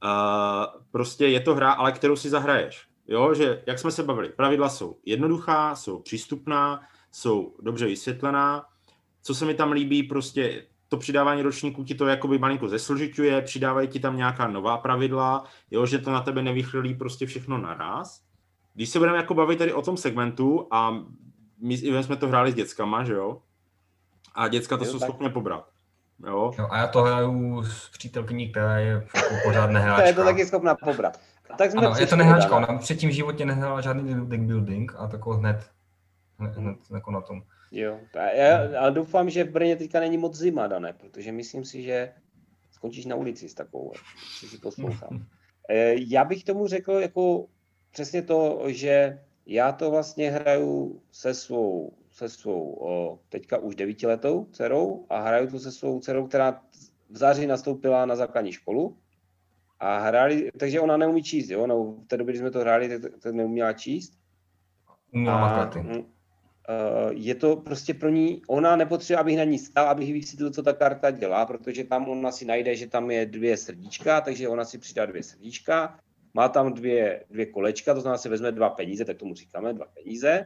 uh, 0.05 0.81
prostě 0.91 1.27
je 1.27 1.41
to 1.41 1.55
hra, 1.55 1.73
ale 1.73 1.93
kterou 1.93 2.17
si 2.17 2.31
zahraješ. 2.31 2.87
Jo, 3.09 3.35
že 3.35 3.63
jak 3.67 3.79
jsme 3.79 3.91
se 3.91 4.03
bavili, 4.03 4.29
pravidla 4.29 4.69
jsou 4.69 4.97
jednoduchá, 5.05 5.75
jsou 5.75 5.99
přístupná, 5.99 6.81
jsou 7.13 7.55
dobře 7.63 7.87
vysvětlená. 7.87 8.65
Co 9.23 9.35
se 9.35 9.45
mi 9.45 9.55
tam 9.55 9.73
líbí, 9.73 10.03
prostě 10.03 10.67
to 10.89 10.97
přidávání 10.97 11.43
ročníků 11.43 11.85
ti 11.85 11.95
to 11.95 12.07
jakoby 12.07 12.39
malinko 12.39 12.69
zesložituje, 12.69 13.43
přidávají 13.43 13.89
ti 13.89 14.01
tam 14.01 14.17
nějaká 14.17 14.49
nová 14.49 14.79
pravidla, 14.79 15.45
jo, 15.71 15.87
že 15.87 15.99
to 15.99 16.13
na 16.13 16.21
tebe 16.21 16.43
nevychrlí 16.43 16.95
prostě 16.95 17.27
všechno 17.27 17.59
naraz. 17.59 18.23
Když 18.75 18.89
se 18.89 18.99
budeme 18.99 19.17
jako 19.17 19.35
bavit 19.35 19.59
tady 19.59 19.73
o 19.73 19.83
tom 19.83 19.97
segmentu 19.97 20.69
a 20.71 21.05
my 21.63 21.77
jsme 21.77 22.17
to 22.17 22.29
hráli 22.29 22.53
s 22.53 22.55
dětskama, 22.55 23.05
že 23.05 23.13
jo, 23.13 23.43
a 24.35 24.49
děcka 24.49 24.77
to 24.77 24.85
jo, 24.85 24.91
jsou 24.91 24.99
tak. 24.99 25.09
schopné 25.09 25.31
pobrat. 25.31 25.69
Jo. 26.27 26.53
jo. 26.59 26.69
a 26.71 26.79
já 26.79 26.87
to 26.87 27.03
hraju 27.03 27.65
s 27.65 27.89
přítelkyní, 27.89 28.51
která 28.51 28.79
je 28.79 29.07
pořád 29.45 29.71
nehráčka. 29.71 30.03
to 30.03 30.09
je 30.09 30.15
to 30.15 30.25
taky 30.25 30.47
schopná 30.47 30.75
pobrat. 30.75 31.21
A 31.51 31.57
tak 31.57 31.71
jsme 31.71 31.87
ano, 31.87 31.97
je 31.99 32.07
to 32.07 32.17
nehráčka, 32.17 32.57
ona 32.57 32.79
předtím 32.79 33.11
v 33.11 33.13
životě 33.13 33.47
nehrála 33.47 33.81
žádný 33.81 34.29
deck 34.29 34.43
building 34.43 34.95
a 34.97 35.07
tako 35.07 35.33
hned, 35.33 35.71
hned, 36.39 36.57
hned 36.57 36.77
jako 36.95 37.11
na 37.11 37.21
tom. 37.21 37.43
Jo, 37.73 37.99
já, 38.15 38.63
já 38.63 38.91
doufám, 38.91 39.31
že 39.31 39.45
v 39.45 39.51
Brně 39.51 39.77
teďka 39.77 40.01
není 40.01 40.19
moc 40.19 40.37
zima, 40.37 40.67
Dané, 40.67 40.93
protože 40.93 41.33
myslím 41.33 41.65
si, 41.65 41.83
že 41.83 42.13
skončíš 42.71 43.07
na 43.07 43.17
ulici 43.17 43.49
s 43.49 43.55
takovou, 43.55 43.93
když 44.41 44.51
si 44.51 44.59
poslouchám. 44.59 45.27
Eh, 45.69 45.95
já 45.97 46.25
bych 46.25 46.45
tomu 46.45 46.67
řekl 46.67 46.93
jako 46.93 47.47
přesně 47.93 48.23
to, 48.23 48.63
že 48.67 49.19
já 49.47 49.73
to 49.73 49.91
vlastně 49.91 50.31
hraju 50.31 51.03
se 51.13 51.35
svou, 51.35 51.93
se 52.11 52.29
svou 52.29 52.77
o, 52.81 53.19
teďka 53.29 53.59
už 53.59 53.75
devítiletou 53.75 54.47
dcerou 54.53 55.07
a 55.11 55.21
hraju 55.21 55.51
to 55.51 55.59
se 55.59 55.73
svou 55.73 56.01
dcerou, 56.01 56.27
která 56.27 56.63
v 57.11 57.17
září 57.17 57.47
nastoupila 57.47 58.07
na 58.07 58.17
základní 58.17 58.53
školu 58.53 58.97
a 59.83 59.99
hráli, 59.99 60.51
takže 60.59 60.81
ona 60.81 60.97
neumí 60.97 61.23
číst, 61.23 61.51
jo, 61.51 61.67
no, 61.67 61.85
v 61.85 62.07
té 62.07 62.17
době, 62.17 62.33
kdy 62.33 62.39
jsme 62.39 62.51
to 62.51 62.61
hráli, 62.61 62.89
tak, 62.89 63.13
tak 63.19 63.35
neuměla 63.35 63.73
číst. 63.73 64.13
Uměla 65.13 65.71
uh, 65.75 66.05
je 67.11 67.35
to 67.35 67.57
prostě 67.57 67.95
pro 67.95 68.09
ní, 68.09 68.43
ona 68.49 68.77
nepotřebuje, 68.77 69.21
abych 69.21 69.37
na 69.37 69.45
ní 69.45 69.59
stál, 69.59 69.89
abych 69.89 70.13
vysvětlil, 70.13 70.51
co 70.51 70.63
ta 70.63 70.73
karta 70.73 71.11
dělá, 71.11 71.47
protože 71.47 71.85
tam 71.85 72.09
ona 72.09 72.33
si 72.33 72.45
najde, 72.45 72.77
že 72.77 72.87
tam 72.87 73.11
je 73.11 73.27
dvě 73.27 73.57
srdíčka, 73.57 74.21
takže 74.21 74.49
ona 74.49 74.65
si 74.65 74.79
přidá 74.79 75.07
dvě 75.07 75.23
srdíčka, 75.23 75.99
má 76.35 76.49
tam 76.49 76.73
dvě, 76.73 77.25
dvě 77.31 77.47
kolečka, 77.47 77.95
to 77.95 78.01
znamená, 78.01 78.19
si 78.19 78.29
vezme 78.29 78.53
dva 78.53 78.71
peníze, 78.71 79.05
tak 79.05 79.17
tomu 79.17 79.35
říkáme, 79.35 79.73
dva 79.73 79.87
peníze. 79.95 80.45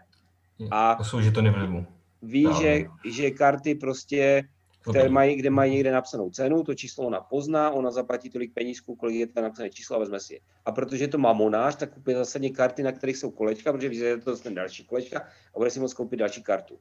A 0.71 0.95
to 0.95 1.05
jsou 1.05 1.21
žetony 1.21 1.51
vlivu. 1.51 1.87
Ví, 2.23 2.49
že, 2.61 2.85
že 3.05 3.31
karty 3.31 3.75
prostě 3.75 4.49
které 4.91 5.09
mají, 5.09 5.37
kde 5.37 5.51
mají 5.51 5.73
někde 5.73 5.93
napsanou 5.93 6.31
cenu, 6.31 6.63
to 6.63 6.75
číslo 6.75 7.07
ona 7.07 7.21
pozná, 7.21 7.71
ona 7.71 7.91
zaplatí 7.91 8.31
tolik 8.31 8.55
penízků, 8.55 8.97
kolik 8.97 9.17
je 9.17 9.27
tam 9.27 9.45
napsané 9.45 9.71
číslo 9.71 9.97
a 9.97 9.99
vezme 9.99 10.21
si 10.21 10.35
je. 10.35 10.41
A 10.65 10.73
protože 10.73 11.09
to 11.09 11.19
má 11.19 11.33
monář, 11.33 11.77
tak 11.77 11.95
kupuje 11.95 12.17
zásadně 12.17 12.51
karty, 12.51 12.83
na 12.83 12.93
kterých 12.93 13.17
jsou 13.17 13.31
kolečka, 13.31 13.73
protože 13.73 14.05
je 14.05 14.19
to 14.19 14.37
ten 14.37 14.55
další 14.55 14.85
kolečka 14.85 15.21
a 15.55 15.59
bude 15.59 15.71
si 15.71 15.81
moct 15.81 15.95
koupit 15.95 16.17
další 16.17 16.43
kartu. 16.43 16.79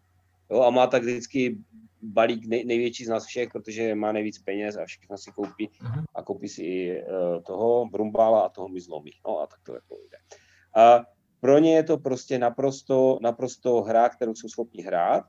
Jo, 0.51 0.61
a 0.61 0.69
má 0.69 0.87
tak 0.87 1.01
vždycky 1.01 1.57
balík 2.01 2.45
nej, 2.47 2.65
největší 2.65 3.05
z 3.05 3.09
nás 3.09 3.25
všech, 3.25 3.49
protože 3.53 3.95
má 3.95 4.11
nejvíc 4.11 4.39
peněz 4.39 4.77
a 4.77 4.85
všechno 4.85 5.17
si 5.17 5.31
koupí 5.31 5.69
uh-huh. 5.69 6.03
a 6.15 6.23
koupí 6.23 6.49
si 6.49 6.63
i 6.63 7.03
uh, 7.03 7.41
toho 7.43 7.85
Brumbála 7.85 8.41
a 8.41 8.49
toho 8.49 8.67
mi 8.67 8.81
zlomí. 8.81 9.11
No 9.27 9.39
a 9.39 9.47
tak 9.47 9.59
to 9.63 9.73
jako 9.73 9.95
jde. 9.95 10.17
A 10.75 11.05
pro 11.39 11.59
ně 11.59 11.75
je 11.75 11.83
to 11.83 11.97
prostě 11.97 12.39
naprosto, 12.39 13.19
naprosto 13.21 13.81
hra, 13.81 14.09
kterou 14.09 14.35
jsou 14.35 14.49
schopni 14.49 14.83
hrát. 14.83 15.23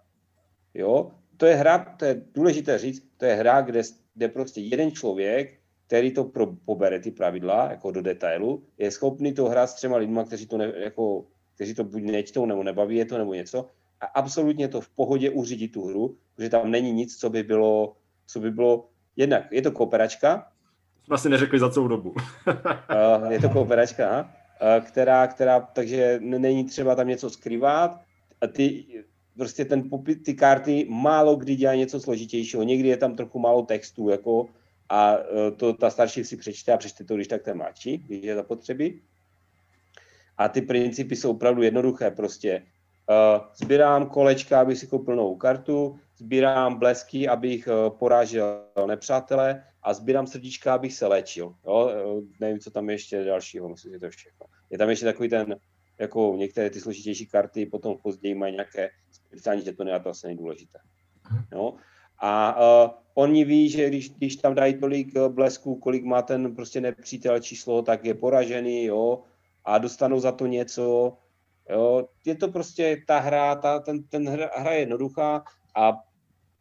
Jo, 0.75 1.11
to 1.37 1.47
je 1.47 1.55
hra, 1.55 1.79
to 1.99 2.05
je 2.05 2.23
důležité 2.35 2.79
říct, 2.79 3.03
to 3.17 3.25
je 3.25 3.35
hra, 3.35 3.61
kde, 3.61 3.83
kde 4.15 4.29
prostě 4.29 4.61
jeden 4.61 4.93
člověk, 4.93 5.59
který 5.87 6.11
to 6.11 6.25
pro, 6.25 6.47
pobere 6.65 7.01
ty 7.01 7.11
pravidla 7.11 7.71
jako 7.71 7.91
do 7.91 8.03
detailu, 8.03 8.65
je 8.79 8.91
schopný 8.91 9.33
to 9.33 9.45
hrát 9.45 9.67
s 9.67 9.75
třema 9.75 9.97
lidma, 9.97 10.25
kteří 10.25 10.47
to, 10.47 10.59
ne, 10.59 10.73
jako, 10.77 11.25
kteří 11.55 11.75
to 11.75 11.85
buď 11.85 12.03
nečtou, 12.03 12.47
nebo 12.47 12.63
nebaví 12.63 12.97
je 12.97 13.05
to, 13.05 13.19
nebo 13.19 13.35
něco. 13.35 13.69
A 14.01 14.07
absolutně 14.07 14.69
to 14.69 14.81
v 14.81 14.89
pohodě 14.89 15.31
uřídit 15.31 15.73
tu 15.73 15.87
hru, 15.87 16.17
protože 16.35 16.51
tam 16.51 16.71
není 16.71 16.93
nic, 16.93 17.17
co 17.17 17.31
by 17.31 17.43
bylo, 17.43 17.97
co 18.27 18.41
by 18.41 18.51
bylo 18.51 18.89
jednak, 19.17 19.53
je 19.53 19.63
to 19.63 19.71
kooperačka. 19.71 20.47
Jsme 21.05 21.15
asi 21.15 21.29
neřekli 21.29 21.59
za 21.59 21.71
celou 21.71 21.89
dobu. 21.89 22.11
uh, 22.11 23.27
je 23.31 23.41
to 23.41 23.49
kooperačka, 23.49 24.21
uh, 24.21 24.85
která, 24.85 25.27
která, 25.27 25.61
takže 25.61 26.19
není 26.23 26.65
třeba 26.65 26.95
tam 26.95 27.09
něco 27.09 27.31
skrývat. 27.31 28.01
A 28.41 28.47
ty, 28.47 28.85
prostě 29.37 29.65
ten 29.65 29.89
popis, 29.91 30.17
ty 30.25 30.35
karty 30.35 30.87
málo 30.89 31.37
kdy 31.37 31.57
dělá 31.57 31.75
něco 31.75 32.01
složitějšího, 32.01 32.63
někdy 32.63 32.89
je 32.89 32.97
tam 32.97 33.17
trochu 33.17 33.39
málo 33.39 33.63
textů, 33.63 34.09
jako 34.09 34.47
a 34.89 35.17
e, 35.19 35.51
to 35.51 35.73
ta 35.73 35.91
starší 35.91 36.25
si 36.25 36.37
přečte 36.37 36.73
a 36.73 36.77
přečte 36.77 37.05
to, 37.05 37.15
když 37.15 37.29
tak 37.29 37.43
ten 37.43 37.57
mladší, 37.57 37.99
když 37.99 38.25
je 38.25 38.35
zapotřebí. 38.35 39.03
A 40.39 40.49
ty 40.49 40.63
principy 40.63 41.17
jsou 41.17 41.31
opravdu 41.31 41.63
jednoduché, 41.63 42.11
prostě 42.11 42.63
uh, 43.11 43.47
sbírám 43.57 44.07
kolečka, 44.07 44.61
abych 44.61 44.79
si 44.79 44.87
koupil 44.87 45.17
novou 45.17 45.37
kartu, 45.37 45.99
sbírám 46.19 46.79
blesky, 46.79 47.29
abych 47.29 47.69
uh, 47.69 47.99
porážel 47.99 48.65
nepřátele 48.87 49.65
a 49.83 49.95
sbírám 49.95 50.27
srdíčka, 50.27 50.75
abych 50.75 50.95
se 50.95 51.07
léčil. 51.07 51.55
Jo? 51.67 51.91
Nevím, 52.41 52.59
co 52.59 52.71
tam 52.71 52.91
ještě 52.91 53.25
dalšího, 53.25 53.69
myslím, 53.69 53.93
že 53.93 53.99
to 53.99 54.11
všechno. 54.11 54.47
Je 54.71 54.79
tam 54.79 54.91
ještě 54.91 55.07
takový 55.07 55.29
ten, 55.29 55.57
jako 55.99 56.35
některé 56.37 56.71
ty 56.71 56.81
složitější 56.81 57.27
karty 57.27 57.67
potom 57.67 57.99
později 58.03 58.35
mají 58.35 58.53
nějaké 58.53 58.91
speciální 59.11 59.63
žetony 59.63 59.93
a 59.93 59.99
to 59.99 60.09
asi 60.09 60.27
nejdůležité. 60.27 60.79
No. 61.53 61.77
A 62.19 62.61
uh, 62.85 62.91
oni 63.15 63.45
ví, 63.45 63.69
že 63.69 63.89
když, 63.89 64.11
když 64.11 64.37
tam 64.37 64.55
dají 64.55 64.81
tolik 64.81 65.17
e, 65.17 65.29
blesků, 65.29 65.77
kolik 65.77 66.05
má 66.05 66.23
ten 66.23 66.55
prostě 66.55 66.81
nepřítel 66.81 67.41
číslo, 67.41 67.83
tak 67.83 68.05
je 68.05 68.15
poražený, 68.15 68.85
jo, 68.85 69.23
a 69.65 69.79
dostanou 69.79 70.21
za 70.21 70.33
to 70.33 70.47
něco, 70.47 71.17
jo. 71.71 72.09
Je 72.25 72.35
to 72.35 72.49
prostě 72.49 72.97
ta 73.07 73.19
hra, 73.19 73.55
ta, 73.55 73.79
ten, 73.81 74.03
ten 74.03 74.29
hra, 74.29 74.51
hra 74.57 74.73
je 74.73 74.81
jednoduchá 74.81 75.45
a 75.77 75.93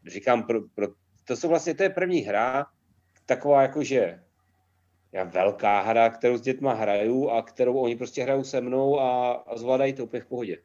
říkám, 0.07 0.43
pro, 0.43 0.59
pro, 0.75 0.87
to 1.27 1.35
jsou 1.35 1.49
vlastně, 1.49 1.73
to 1.73 1.83
je 1.83 1.89
první 1.89 2.19
hra, 2.19 2.65
taková 3.25 3.61
jakože 3.61 4.23
já 5.15 5.23
velká 5.23 5.81
hra, 5.81 6.09
kterou 6.09 6.37
s 6.37 6.41
dětma 6.41 6.73
hraju 6.73 7.29
a 7.29 7.41
kterou 7.41 7.73
oni 7.73 7.95
prostě 7.95 8.23
hrajou 8.23 8.43
se 8.43 8.61
mnou 8.61 8.99
a, 8.99 9.31
a 9.31 9.57
zvládají 9.57 9.93
to 9.93 10.03
úplně 10.03 10.21
v 10.21 10.25
pohodě 10.25 10.57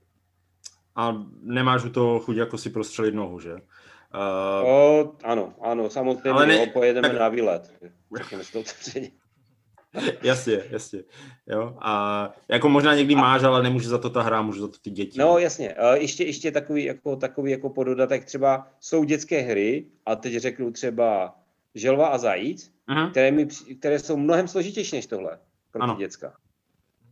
a 0.96 1.26
nemáš 1.42 1.84
u 1.84 1.90
toho 1.90 2.20
chuť 2.20 2.36
jako 2.36 2.59
si 2.59 2.70
prostřelit 2.70 3.14
nohu, 3.14 3.40
že? 3.40 3.55
Uh, 3.55 4.68
o, 4.68 5.12
ano, 5.24 5.55
ano, 5.61 5.90
samozřejmě, 5.90 6.30
ale 6.30 6.46
ne, 6.46 6.57
jo, 6.57 6.66
pojedeme 6.72 7.09
tak... 7.09 7.18
na 7.18 7.28
výlet. 7.28 7.72
Řekněme 8.16 8.44
si 8.44 8.53
to 8.53 8.62
jasně, 10.22 10.62
jasně. 10.70 11.03
Jo? 11.46 11.76
A 11.80 12.32
jako 12.48 12.68
možná 12.68 12.94
někdy 12.94 13.14
a... 13.14 13.18
máš, 13.18 13.42
ale 13.42 13.62
nemůže 13.62 13.88
za 13.88 13.98
to 13.98 14.11
ta 14.11 14.22
hra, 14.22 14.42
může 14.42 14.61
za 14.61 14.68
to 14.68 14.78
ty 14.82 14.90
děti. 14.90 15.18
No 15.18 15.38
jasně, 15.38 15.74
ještě, 15.94 16.24
ještě 16.24 16.51
takový, 16.51 16.84
jako, 16.84 17.16
takový 17.16 17.51
jako 17.51 17.70
pododatek, 17.70 18.24
třeba 18.24 18.66
jsou 18.80 19.05
dětské 19.05 19.40
hry, 19.40 19.86
a 20.07 20.16
teď 20.16 20.36
řeknu 20.36 20.72
třeba 20.72 21.34
Želva 21.75 22.09
a 22.09 22.18
Zajíc, 22.18 22.73
které, 23.11 23.31
mi, 23.31 23.47
které 23.79 23.99
jsou 23.99 24.16
mnohem 24.16 24.49
složitější 24.49 24.97
než 24.97 25.07
tohle 25.07 25.39
pro 25.71 25.93
ty 25.93 25.99
děcka. 25.99 26.37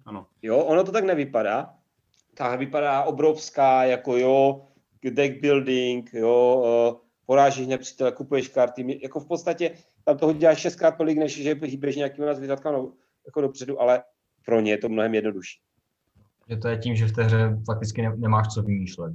Ano. 0.06 0.26
Jo, 0.42 0.58
ono 0.58 0.84
to 0.84 0.92
tak 0.92 1.04
nevypadá, 1.04 1.74
ta 2.34 2.48
hra 2.48 2.56
vypadá 2.56 3.02
obrovská, 3.02 3.84
jako 3.84 4.16
jo, 4.16 4.68
deck 5.10 5.40
building, 5.40 6.14
jo, 6.14 6.62
uh, 6.92 7.00
porážíš 7.26 7.66
nepřítele, 7.66 8.12
kupuješ 8.12 8.48
karty, 8.48 9.00
jako 9.02 9.20
v 9.20 9.26
podstatě 9.26 9.70
tam 10.04 10.18
toho 10.18 10.32
děláš 10.32 10.60
šestkrát 10.60 10.96
tolik, 10.96 11.18
než 11.18 11.42
že 11.42 11.54
hýbeš 11.62 11.96
nějakým 11.96 12.24
zvířatkama 12.34 12.78
no, 12.78 12.92
jako 13.26 13.40
dopředu, 13.40 13.80
ale 13.80 14.02
pro 14.44 14.60
ně 14.60 14.72
je 14.72 14.78
to 14.78 14.88
mnohem 14.88 15.14
jednodušší. 15.14 15.60
Že 16.48 16.56
to 16.56 16.68
je 16.68 16.78
tím, 16.78 16.96
že 16.96 17.06
v 17.06 17.12
té 17.12 17.22
hře 17.24 17.58
fakticky 17.66 18.08
nemáš 18.16 18.48
co 18.48 18.62
vymýšlet. 18.62 19.12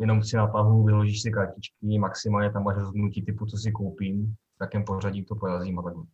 Jenom 0.00 0.22
si 0.22 0.36
na 0.36 0.46
tahu 0.46 0.84
vyložíš 0.84 1.22
si 1.22 1.30
kartičky, 1.30 1.98
maximálně 1.98 2.50
tam 2.50 2.64
máš 2.64 2.76
rozhodnutí 2.76 3.22
typu, 3.22 3.46
co 3.46 3.56
si 3.56 3.72
koupím, 3.72 4.34
v 4.58 4.60
jakém 4.60 4.84
pořadí 4.84 5.24
to 5.24 5.34
pojazdím 5.34 5.78
a 5.78 5.82
takhle. 5.82 6.04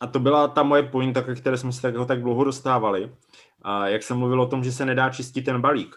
A 0.00 0.06
to 0.06 0.20
byla 0.20 0.48
ta 0.48 0.62
moje 0.62 0.82
pointa, 0.82 1.22
ke 1.22 1.34
které 1.34 1.56
jsme 1.56 1.72
se 1.72 1.82
tak, 1.82 1.94
tak 2.06 2.22
dlouho 2.22 2.44
dostávali. 2.44 3.12
A 3.62 3.88
jak 3.88 4.02
jsem 4.02 4.16
mluvil 4.16 4.42
o 4.42 4.46
tom, 4.46 4.64
že 4.64 4.72
se 4.72 4.86
nedá 4.86 5.10
čistit 5.10 5.42
ten 5.42 5.60
balík, 5.60 5.96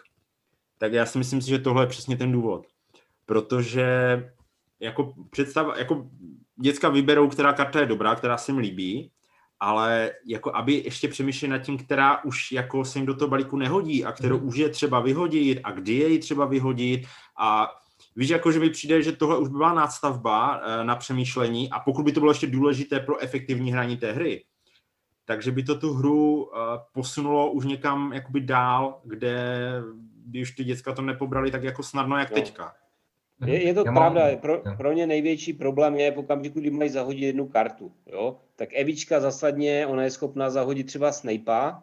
tak 0.78 0.92
já 0.92 1.06
si 1.06 1.18
myslím 1.18 1.40
že 1.40 1.58
tohle 1.58 1.82
je 1.82 1.86
přesně 1.86 2.16
ten 2.16 2.32
důvod. 2.32 2.66
Protože 3.26 3.86
jako 4.80 5.14
představ, 5.30 5.78
jako 5.78 6.06
děcka 6.60 6.88
vyberou, 6.88 7.28
která 7.28 7.52
karta 7.52 7.80
je 7.80 7.86
dobrá, 7.86 8.14
která 8.14 8.36
se 8.38 8.52
jim 8.52 8.58
líbí, 8.58 9.10
ale 9.60 10.12
jako 10.26 10.56
aby 10.56 10.72
ještě 10.72 11.08
přemýšleli 11.08 11.50
nad 11.50 11.58
tím, 11.58 11.78
která 11.78 12.24
už 12.24 12.52
jako 12.52 12.84
se 12.84 12.98
jim 12.98 13.06
do 13.06 13.14
toho 13.14 13.28
balíku 13.28 13.56
nehodí 13.56 14.04
a 14.04 14.12
kterou 14.12 14.40
mm. 14.40 14.48
už 14.48 14.56
je 14.56 14.68
třeba 14.68 15.00
vyhodit 15.00 15.60
a 15.64 15.70
kdy 15.70 15.94
je 15.94 16.08
ji 16.08 16.18
třeba 16.18 16.46
vyhodit 16.46 17.06
a 17.38 17.70
víš, 18.16 18.28
jako 18.28 18.52
že 18.52 18.60
mi 18.60 18.70
přijde, 18.70 19.02
že 19.02 19.12
tohle 19.12 19.38
už 19.38 19.48
by 19.48 19.56
byla 19.56 19.72
nástavba 19.74 20.60
eh, 20.62 20.84
na 20.84 20.96
přemýšlení 20.96 21.70
a 21.70 21.80
pokud 21.80 22.02
by 22.02 22.12
to 22.12 22.20
bylo 22.20 22.30
ještě 22.30 22.46
důležité 22.46 23.00
pro 23.00 23.18
efektivní 23.18 23.72
hraní 23.72 23.96
té 23.96 24.12
hry, 24.12 24.44
takže 25.24 25.52
by 25.52 25.62
to 25.62 25.78
tu 25.78 25.94
hru 25.94 26.44
uh, 26.44 26.50
posunulo 26.92 27.50
už 27.52 27.64
někam 27.64 28.12
jakoby 28.12 28.40
dál, 28.40 29.00
kde 29.04 29.72
by 30.26 30.42
už 30.42 30.50
ty 30.50 30.64
děcka 30.64 30.92
to 30.92 31.02
nepobrali 31.02 31.50
tak 31.50 31.62
jako 31.62 31.82
snadno, 31.82 32.18
jak 32.18 32.30
no. 32.30 32.34
teďka. 32.34 32.74
Je, 33.46 33.62
je 33.62 33.74
to 33.74 33.82
Já 33.86 33.92
pravda, 33.92 34.26
mám... 34.26 34.38
pro, 34.38 34.62
pro 34.76 34.92
ně 34.92 35.06
největší 35.06 35.52
problém 35.52 35.96
je 35.96 36.10
v 36.10 36.18
okamžiku, 36.18 36.60
kdy 36.60 36.70
mají 36.70 36.90
zahodit 36.90 37.24
jednu 37.24 37.46
kartu, 37.46 37.92
jo, 38.06 38.36
tak 38.56 38.68
Evička 38.74 39.20
zasadně, 39.20 39.86
ona 39.86 40.02
je 40.02 40.10
schopná 40.10 40.50
zahodit 40.50 40.86
třeba 40.86 41.12
Snape'a, 41.12 41.82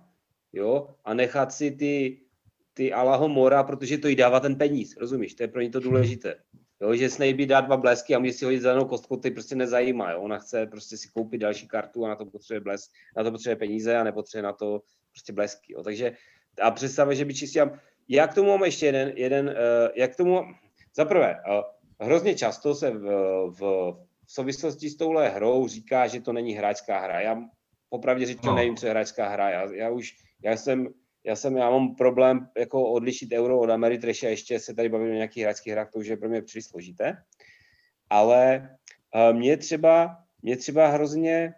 jo, 0.54 0.88
a 1.06 1.14
nechat 1.14 1.54
si 1.54 1.72
ty, 1.72 2.18
ty 2.74 2.94
Alaho 2.94 3.30
Mora, 3.30 3.64
protože 3.64 3.98
to 3.98 4.08
jí 4.08 4.16
dává 4.16 4.40
ten 4.40 4.56
peníz, 4.56 4.98
rozumíš, 4.98 5.34
to 5.34 5.44
je 5.44 5.48
pro 5.48 5.62
ně 5.62 5.70
to 5.70 5.80
důležité. 5.80 6.36
Jo, 6.82 6.96
že 6.96 7.10
Snape 7.10 7.46
dá 7.46 7.62
dva 7.62 7.78
blesky 7.78 8.16
a 8.16 8.20
může 8.20 8.34
si 8.34 8.46
hodit 8.46 8.60
zelenou 8.60 8.86
kostku, 8.86 9.18
ty 9.18 9.32
prostě 9.32 9.56
nezajímá, 9.56 10.12
jo. 10.12 10.22
ona 10.22 10.38
chce 10.38 10.66
prostě 10.66 10.98
si 10.98 11.10
koupit 11.10 11.38
další 11.38 11.68
kartu 11.68 12.06
a 12.06 12.10
na 12.10 12.16
to 12.16 12.26
potřebuje 12.26 12.62
blesk, 12.62 12.92
na 13.18 13.24
to 13.24 13.32
potřebuje 13.32 13.56
peníze 13.56 13.98
a 13.98 14.04
nepotřebuje 14.04 14.44
na 14.44 14.54
to 14.54 14.82
prostě 15.12 15.34
blesky, 15.34 15.74
jo. 15.74 15.84
takže 15.84 16.14
a 16.62 16.72
představě, 16.72 17.16
že 17.16 17.26
by 17.26 17.34
čistě, 17.34 17.70
jak 18.10 18.34
tomu 18.34 18.50
mám 18.50 18.64
ještě 18.64 18.86
jeden, 18.86 19.12
jeden 19.16 19.46
uh, 19.46 19.54
jak 19.96 20.16
tomu, 20.16 20.42
za 20.96 21.06
prvé, 21.06 21.42
hrozně 22.00 22.36
často 22.36 22.76
se 22.76 22.92
v, 22.92 23.06
v, 23.50 23.60
v 24.26 24.32
souvislosti 24.32 24.90
s 24.90 24.98
touhle 24.98 25.30
hrou 25.30 25.68
říká, 25.68 26.08
že 26.08 26.22
to 26.22 26.34
není 26.34 26.54
hráčská 26.54 27.00
hra. 27.00 27.22
Já 27.22 27.42
popravdě 27.90 28.26
řečeno 28.26 28.52
no. 28.52 28.56
nevím, 28.56 28.76
co 28.76 28.86
je 28.86 28.90
hráčská 28.90 29.30
hra. 29.30 29.50
Já, 29.50 29.74
já 29.74 29.90
už, 29.90 30.14
já 30.44 30.58
jsem, 30.58 30.88
já 31.24 31.36
jsem, 31.36 31.58
já 31.58 31.70
mám 31.70 31.96
problém 31.96 32.50
jako 32.58 32.92
odlišit 32.92 33.32
euro 33.32 33.60
od 33.60 33.70
Ameritrash 33.70 34.24
a 34.24 34.30
ještě 34.30 34.60
se 34.60 34.74
tady 34.74 34.90
bavím 34.90 35.12
o 35.12 35.14
nějakých 35.14 35.44
hráčských 35.44 35.74
hrách, 35.74 35.92
to 35.92 36.00
už 36.00 36.08
je 36.08 36.18
pro 36.18 36.30
mě 36.30 36.42
příliš 36.42 36.66
složité. 36.66 37.18
Ale 38.10 38.70
uh, 39.16 39.38
mě 39.38 39.58
třeba, 39.58 40.18
mě 40.42 40.58
třeba 40.58 40.88
hrozně, 40.88 41.54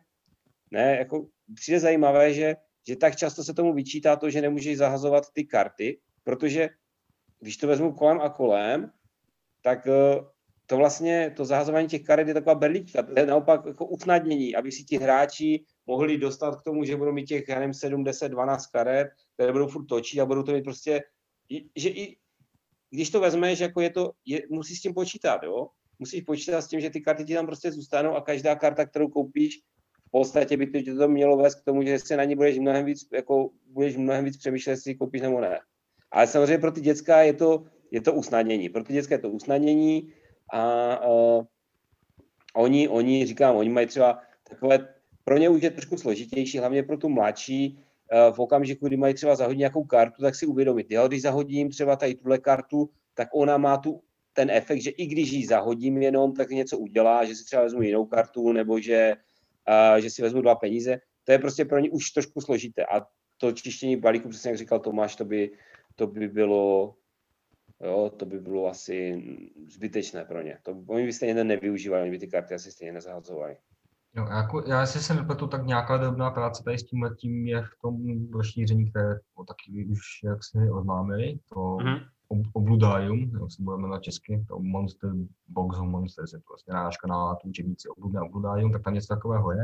ne, 0.72 0.98
jako 0.98 1.28
přijde 1.56 1.80
zajímavé, 1.80 2.34
že, 2.34 2.56
že 2.88 2.96
tak 2.96 3.16
často 3.16 3.44
se 3.44 3.54
tomu 3.54 3.74
vyčítá 3.74 4.16
to, 4.16 4.30
že 4.30 4.42
nemůžeš 4.42 4.78
zahazovat 4.78 5.24
ty 5.34 5.46
karty, 5.46 6.00
protože 6.24 6.70
když 7.40 7.58
to 7.58 7.68
vezmu 7.68 7.94
kolem 7.94 8.22
a 8.22 8.30
kolem, 8.30 8.92
tak 9.68 9.88
eh, 9.88 10.24
to 10.66 10.78
vlastně, 10.78 11.34
to 11.36 11.46
zahazování 11.46 11.88
těch 11.88 12.04
karet 12.04 12.28
je 12.28 12.34
taková 12.34 12.56
berlička, 12.56 13.04
to 13.04 13.20
je 13.20 13.26
naopak 13.26 13.66
jako 13.66 13.86
usnadnění, 13.86 14.56
aby 14.56 14.72
si 14.72 14.84
ti 14.84 14.98
hráči 14.98 15.64
mohli 15.86 16.18
dostat 16.18 16.56
k 16.56 16.64
tomu, 16.64 16.84
že 16.84 16.96
budou 16.96 17.12
mít 17.12 17.26
těch, 17.26 17.50
já 17.50 17.60
nevím, 17.60 17.74
7, 17.74 18.04
10, 18.04 18.30
12 18.30 18.68
karet, 18.68 19.08
které 19.34 19.52
budou 19.52 19.68
furt 19.68 19.86
točit 19.86 20.20
a 20.20 20.26
budou 20.26 20.44
to 20.44 20.52
mít 20.52 20.64
prostě, 20.64 21.04
že 21.76 21.90
i 21.90 22.18
když 22.90 23.10
to 23.10 23.20
vezmeš, 23.20 23.60
jako 23.60 23.82
je 23.82 23.90
to, 23.90 24.12
je, 24.26 24.42
musí 24.50 24.76
s 24.76 24.82
tím 24.82 24.94
počítat, 24.94 25.44
jo? 25.44 25.68
Musíš 26.00 26.22
počítat 26.22 26.62
s 26.62 26.68
tím, 26.68 26.80
že 26.80 26.90
ty 26.90 27.02
karty 27.02 27.26
ti 27.26 27.34
tam 27.34 27.46
prostě 27.46 27.72
zůstanou 27.72 28.16
a 28.16 28.22
každá 28.22 28.56
karta, 28.56 28.86
kterou 28.86 29.08
koupíš, 29.08 29.60
v 30.08 30.12
podstatě 30.12 30.58
by 30.58 30.68
to, 30.68 30.98
to 30.98 31.08
mělo 31.08 31.38
vést 31.38 31.56
k 31.56 31.64
tomu, 31.64 31.84
že 31.84 32.00
se 32.00 32.18
na 32.18 32.24
ní 32.24 32.36
budeš 32.36 32.60
mnohem 32.60 32.86
víc, 32.86 33.08
jako, 33.14 33.50
budeš 33.68 33.98
mnohem 33.98 34.26
víc 34.26 34.38
přemýšlet, 34.38 34.74
jestli 34.74 34.96
koupíš 34.96 35.22
nebo 35.22 35.42
ne. 35.42 35.60
Ale 36.12 36.28
samozřejmě 36.28 36.58
pro 36.58 36.72
ty 36.72 36.82
děcka 36.82 37.22
je 37.22 37.34
to, 37.34 37.64
je 37.92 38.02
to 38.02 38.14
usnadnění. 38.14 38.70
Pro 38.70 38.84
ty 38.84 38.94
dětské 38.94 39.14
je 39.14 39.20
to 39.20 39.30
usnadnění 39.30 40.14
a 40.54 41.08
uh, 41.08 41.46
oni, 42.56 42.88
oni, 42.88 43.26
říkám, 43.26 43.56
oni 43.56 43.70
mají 43.70 43.88
třeba 43.88 44.20
takové, 44.50 44.88
pro 45.24 45.38
ně 45.38 45.50
už 45.50 45.62
je 45.62 45.72
trošku 45.72 45.98
složitější, 45.98 46.60
hlavně 46.60 46.84
pro 46.84 46.98
tu 46.98 47.10
mladší, 47.10 47.80
uh, 48.14 48.36
v 48.36 48.40
okamžiku, 48.40 48.88
kdy 48.88 48.98
mají 48.98 49.14
třeba 49.14 49.36
zahodit 49.36 49.60
nějakou 49.60 49.84
kartu, 49.84 50.22
tak 50.22 50.36
si 50.36 50.46
uvědomit, 50.46 50.88
jo, 50.90 51.08
když 51.08 51.22
zahodím 51.22 51.70
třeba 51.70 51.96
tady 51.96 52.16
tuhle 52.16 52.38
kartu, 52.38 52.90
tak 53.14 53.28
ona 53.34 53.58
má 53.58 53.78
tu 53.78 54.02
ten 54.34 54.50
efekt, 54.50 54.82
že 54.82 54.90
i 54.90 55.06
když 55.06 55.32
ji 55.32 55.48
zahodím 55.48 56.02
jenom, 56.02 56.34
tak 56.34 56.50
něco 56.50 56.78
udělá, 56.78 57.26
že 57.26 57.36
si 57.36 57.46
třeba 57.46 57.64
vezmu 57.64 57.82
jinou 57.82 58.06
kartu, 58.06 58.52
nebo 58.52 58.80
že, 58.80 59.14
uh, 59.70 59.98
že 59.98 60.10
si 60.10 60.22
vezmu 60.22 60.42
dva 60.42 60.56
peníze. 60.56 60.98
To 61.24 61.32
je 61.32 61.40
prostě 61.40 61.66
pro 61.66 61.80
ně 61.80 61.90
už 61.90 62.12
trošku 62.12 62.42
složité. 62.42 62.86
A 62.86 63.06
to 63.38 63.52
čištění 63.52 63.96
balíku, 63.96 64.30
přesně 64.30 64.50
jak 64.50 64.58
říkal 64.58 64.80
Tomáš, 64.80 65.16
to 65.16 65.26
by, 65.26 65.52
to 65.96 66.08
by 66.08 66.28
bylo 66.28 66.94
jo, 67.84 68.12
to 68.18 68.26
by 68.26 68.40
bylo 68.40 68.68
asi 68.68 69.24
zbytečné 69.68 70.26
pro 70.26 70.42
ně. 70.42 70.60
To, 70.64 70.84
oni 70.88 71.06
by 71.06 71.14
stejně 71.14 71.44
nevyužívali, 71.44 72.02
oni 72.02 72.12
by 72.12 72.20
ty 72.20 72.28
karty 72.28 72.54
asi 72.56 72.72
stejně 72.72 72.94
nezahazovali. 72.94 73.58
Jo, 74.16 74.26
jako, 74.26 74.64
já 74.68 74.86
si 74.86 75.00
se 75.00 75.14
nepletu, 75.14 75.48
tak 75.48 75.66
nějaká 75.66 75.98
drobná 75.98 76.32
práce 76.32 76.64
tady 76.64 76.78
s 76.78 76.84
tím 76.84 77.10
tím 77.18 77.48
je 77.48 77.62
v 77.62 77.82
tom 77.82 78.28
rozšíření, 78.32 78.90
které 78.90 79.16
taky 79.48 79.86
už 79.86 80.00
jak 80.24 80.44
se 80.44 80.72
oznámili, 80.72 81.40
to 81.50 81.56
mm-hmm. 81.56 82.06
Obludium, 82.54 83.20
jak 83.20 83.52
se 83.52 83.64
budeme 83.64 83.88
na 83.88 84.00
česky, 84.00 84.46
to 84.48 84.60
Monster 84.60 85.12
Box 85.48 85.80
of 85.80 85.86
Monsters, 85.88 86.34
je 86.34 86.40
to 86.40 86.46
vlastně 86.50 86.74
náška 86.74 87.08
na 87.08 87.36
tu 87.36 87.48
učebnici 87.50 87.88
Obludné 87.90 88.22
Obludium, 88.22 88.72
tak 88.72 88.84
tam 88.84 88.94
něco 88.94 89.08
takového 89.08 89.52
je. 89.52 89.64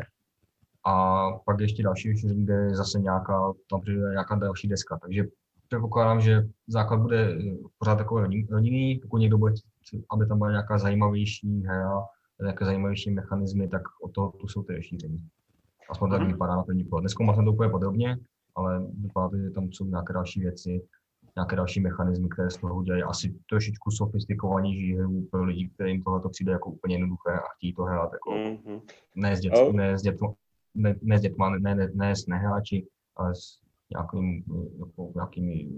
A 0.86 1.26
pak 1.46 1.60
ještě 1.60 1.84
další 1.84 2.12
rozšíření, 2.12 2.44
kde 2.44 2.54
je 2.54 2.76
zase 2.76 3.00
nějaká, 3.00 3.54
tam 3.70 3.82
přijde 3.82 4.10
nějaká 4.12 4.36
další 4.36 4.68
deska, 4.68 4.98
takže 5.02 5.24
předpokládám, 5.74 6.22
že 6.22 6.44
základ 6.68 7.02
bude 7.02 7.32
eh, 7.32 7.56
pořád 7.78 7.96
takový 7.96 8.48
rodinný, 8.50 9.00
pokud 9.00 9.18
někdo 9.18 9.38
bude 9.38 9.54
aby 10.12 10.26
tam 10.26 10.38
byla 10.38 10.52
nějaká 10.52 10.78
zajímavější 10.78 11.62
hra, 11.62 12.02
nějaké 12.42 12.66
zajímavější 12.66 13.12
mechanismy, 13.12 13.68
tak 13.68 13.82
o 14.04 14.10
to 14.10 14.30
tu 14.30 14.48
jsou 14.48 14.64
ty 14.64 14.76
rozšíření. 14.76 15.28
Aspoň 15.90 16.10
tak 16.10 16.22
mhm. 16.22 16.32
vypadá 16.32 16.56
na 16.56 16.64
první 16.64 16.84
pohled. 16.84 17.02
Dneska 17.02 17.34
jsem 17.34 17.46
to 17.46 17.54
úplně 17.54 17.70
podrobně, 17.70 18.18
ale 18.56 18.86
vypadá 19.02 19.30
to, 19.30 19.38
že 19.38 19.50
tam 19.50 19.72
jsou 19.72 19.86
nějaké 19.86 20.14
další 20.14 20.40
věci, 20.40 20.82
nějaké 21.36 21.56
další 21.56 21.80
mechanismy, 21.80 22.30
které 22.30 22.50
z 22.50 22.58
toho 22.58 22.84
dělají 22.84 23.04
asi 23.04 23.36
trošičku 23.50 23.92
sofistikovanější 23.92 24.96
hru 24.96 25.28
pro 25.32 25.44
lidi, 25.44 25.70
kterým 25.70 26.04
tohle 26.04 26.22
to 26.22 26.30
přijde 26.30 26.52
jako 26.52 26.70
úplně 26.70 26.96
jednoduché 26.96 27.32
a 27.32 27.48
chtějí 27.58 27.74
to 27.74 27.84
hrát 27.84 28.10
jako 28.14 28.32
mm-hmm. 28.32 28.82
ne 29.16 29.38
s, 29.38 29.40
dět, 29.40 29.54
oh. 29.54 29.74
ne 29.74 30.00
s 30.00 30.02
dětma, 30.02 30.34
ne, 30.76 30.96
ne 31.02 31.20
s 31.20 31.22
dětma, 31.22 31.50
ne, 31.50 31.76
ne, 31.76 31.90
ne 31.94 32.16
s 32.16 32.28
nehráči, 32.28 32.88
ale 33.16 33.36
s 33.36 33.63
nějakým, 33.92 34.44
jako, 34.80 35.12
nějakými 35.16 35.70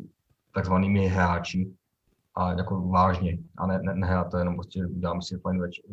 takzvanými 0.53 1.07
hráči 1.07 1.73
a 2.35 2.53
jako 2.53 2.81
vážně. 2.81 3.37
A 3.57 3.67
ne, 3.67 3.79
ne, 3.83 3.95
nehrát 3.95 4.31
to 4.31 4.37
jenom 4.37 4.55
prostě 4.55 4.83
dám 4.89 5.21
si 5.21 5.37
fajn 5.37 5.59
večer, 5.59 5.85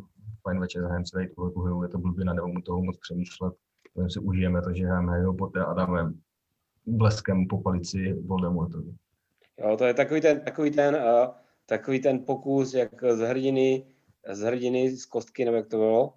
fajn 0.42 0.60
večer, 0.60 0.84
hrajeme 0.84 1.04
celý 1.04 1.28
tuhle 1.34 1.50
tu 1.50 1.60
hru, 1.60 1.82
je 1.82 1.88
to 1.88 1.98
blbina, 1.98 2.32
nebo 2.32 2.48
mu 2.48 2.60
toho 2.62 2.82
moc 2.82 2.96
přemýšlet, 2.96 3.54
potom 3.94 4.10
si 4.10 4.18
užijeme 4.18 4.62
to, 4.62 4.72
že 4.72 4.86
hrajeme 4.86 5.12
Harry 5.12 5.36
Potter 5.38 5.62
a 5.62 5.74
dáme 5.74 6.12
bleskem 6.86 7.46
po 7.46 7.62
palici 7.62 8.12
Voldemortovi. 8.12 8.94
Jo, 9.58 9.76
to 9.76 9.84
je 9.84 9.94
takový 9.94 10.20
ten, 10.20 10.40
takový 10.40 10.70
ten, 10.70 10.94
uh, 10.94 11.34
takový 11.66 12.00
ten 12.00 12.24
pokus, 12.24 12.74
jak 12.74 13.04
z 13.14 13.18
hrdiny, 13.18 13.86
z 14.32 14.40
hrdiny 14.40 14.90
z 14.90 15.06
kostky, 15.06 15.44
nebo 15.44 15.56
jak 15.56 15.68
to 15.68 15.76
bylo, 15.76 16.14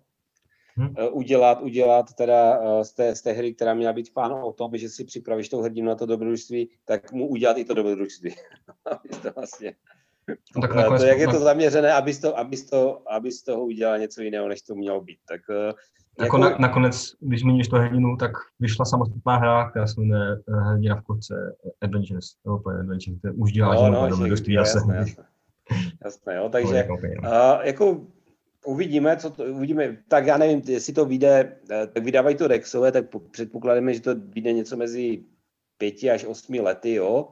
hmm. 0.77 0.95
udělat, 1.11 1.61
udělat 1.61 2.13
teda 2.13 2.59
eh, 2.61 2.85
z 2.85 2.93
té, 2.93 3.15
z 3.15 3.21
té 3.21 3.31
hry, 3.31 3.53
která 3.53 3.73
měla 3.73 3.93
být 3.93 4.11
fán 4.11 4.33
o 4.33 4.53
tom, 4.53 4.77
že 4.77 4.89
si 4.89 5.05
připravíš 5.05 5.49
tou 5.49 5.61
hrdinu 5.61 5.87
na 5.87 5.95
to 5.95 6.05
dobrodružství, 6.05 6.69
tak 6.85 7.11
mu 7.11 7.27
udělat 7.27 7.57
i 7.57 7.65
to 7.65 7.73
dobrodružství. 7.73 8.35
to 9.21 9.31
vlastně. 9.35 9.75
No, 10.55 10.61
tak 10.61 10.75
nakonec, 10.75 11.01
to, 11.01 11.07
jak 11.07 11.19
je 11.19 11.27
to 11.27 11.39
zaměřené, 11.39 11.93
abys 11.93 12.19
to, 12.19 12.39
abys, 12.39 12.65
to, 12.65 13.11
abys 13.11 13.43
toho 13.43 13.65
udělal 13.65 13.99
něco 13.99 14.21
jiného, 14.21 14.47
než 14.47 14.61
to 14.61 14.75
mělo 14.75 15.01
být. 15.01 15.19
Tak, 15.27 15.41
jako... 16.19 16.37
Na, 16.37 16.57
nakonec, 16.59 17.11
když 17.19 17.41
zmíníš 17.41 17.67
to 17.67 17.75
hrdinu, 17.75 18.17
tak 18.17 18.31
vyšla 18.59 18.85
samostatná 18.85 19.37
hra, 19.37 19.69
která 19.69 19.87
se 19.87 20.01
jmenuje 20.01 20.37
Hrdina 20.47 20.95
v 20.95 21.01
kotce 21.01 21.55
Adventures. 21.81 22.25
Adventures, 22.79 23.19
už 23.35 23.51
dělá 23.51 23.75
no, 23.75 24.01
no, 24.01 24.09
dobrodružství. 24.09 24.53
Jasné, 24.53 24.95
jasné. 24.95 25.23
jasné, 26.05 26.35
jo, 26.35 26.49
takže 26.49 26.83
uh, 26.83 27.27
jako 27.61 28.01
Uvidíme, 28.65 29.17
co 29.17 29.29
to, 29.29 29.43
uvidíme. 29.43 29.97
Tak 30.07 30.25
já 30.25 30.37
nevím, 30.37 30.61
jestli 30.65 30.93
to 30.93 31.05
vyjde, 31.05 31.59
eh, 31.71 31.87
tak 31.87 32.03
vydávají 32.03 32.35
to 32.35 32.47
Rexové, 32.47 32.91
tak 32.91 33.05
předpokládáme, 33.31 33.93
že 33.93 34.01
to 34.01 34.15
vyjde 34.15 34.53
něco 34.53 34.77
mezi 34.77 35.23
pěti 35.77 36.11
až 36.11 36.25
osmi 36.25 36.59
lety, 36.59 36.93
jo. 36.93 37.29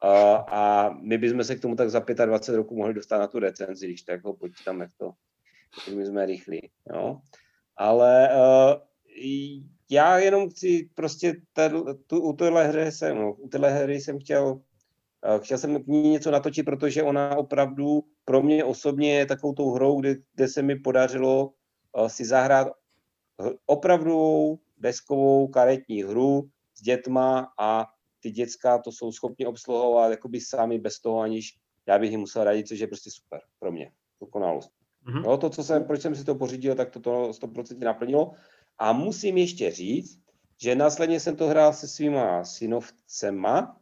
A, 0.00 0.34
a 0.34 0.90
my 1.00 1.18
bychom 1.18 1.44
se 1.44 1.56
k 1.56 1.60
tomu 1.60 1.76
tak 1.76 1.90
za 1.90 1.98
25 1.98 2.56
roku 2.56 2.76
mohli 2.76 2.94
dostat 2.94 3.18
na 3.18 3.26
tu 3.26 3.38
recenzi, 3.38 3.86
když 3.86 4.02
tak 4.02 4.24
ho 4.24 4.32
počítám, 4.32 4.80
jak 4.80 4.90
to, 4.98 5.12
my 5.94 6.06
jsme 6.06 6.26
rychlí. 6.26 6.70
Jo? 6.92 7.20
Ale 7.76 8.28
uh, 8.34 8.80
já 9.90 10.18
jenom 10.18 10.50
chci 10.50 10.90
prostě 10.94 11.34
tadl, 11.52 11.94
tu, 12.06 12.20
u 12.20 12.32
téhle 12.32 12.66
hry 12.66 12.92
jsem, 12.92 13.16
no, 13.16 13.32
u 13.32 13.48
téhle 13.48 13.70
hry 13.70 14.00
jsem 14.00 14.18
chtěl, 14.18 14.60
chtěl 15.38 15.58
jsem 15.58 15.82
k 15.82 15.86
ní 15.86 16.10
něco 16.10 16.30
natočit, 16.30 16.64
protože 16.64 17.02
ona 17.02 17.36
opravdu 17.36 18.04
pro 18.24 18.42
mě 18.42 18.64
osobně 18.64 19.14
je 19.14 19.26
takovou 19.26 19.52
tou 19.52 19.70
hrou, 19.70 20.00
kde, 20.00 20.14
kde 20.34 20.48
se 20.48 20.62
mi 20.62 20.76
podařilo 20.76 21.52
uh, 21.98 22.06
si 22.06 22.24
zahrát 22.24 22.68
opravdu 23.66 24.58
deskovou 24.78 25.48
karetní 25.48 26.02
hru 26.02 26.48
s 26.74 26.82
dětma 26.82 27.52
a 27.58 27.86
ty 28.20 28.30
děcka 28.30 28.78
to 28.78 28.92
jsou 28.92 29.12
schopni 29.12 29.46
obsluhovat 29.46 30.10
jakoby 30.10 30.40
sami 30.40 30.78
bez 30.78 31.00
toho, 31.00 31.20
aniž 31.20 31.54
já 31.86 31.98
bych 31.98 32.10
jim 32.10 32.20
musel 32.20 32.44
radit, 32.44 32.68
což 32.68 32.78
je 32.78 32.86
prostě 32.86 33.10
super 33.10 33.40
pro 33.58 33.72
mě. 33.72 33.92
Dokonalost. 34.20 34.70
Mm-hmm. 35.06 35.22
No, 35.22 35.38
to, 35.38 35.50
co 35.50 35.64
jsem, 35.64 35.84
proč 35.84 36.02
jsem 36.02 36.14
si 36.14 36.24
to 36.24 36.34
pořídil, 36.34 36.74
tak 36.74 36.90
to 36.90 37.00
to 37.00 37.30
100% 37.30 37.78
naplnilo. 37.78 38.32
A 38.78 38.92
musím 38.92 39.38
ještě 39.38 39.70
říct, 39.70 40.20
že 40.62 40.74
následně 40.74 41.20
jsem 41.20 41.36
to 41.36 41.46
hrál 41.48 41.72
se 41.72 41.88
svýma 41.88 42.44
synovcema, 42.44 43.79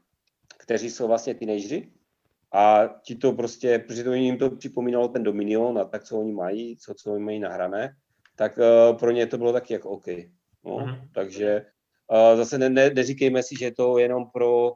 kteří 0.68 0.90
jsou 0.90 1.08
vlastně 1.08 1.34
teenageři. 1.34 1.92
A 2.52 2.88
ti 3.02 3.14
to 3.14 3.32
prostě, 3.32 3.78
protože 3.78 4.04
to 4.04 4.12
jim 4.12 4.38
to 4.38 4.50
připomínalo 4.50 5.08
ten 5.08 5.22
Dominion 5.22 5.78
a 5.78 5.84
tak, 5.84 6.04
co 6.04 6.20
oni 6.20 6.32
mají, 6.32 6.76
co, 6.76 6.94
co 6.94 7.12
oni 7.12 7.24
mají 7.24 7.40
nahrané, 7.40 7.96
tak 8.36 8.58
uh, 8.58 8.96
pro 8.96 9.10
ně 9.10 9.26
to 9.26 9.38
bylo 9.38 9.52
taky 9.52 9.72
jako 9.72 9.90
OK. 9.90 10.06
No, 10.64 10.76
mm-hmm. 10.76 11.08
Takže 11.14 11.66
uh, 12.12 12.36
zase 12.36 12.58
ne, 12.58 12.68
ne, 12.68 12.90
neříkejme 12.90 13.42
si, 13.42 13.56
že 13.58 13.64
je 13.64 13.74
to 13.74 13.98
jenom 13.98 14.30
pro, 14.30 14.72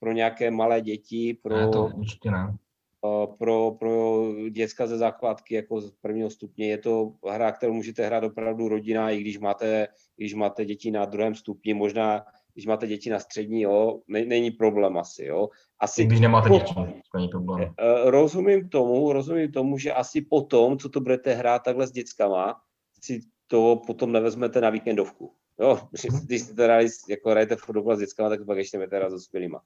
pro 0.00 0.12
nějaké 0.12 0.50
malé 0.50 0.80
děti, 0.80 1.38
pro, 1.42 1.56
ne, 1.56 1.68
to 1.68 1.90
určitě 1.94 2.30
ne. 2.30 2.56
Uh, 3.02 3.36
pro, 3.36 3.70
pro 3.70 4.24
děcka 4.50 4.86
ze 4.86 4.98
základky 4.98 5.54
jako 5.54 5.80
z 5.80 5.90
prvního 5.90 6.30
stupně. 6.30 6.66
Je 6.66 6.78
to 6.78 7.12
hra, 7.28 7.52
kterou 7.52 7.72
můžete 7.72 8.06
hrát 8.06 8.24
opravdu 8.24 8.68
rodina, 8.68 9.10
i 9.10 9.20
když 9.20 9.38
máte, 9.38 9.88
když 10.16 10.34
máte 10.34 10.64
děti 10.64 10.90
na 10.90 11.04
druhém 11.04 11.34
stupni, 11.34 11.74
možná 11.74 12.24
když 12.54 12.66
máte 12.66 12.86
děti 12.86 13.10
na 13.10 13.18
střední, 13.18 13.62
jo, 13.62 14.00
ne, 14.08 14.24
není 14.24 14.50
problém 14.50 14.98
asi, 14.98 15.24
jo. 15.24 15.48
Asi, 15.80 16.04
když 16.04 16.20
nemáte 16.20 16.48
po, 16.48 16.54
děti, 16.54 16.74
není 17.14 17.28
problém. 17.28 17.60
Uh, 17.60 18.10
rozumím 18.10 18.68
tomu, 18.68 19.12
rozumím 19.12 19.52
tomu, 19.52 19.78
že 19.78 19.92
asi 19.92 20.20
potom, 20.20 20.78
co 20.78 20.88
to 20.88 21.00
budete 21.00 21.34
hrát 21.34 21.58
takhle 21.58 21.86
s 21.86 21.92
dětskama, 21.92 22.60
si 23.02 23.20
to 23.46 23.82
potom 23.86 24.12
nevezmete 24.12 24.60
na 24.60 24.70
víkendovku. 24.70 25.34
Jo, 25.60 25.78
mhm. 26.08 26.20
když 26.26 26.42
jste 26.42 26.54
teda 26.54 26.80
jako 27.08 27.30
hrajete 27.30 27.56
fotbal 27.56 27.96
s 27.96 28.00
dětskama, 28.00 28.28
tak 28.28 28.46
pak 28.46 28.58
ještě 28.58 28.78
teda 28.78 29.10
s 29.10 29.12
dospělýma. 29.12 29.60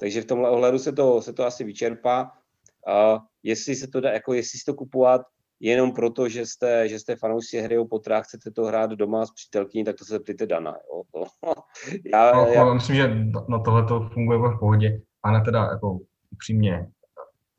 Takže 0.00 0.22
v 0.22 0.24
tomhle 0.24 0.50
ohledu 0.50 0.78
se 0.78 0.92
to, 0.92 1.22
se 1.22 1.32
to 1.32 1.44
asi 1.44 1.64
vyčerpá. 1.64 2.32
A 2.86 3.20
jestli 3.42 3.76
se 3.76 3.86
to 3.88 4.00
dá, 4.00 4.10
jako 4.10 4.34
jestli 4.34 4.58
si 4.58 4.64
to 4.64 4.74
kupovat 4.74 5.22
jenom 5.60 5.92
proto, 5.92 6.28
že 6.28 6.46
jste, 6.46 6.88
že 6.88 6.98
jste 6.98 7.16
fanoušci 7.16 7.60
hry 7.60 7.78
o 7.78 7.84
potrách, 7.84 8.24
chcete 8.24 8.50
to 8.50 8.64
hrát 8.64 8.90
doma 8.90 9.26
s 9.26 9.32
přítelkyní, 9.32 9.84
tak 9.84 9.96
to 9.96 10.04
se 10.04 10.12
zeptejte 10.12 10.46
Dana. 10.46 10.70
Jo. 10.70 11.02
To, 11.14 11.24
já, 12.12 12.32
no, 12.32 12.46
já... 12.46 12.74
Myslím, 12.74 12.96
že 12.96 13.14
na 13.48 13.58
tohle 13.58 13.84
to 13.84 14.10
funguje 14.12 14.38
v 14.38 14.58
pohodě. 14.58 15.00
A 15.22 15.32
na 15.32 15.40
teda 15.40 15.64
jako 15.64 15.98
upřímně, 16.32 16.88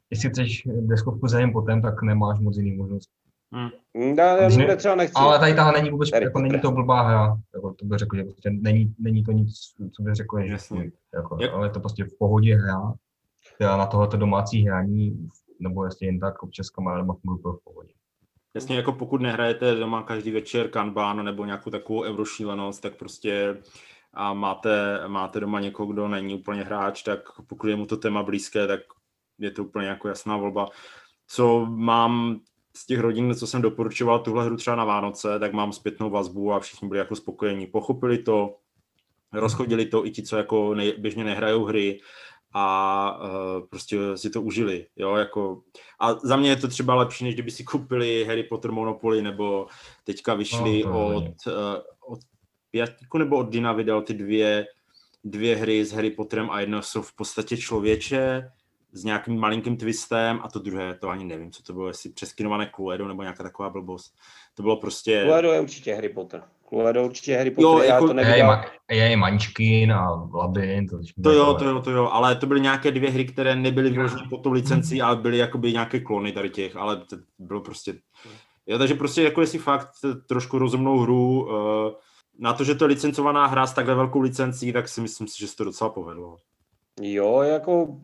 jestli 0.09 0.29
chceš 0.29 0.63
deskovku 0.65 1.27
za 1.27 1.39
jen 1.39 1.51
potom, 1.51 1.81
tak 1.81 2.01
nemáš 2.01 2.39
moc 2.39 2.57
jiný 2.57 2.71
možnost. 2.71 3.09
Hmm. 3.51 3.69
Já, 4.17 4.37
já 4.37 4.49
ne, 4.49 4.75
třeba 4.75 4.95
nechci. 4.95 5.13
Ale 5.15 5.39
tady 5.39 5.53
tahle 5.53 5.73
není 5.73 5.89
vůbec, 5.89 6.09
Tady 6.11 6.25
jako 6.25 6.39
není 6.39 6.59
to 6.59 6.71
blbá 6.71 7.01
hra, 7.01 7.37
jako 7.53 7.73
to 7.73 7.85
bych 7.85 7.99
řekl, 7.99 8.17
že 8.17 8.23
prostě 8.23 8.49
není, 8.49 8.95
není 8.99 9.23
to 9.23 9.31
nic, 9.31 9.53
co 9.95 10.03
bych 10.03 10.13
řekl, 10.13 10.41
že 10.41 10.57
jako, 11.13 11.37
Jak? 11.41 11.53
ale 11.53 11.67
je 11.67 11.71
to 11.71 11.79
prostě 11.79 12.03
v 12.03 12.17
pohodě 12.19 12.55
hra, 12.55 12.93
já 13.59 13.77
na 13.77 13.85
tohleto 13.85 14.17
domácí 14.17 14.65
hraní, 14.65 15.29
nebo 15.59 15.85
jestli 15.85 16.05
jen 16.05 16.19
tak 16.19 16.43
občas 16.43 16.69
kamarádama 16.69 17.13
funguje 17.13 17.53
v 17.53 17.63
pohodě. 17.63 17.93
Jasně, 18.55 18.75
jako 18.75 18.91
pokud 18.91 19.21
nehrajete 19.21 19.75
doma 19.75 20.03
každý 20.03 20.31
večer 20.31 20.69
kanban 20.69 21.25
nebo 21.25 21.45
nějakou 21.45 21.69
takovou 21.69 22.03
eurošílenost, 22.03 22.81
tak 22.81 22.95
prostě 22.95 23.57
a 24.13 24.33
máte, 24.33 25.03
máte 25.07 25.39
doma 25.39 25.59
někoho, 25.59 25.93
kdo 25.93 26.07
není 26.07 26.35
úplně 26.35 26.63
hráč, 26.63 27.03
tak 27.03 27.19
pokud 27.47 27.67
je 27.67 27.75
mu 27.75 27.85
to 27.85 27.97
téma 27.97 28.23
blízké, 28.23 28.67
tak 28.67 28.79
je 29.37 29.51
to 29.51 29.63
úplně 29.63 29.87
jako 29.87 30.07
jasná 30.07 30.37
volba. 30.37 30.69
Co 31.27 31.65
mám 31.65 32.39
z 32.75 32.85
těch 32.85 32.99
rodin, 32.99 33.35
co 33.35 33.47
jsem 33.47 33.61
doporučoval 33.61 34.19
tuhle 34.19 34.45
hru 34.45 34.57
třeba 34.57 34.75
na 34.75 34.85
Vánoce, 34.85 35.39
tak 35.39 35.53
mám 35.53 35.73
zpětnou 35.73 36.09
vazbu 36.09 36.53
a 36.53 36.59
všichni 36.59 36.87
byli 36.87 36.97
jako 36.97 37.15
spokojení. 37.15 37.67
Pochopili 37.67 38.17
to, 38.17 38.55
rozchodili 39.33 39.85
to 39.85 40.05
i 40.05 40.11
ti, 40.11 40.23
co 40.23 40.37
jako 40.37 40.75
nej, 40.75 40.93
běžně 40.97 41.23
nehrajou 41.23 41.65
hry 41.65 41.99
a 42.53 43.21
uh, 43.21 43.67
prostě 43.69 43.97
si 44.15 44.29
to 44.29 44.41
užili, 44.41 44.85
jo, 44.95 45.15
jako 45.15 45.61
a 45.99 46.13
za 46.13 46.35
mě 46.35 46.49
je 46.49 46.55
to 46.55 46.67
třeba 46.67 46.95
lepší, 46.95 47.23
než 47.23 47.33
kdyby 47.33 47.51
si 47.51 47.63
koupili 47.63 48.25
Harry 48.25 48.43
Potter 48.43 48.71
Monopoly, 48.71 49.21
nebo 49.21 49.67
teďka 50.03 50.33
vyšly 50.33 50.83
no, 50.85 51.15
od, 51.15 51.23
uh, 51.23 51.53
od 52.13 52.19
Pětku 52.71 53.17
nebo 53.17 53.37
od 53.37 53.49
Dina 53.49 53.73
vydal 53.73 54.01
ty 54.01 54.13
dvě, 54.13 54.67
dvě 55.23 55.55
hry 55.55 55.85
s 55.85 55.91
Harry 55.91 56.11
Potterem 56.11 56.49
a 56.49 56.59
jedno 56.59 56.81
jsou 56.81 57.01
v 57.01 57.15
podstatě 57.15 57.57
člověče, 57.57 58.51
s 58.91 59.03
nějakým 59.03 59.39
malinkým 59.39 59.77
twistem 59.77 60.39
a 60.43 60.49
to 60.49 60.59
druhé, 60.59 60.95
to 60.95 61.09
ani 61.09 61.25
nevím, 61.25 61.51
co 61.51 61.63
to 61.63 61.73
bylo, 61.73 61.87
jestli 61.87 62.09
přeskinované 62.09 62.71
Cluedo 62.75 63.07
nebo 63.07 63.21
nějaká 63.21 63.43
taková 63.43 63.69
blbost. 63.69 64.15
To 64.53 64.63
bylo 64.63 64.77
prostě... 64.77 65.23
Cluedo 65.25 65.51
je 65.51 65.59
určitě 65.59 65.95
Harry 65.95 66.09
Potter. 66.09 66.43
Cluedo 66.69 67.05
určitě 67.05 67.37
Harry 67.37 67.51
Potter, 67.51 67.63
jo, 67.63 67.77
jako, 67.77 68.03
já 68.03 68.07
to 68.07 68.13
neviděl. 68.13 68.61
Je, 68.91 68.97
je 68.97 69.17
Mančkin 69.17 69.91
a 69.91 70.29
Labyrint. 70.33 70.89
To, 70.89 70.99
to 71.23 71.31
jo, 71.31 71.53
to 71.53 71.65
jo, 71.65 71.79
to 71.81 71.91
jo, 71.91 72.09
ale 72.11 72.35
to 72.35 72.47
byly 72.47 72.61
nějaké 72.61 72.91
dvě 72.91 73.09
hry, 73.09 73.25
které 73.25 73.55
nebyly 73.55 73.89
vyloženy 73.89 74.21
pod 74.29 74.37
tou 74.43 74.51
licencí, 74.51 75.01
ale 75.01 75.15
byly 75.15 75.37
jakoby 75.37 75.73
nějaké 75.73 75.99
klony 75.99 76.31
tady 76.31 76.49
těch, 76.49 76.75
ale 76.75 76.97
to 76.97 77.17
bylo 77.39 77.61
prostě... 77.61 77.93
Jo, 78.67 78.77
takže 78.77 78.95
prostě 78.95 79.23
jako 79.23 79.41
jestli 79.41 79.59
fakt 79.59 79.89
trošku 80.27 80.59
rozumnou 80.59 80.99
hru, 80.99 81.41
uh, 81.41 81.91
na 82.39 82.53
to, 82.53 82.63
že 82.63 82.75
to 82.75 82.83
je 82.83 82.87
licencovaná 82.87 83.45
hra 83.45 83.67
s 83.67 83.73
takhle 83.73 83.95
velkou 83.95 84.19
licencí, 84.19 84.73
tak 84.73 84.87
si 84.87 85.01
myslím 85.01 85.27
si, 85.27 85.39
že 85.39 85.47
se 85.47 85.55
to 85.55 85.63
docela 85.63 85.89
povedlo. 85.89 86.37
Jo, 87.01 87.41
jako 87.41 87.97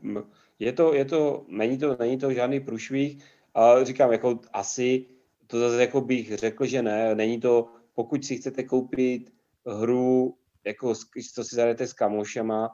je 0.60 0.72
to, 0.74 0.94
je 0.94 1.06
to, 1.06 1.46
není 1.48 1.78
to, 1.78 1.96
není 2.00 2.18
to 2.18 2.34
žádný 2.34 2.60
průšvih, 2.60 3.18
ale 3.54 3.86
říkám, 3.86 4.12
jako 4.12 4.40
asi, 4.54 5.06
to 5.48 5.60
zase 5.60 5.82
jako 5.82 6.02
bych 6.02 6.38
řekl, 6.38 6.66
že 6.66 6.82
ne, 6.82 7.16
není 7.16 7.40
to, 7.40 7.68
pokud 7.96 8.26
si 8.26 8.38
chcete 8.38 8.64
koupit 8.64 9.34
hru, 9.68 10.38
jako 10.66 10.94
co 11.34 11.44
si 11.44 11.56
zahrajete 11.56 11.88
s 11.88 11.94
kamošema 11.94 12.70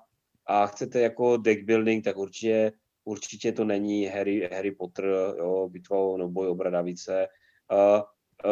a 0.47 0.67
chcete 0.67 1.01
jako 1.01 1.37
deck 1.37 1.63
building, 1.63 2.03
tak 2.03 2.17
určitě, 2.17 2.71
určitě 3.03 3.51
to 3.51 3.65
není 3.65 4.05
Harry, 4.05 4.49
Harry 4.53 4.71
Potter, 4.71 5.05
jo, 5.37 5.69
bitva 5.71 5.97
o 5.97 6.27
boj 6.27 6.47
o 6.47 6.55
bradavice. 6.55 7.27
Uh, 7.71 8.01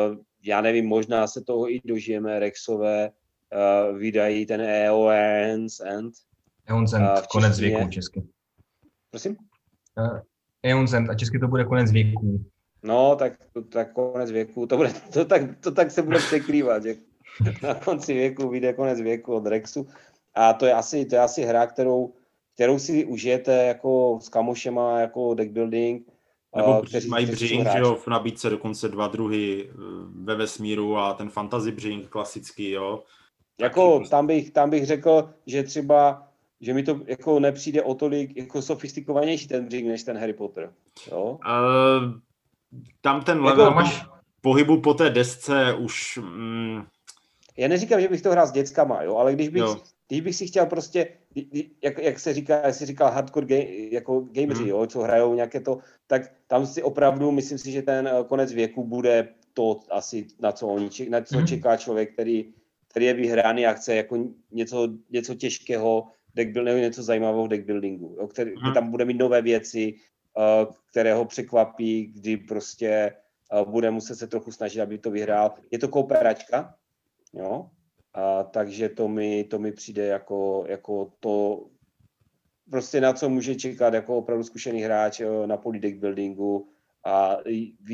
uh, 0.09 0.17
já 0.43 0.61
nevím, 0.61 0.85
možná 0.87 1.27
se 1.27 1.41
toho 1.41 1.71
i 1.71 1.81
dožijeme, 1.85 2.39
Rexové 2.39 3.09
uh, 3.09 3.97
vydají 3.97 4.45
ten 4.45 4.61
EON's 4.61 5.79
End. 5.79 6.13
EON's 6.65 6.93
End, 6.93 7.03
uh, 7.03 7.25
konec 7.31 7.59
věku 7.59 7.89
česky. 7.89 8.23
Prosím? 9.09 9.37
Uh, 9.97 10.19
Eon 10.63 10.87
Zend 10.87 11.09
a 11.09 11.15
česky 11.15 11.39
to 11.39 11.47
bude 11.47 11.65
konec 11.65 11.91
věku. 11.91 12.45
No, 12.83 13.15
tak, 13.15 13.33
tak 13.69 13.93
konec 13.93 14.31
věku, 14.31 14.67
to, 14.67 14.77
bude, 14.77 14.93
to, 15.13 15.25
tak, 15.25 15.41
to 15.59 15.71
tak 15.71 15.91
se 15.91 16.01
bude 16.01 16.17
překrývat, 16.17 16.83
že 16.83 16.95
na 17.63 17.73
konci 17.73 18.13
věku 18.13 18.49
vyjde 18.49 18.73
konec 18.73 19.01
věku 19.01 19.33
od 19.33 19.47
Rexu. 19.47 19.87
A 20.35 20.53
to 20.53 20.65
je 20.65 20.73
asi, 20.73 21.05
to 21.05 21.15
je 21.15 21.21
asi 21.21 21.43
hra, 21.43 21.67
kterou, 21.67 22.13
kterou 22.53 22.79
si 22.79 23.05
užijete 23.05 23.65
jako 23.65 24.19
s 24.21 24.29
kamošema, 24.29 24.99
jako 24.99 25.33
deck 25.33 25.51
building. 25.51 26.07
Nebo 26.55 26.81
kteří 26.81 27.09
mají 27.09 27.25
břink, 27.25 27.67
že 27.71 27.79
jo, 27.79 27.95
v 27.95 28.07
nabídce 28.07 28.49
dokonce 28.49 28.89
dva 28.89 29.07
druhy 29.07 29.69
ve 30.23 30.35
vesmíru 30.35 30.97
a 30.97 31.13
ten 31.13 31.29
fantasy 31.29 31.71
břink 31.71 32.07
klasický, 32.07 32.69
jo. 32.69 33.03
Jako 33.61 34.03
tam 34.09 34.27
bych, 34.27 34.51
tam 34.51 34.69
bych 34.69 34.85
řekl, 34.85 35.29
že 35.45 35.63
třeba 35.63 36.29
že 36.61 36.73
mi 36.73 36.83
to 36.83 36.99
jako 37.05 37.39
nepřijde 37.39 37.83
o 37.83 37.95
tolik 37.95 38.37
jako 38.37 38.61
sofistikovanější 38.61 39.47
ten 39.47 39.65
břih 39.65 39.87
než 39.87 40.03
ten 40.03 40.17
Harry 40.17 40.33
Potter. 40.33 40.73
Jo? 41.11 41.39
Uh, 41.45 42.19
tam 43.01 43.21
ten 43.21 43.43
level 43.43 43.65
jako, 43.65 43.75
máš 43.75 44.05
pohybu 44.41 44.81
po 44.81 44.93
té 44.93 45.09
desce 45.09 45.73
už... 45.73 46.19
Mm... 46.21 46.83
Já 47.57 47.67
neříkám, 47.67 48.01
že 48.01 48.07
bych 48.07 48.21
to 48.21 48.31
hrál 48.31 48.47
s 48.47 48.51
dětskama, 48.51 49.03
jo, 49.03 49.15
ale 49.15 49.33
když 49.33 49.49
bych, 49.49 49.63
když 50.07 50.21
bych 50.21 50.35
si 50.35 50.47
chtěl 50.47 50.65
prostě, 50.65 51.07
jak, 51.83 51.97
jak 51.97 52.19
se 52.19 52.33
říká, 52.33 52.61
jak 52.65 52.75
si 52.75 52.85
říkal 52.85 53.11
hardcore 53.11 53.45
game, 53.45 53.65
jako 53.91 54.19
gameři, 54.31 54.61
hmm. 54.61 54.69
jo, 54.69 54.87
co 54.87 54.99
hrajou 54.99 55.33
nějaké 55.33 55.59
to, 55.59 55.77
tak 56.07 56.21
tam 56.47 56.65
si 56.65 56.83
opravdu, 56.83 57.31
myslím 57.31 57.57
si, 57.57 57.71
že 57.71 57.81
ten 57.81 58.07
eh, 58.07 58.23
konec 58.27 58.53
věku 58.53 58.83
bude 58.83 59.27
to 59.53 59.79
asi, 59.91 60.27
na 60.39 60.51
co, 60.51 60.67
oni, 60.67 60.89
na 61.09 61.21
co 61.21 61.37
hmm. 61.37 61.47
čeká 61.47 61.77
člověk, 61.77 62.13
který, 62.13 62.53
který 62.87 63.05
je 63.05 63.13
vyhraný 63.13 63.65
a 63.65 63.73
chce 63.73 63.95
jako 63.95 64.17
něco, 64.51 64.89
něco 65.09 65.35
těžkého, 65.35 66.07
deckbuildingu, 66.35 66.81
něco 66.81 67.03
zajímavého 67.03 67.45
v 67.45 67.47
deckbuildingu, 67.47 68.15
jo, 68.19 68.27
který, 68.27 68.51
hmm. 68.55 68.73
tam 68.73 68.91
bude 68.91 69.05
mít 69.05 69.17
nové 69.17 69.41
věci, 69.41 69.93
uh, 70.39 70.73
které 70.91 71.13
ho 71.13 71.25
překvapí, 71.25 72.07
kdy 72.07 72.37
prostě 72.37 73.15
uh, 73.53 73.71
bude 73.71 73.91
muset 73.91 74.15
se 74.15 74.27
trochu 74.27 74.51
snažit, 74.51 74.81
aby 74.81 74.97
to 74.97 75.11
vyhrál. 75.11 75.53
Je 75.71 75.79
to 75.79 75.87
kooperačka, 75.87 76.75
jo, 77.33 77.69
a, 78.13 78.43
takže 78.43 78.89
to 78.89 79.07
mi, 79.07 79.43
to 79.43 79.59
mi 79.59 79.71
přijde 79.71 80.05
jako, 80.05 80.65
jako 80.67 81.13
to, 81.19 81.65
prostě 82.69 83.01
na 83.01 83.13
co 83.13 83.29
může 83.29 83.55
čekat 83.55 83.93
jako 83.93 84.17
opravdu 84.17 84.43
zkušený 84.43 84.81
hráč 84.81 85.21
na 85.45 85.57
poli 85.57 85.79
deck 85.79 85.97
buildingu 85.97 86.69
a 87.05 87.37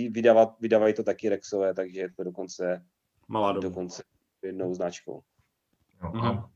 vydávat, 0.10 0.60
vydávají 0.60 0.94
to 0.94 1.04
taky 1.04 1.30
Rexové, 1.30 1.74
takže 1.74 2.00
je 2.00 2.12
to 2.16 2.24
dokonce, 2.24 2.86
Malá 3.28 3.54
dokonce 3.54 4.04
jednou 4.44 4.74
značkou. 4.74 5.22
Jo, 6.04 6.10
mm-hmm. 6.10 6.50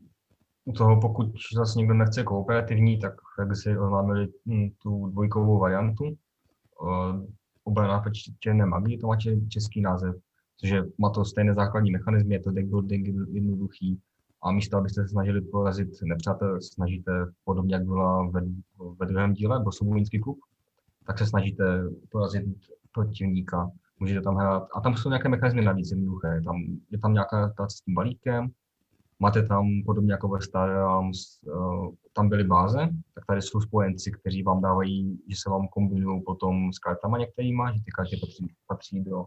U 0.70 0.74
toho, 0.74 1.02
pokud 1.02 1.28
zase 1.56 1.80
někdo 1.80 1.94
nechce 1.94 2.24
kooperativní, 2.24 3.00
tak 3.00 3.14
jak 3.40 3.56
si 3.56 3.78
oznámili 3.78 4.28
hm, 4.46 4.70
tu 4.84 5.08
dvojkovou 5.08 5.60
variantu, 5.60 6.04
uh, 6.04 7.26
obrana 7.64 8.00
proti 8.00 8.20
černé 8.40 8.66
magii, 8.66 8.98
to 8.98 9.08
má 9.08 9.18
český 9.50 9.82
název, 9.82 10.16
což 10.58 10.74
má 10.98 11.10
to 11.10 11.26
stejné 11.26 11.54
základní 11.54 11.92
mechanizmy, 11.92 12.36
je 12.36 12.40
to 12.40 12.52
deck 12.52 12.68
building 12.68 13.08
jednoduchý, 13.08 14.00
a 14.44 14.52
místo, 14.52 14.78
abyste 14.78 15.02
se 15.02 15.08
snažili 15.08 15.42
porazit 15.42 15.88
nepřátel, 16.04 16.62
snažíte 16.62 17.12
podobně, 17.44 17.76
jak 17.76 17.86
byla 17.86 18.30
ve, 18.30 18.42
ve 19.00 19.06
druhém 19.06 19.34
díle, 19.34 19.60
Bosobulínský 19.60 20.20
klub, 20.20 20.38
tak 21.08 21.20
se 21.20 21.26
snažíte 21.26 21.84
porazit 22.12 22.44
protivníka, 22.92 23.72
můžete 24.00 24.22
tam 24.22 24.36
hrát, 24.36 24.68
a 24.76 24.82
tam 24.82 24.96
jsou 24.96 25.10
nějaké 25.10 25.30
mechanizmy 25.30 25.62
navíc 25.62 25.92
jednoduché, 25.92 26.28
je 26.28 26.42
tam, 26.42 26.56
je 26.90 27.00
tam 27.00 27.14
nějaká 27.14 27.54
ta 27.58 27.70
s 27.70 27.82
tím 27.82 27.96
balíkem, 27.96 28.52
máte 29.20 29.44
tam 29.44 29.66
podobně 29.86 30.12
jako 30.14 30.28
ve 30.28 30.42
Star 30.42 30.70
Realms, 30.70 31.40
uh, 31.44 31.94
tam 32.14 32.30
byly 32.30 32.44
báze, 32.44 32.90
tak 33.16 33.26
tady 33.28 33.42
jsou 33.42 33.62
spojenci, 33.62 34.12
kteří 34.12 34.44
vám 34.44 34.62
dávají, 34.62 35.20
že 35.30 35.36
se 35.44 35.50
vám 35.50 35.68
kombinují 35.68 36.24
potom 36.26 36.74
s 36.74 36.80
kartama 36.80 37.18
některýma, 37.18 37.72
že 37.72 37.80
ty 37.86 37.92
karty 37.92 38.18
patří, 38.18 38.48
patří 38.68 39.04
do 39.04 39.26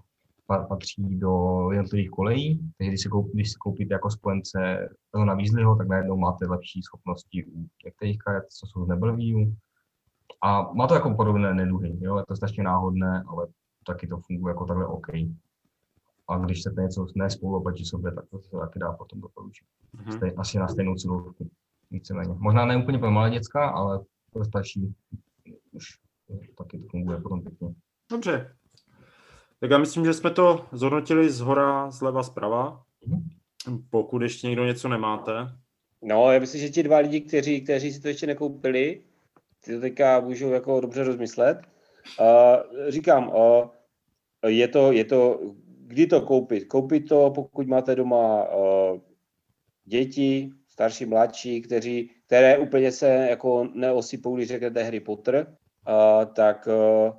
patří 0.68 1.18
do 1.18 1.68
jednotlivých 1.70 2.10
kolejí, 2.10 2.72
takže 2.78 2.88
když 2.88 3.02
si, 3.02 3.08
koupí, 3.08 3.30
když 3.34 3.50
si 3.50 3.56
koupíte 3.58 3.94
jako 3.94 4.10
spojence 4.10 4.88
na 5.24 5.34
Weasleyho, 5.34 5.76
tak 5.76 5.88
najednou 5.88 6.16
máte 6.16 6.46
lepší 6.46 6.82
schopnosti 6.82 7.44
u 7.44 7.68
některých 7.84 8.18
karet, 8.18 8.44
co 8.48 8.66
jsou 8.66 8.84
z 8.84 8.88
Nebelview. 8.88 9.52
A 10.42 10.72
má 10.72 10.86
to 10.86 10.94
jako 10.94 11.14
podobné 11.14 11.54
neduhy, 11.54 11.98
jo? 12.00 12.18
je 12.18 12.24
to 12.28 12.36
strašně 12.36 12.62
náhodné, 12.62 13.24
ale 13.28 13.46
taky 13.86 14.06
to 14.06 14.18
funguje 14.26 14.50
jako 14.50 14.64
takhle 14.66 14.86
OK. 14.86 15.06
A 16.28 16.38
když 16.38 16.60
chcete 16.60 16.82
něco 16.82 17.06
nespolu 17.16 17.56
oproti 17.56 17.84
sobě, 17.84 18.12
tak 18.12 18.24
to 18.30 18.38
se 18.38 18.50
taky 18.50 18.78
dá 18.78 18.92
potom 18.92 19.20
doporučit. 19.20 19.66
Mm-hmm. 19.96 20.34
Asi 20.36 20.58
na 20.58 20.68
stejnou 20.68 20.94
cílovku, 20.94 21.50
víceméně. 21.90 22.34
Možná 22.38 22.64
ne 22.64 22.76
úplně 22.76 22.98
pro 22.98 23.10
malé 23.10 23.30
děcka, 23.30 23.68
ale 23.68 24.00
pro 24.32 24.44
starší 24.44 24.94
už 25.72 25.84
taky 26.58 26.78
to 26.78 26.86
funguje 26.90 27.20
potom 27.20 27.42
pěkně. 27.42 27.68
Dobře, 28.10 28.56
tak 29.60 29.70
já 29.70 29.78
myslím, 29.78 30.04
že 30.04 30.14
jsme 30.14 30.30
to 30.30 30.66
zhodnotili 30.72 31.30
z 31.30 31.40
hora, 31.40 31.90
zleva, 31.90 32.22
zprava. 32.22 32.82
Pokud 33.90 34.22
ještě 34.22 34.46
někdo 34.46 34.64
něco 34.64 34.88
nemáte. 34.88 35.32
No, 36.02 36.32
já 36.32 36.40
myslím, 36.40 36.60
že 36.60 36.68
ti 36.68 36.82
dva 36.82 36.98
lidi, 36.98 37.20
kteří, 37.20 37.60
kteří 37.60 37.92
si 37.92 38.00
to 38.00 38.08
ještě 38.08 38.26
nekoupili, 38.26 39.00
ty 39.64 39.74
to 39.74 39.80
teďka 39.80 40.20
můžou 40.20 40.50
jako 40.50 40.80
dobře 40.80 41.04
rozmyslet. 41.04 41.58
Uh, 42.20 42.88
říkám, 42.88 43.28
uh, 43.28 43.68
je, 44.46 44.68
to, 44.68 44.92
je 44.92 45.04
to, 45.04 45.40
kdy 45.86 46.06
to 46.06 46.20
koupit? 46.20 46.64
Koupit 46.64 47.08
to, 47.08 47.30
pokud 47.30 47.66
máte 47.66 47.94
doma 47.94 48.54
uh, 48.54 49.00
děti, 49.84 50.50
starší, 50.68 51.04
mladší, 51.04 51.62
kteří, 51.62 52.10
které 52.26 52.58
úplně 52.58 52.92
se 52.92 53.08
jako 53.08 53.68
neosypou, 53.74 54.36
když 54.36 54.48
řeknete 54.48 54.82
Harry 54.82 55.00
Potter, 55.00 55.56
uh, 55.88 56.34
tak 56.34 56.68
uh, 56.68 57.14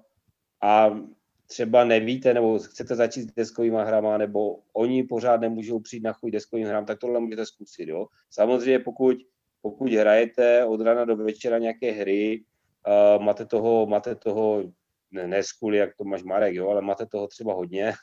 a 0.61 0.99
třeba 1.47 1.83
nevíte, 1.83 2.33
nebo 2.33 2.59
chcete 2.59 2.95
začít 2.95 3.21
s 3.21 3.33
deskovými 3.33 3.77
hrama, 3.79 4.17
nebo 4.17 4.59
oni 4.73 5.03
pořád 5.03 5.41
nemůžou 5.41 5.79
přijít 5.79 6.03
na 6.03 6.13
chuť 6.13 6.31
deskovým 6.31 6.67
hrám, 6.67 6.85
tak 6.85 6.99
tohle 6.99 7.19
můžete 7.19 7.45
zkusit. 7.45 7.89
Jo? 7.89 8.07
Samozřejmě 8.29 8.79
pokud, 8.79 9.17
pokud 9.61 9.91
hrajete 9.91 10.65
od 10.65 10.81
rána 10.81 11.05
do 11.05 11.15
večera 11.15 11.57
nějaké 11.57 11.91
hry, 11.91 12.43
uh, 12.87 13.23
máte 13.23 13.45
toho, 13.45 13.85
máte 13.85 14.15
toho 14.15 14.63
ne, 15.11 15.27
ne 15.27 15.43
skuli, 15.43 15.77
jak 15.77 15.95
to 15.95 16.03
máš 16.03 16.23
Marek, 16.23 16.55
jo, 16.55 16.69
ale 16.69 16.81
máte 16.81 17.05
toho 17.05 17.27
třeba 17.27 17.53
hodně, 17.53 17.93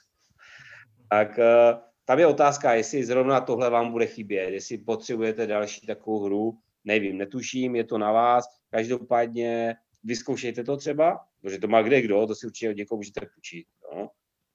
tak 1.11 1.38
uh, 1.38 1.80
tam 2.04 2.18
je 2.18 2.26
otázka, 2.26 2.74
jestli 2.74 3.04
zrovna 3.04 3.40
tohle 3.40 3.70
vám 3.70 3.92
bude 3.92 4.06
chybět, 4.06 4.50
jestli 4.50 4.78
potřebujete 4.78 5.46
další 5.46 5.86
takovou 5.86 6.24
hru, 6.24 6.58
nevím, 6.84 7.18
netuším, 7.18 7.76
je 7.76 7.84
to 7.84 7.98
na 7.98 8.12
vás, 8.12 8.44
každopádně 8.70 9.76
vyzkoušejte 10.04 10.64
to 10.64 10.76
třeba, 10.76 11.20
protože 11.40 11.58
to 11.58 11.68
má 11.68 11.82
kde 11.82 12.02
kdo, 12.02 12.26
to 12.26 12.34
si 12.34 12.46
určitě 12.46 12.70
od 12.70 12.76
někoho 12.76 12.96
můžete 12.96 13.20
půjčit. 13.34 13.66
No? 13.94 14.11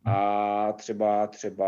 A 0.06 0.74
třeba, 0.74 1.28
třeba 1.28 1.66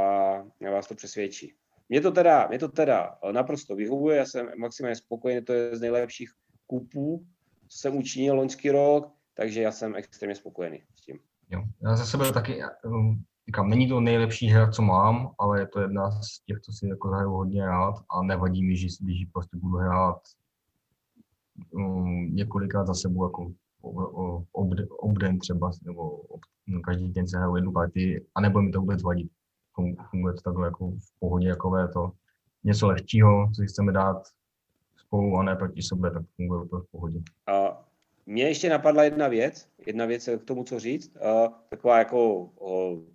vás 0.72 0.88
to 0.88 0.96
přesvědčí. 0.96 1.54
Mě 1.90 2.02
to 2.02 2.12
teda, 2.12 2.48
mě 2.48 2.60
to 2.60 2.68
teda 2.68 3.18
naprosto 3.32 3.76
vyhovuje, 3.76 4.18
já 4.18 4.26
jsem 4.26 4.52
maximálně 4.58 4.96
spokojený, 4.96 5.46
to 5.46 5.54
je 5.54 5.76
z 5.76 5.82
nejlepších 5.82 6.30
kupů, 6.68 7.26
jsem 7.70 7.98
učinil 7.98 8.36
loňský 8.36 8.72
rok, 8.72 9.14
takže 9.34 9.62
já 9.62 9.72
jsem 9.72 9.96
extrémně 9.96 10.36
spokojený 10.36 10.84
s 10.96 11.02
tím. 11.02 11.20
Jo, 11.50 11.64
já 11.84 11.96
za 11.96 12.06
sebe 12.06 12.34
taky, 12.34 12.60
um, 12.86 13.24
říkám, 13.48 13.70
není 13.70 13.88
to 13.88 14.00
nejlepší 14.00 14.48
hra, 14.48 14.72
co 14.72 14.82
mám, 14.82 15.32
ale 15.40 15.60
je 15.60 15.68
to 15.68 15.80
jedna 15.80 16.12
z 16.12 16.40
těch, 16.46 16.60
co 16.62 16.72
si 16.72 16.88
jako 16.88 17.08
hraju 17.08 17.30
hodně 17.30 17.66
rád 17.66 17.96
a 18.10 18.24
nevadí 18.24 18.64
mi, 18.64 18.78
že 18.78 18.88
když 19.02 19.26
prostě 19.26 19.58
budu 19.58 19.78
hrát 19.78 20.22
um, 21.72 22.36
několikrát 22.36 22.88
za 22.88 22.94
sebou 22.94 23.24
jako 23.24 23.52
obden 25.00 25.40
třeba, 25.40 25.72
nebo 25.86 26.10
ob, 26.10 26.42
každý 26.84 27.10
den 27.10 27.28
se 27.28 27.38
hraju 27.38 27.56
jednu 27.56 27.72
partii 27.72 28.26
a 28.36 28.42
nebo 28.42 28.62
mi 28.62 28.72
to 28.72 28.80
vůbec 28.80 29.04
vadit. 29.04 29.32
Funguje 30.10 30.34
to 30.34 30.42
takhle 30.42 30.68
jako 30.68 30.92
v 30.92 31.20
pohodě, 31.20 31.48
jako 31.48 31.88
to 31.94 32.12
něco 32.64 32.88
lehčího, 32.88 33.48
co 33.56 33.62
si 33.62 33.68
chceme 33.68 33.92
dát 33.92 34.28
spolu 34.98 35.38
a 35.38 35.44
ne 35.44 35.56
proti 35.56 35.82
sobě, 35.82 36.12
tak 36.12 36.24
funguje 36.36 36.68
to 36.70 36.80
v 36.80 36.92
pohodě. 36.92 37.20
A 37.48 37.77
mně 38.28 38.44
ještě 38.44 38.70
napadla 38.70 39.04
jedna 39.04 39.28
věc, 39.28 39.68
jedna 39.88 40.06
věc 40.06 40.30
k 40.38 40.44
tomu, 40.46 40.64
co 40.64 40.80
říct, 40.80 41.18
a 41.18 41.48
taková 41.70 42.00
jako, 42.00 42.50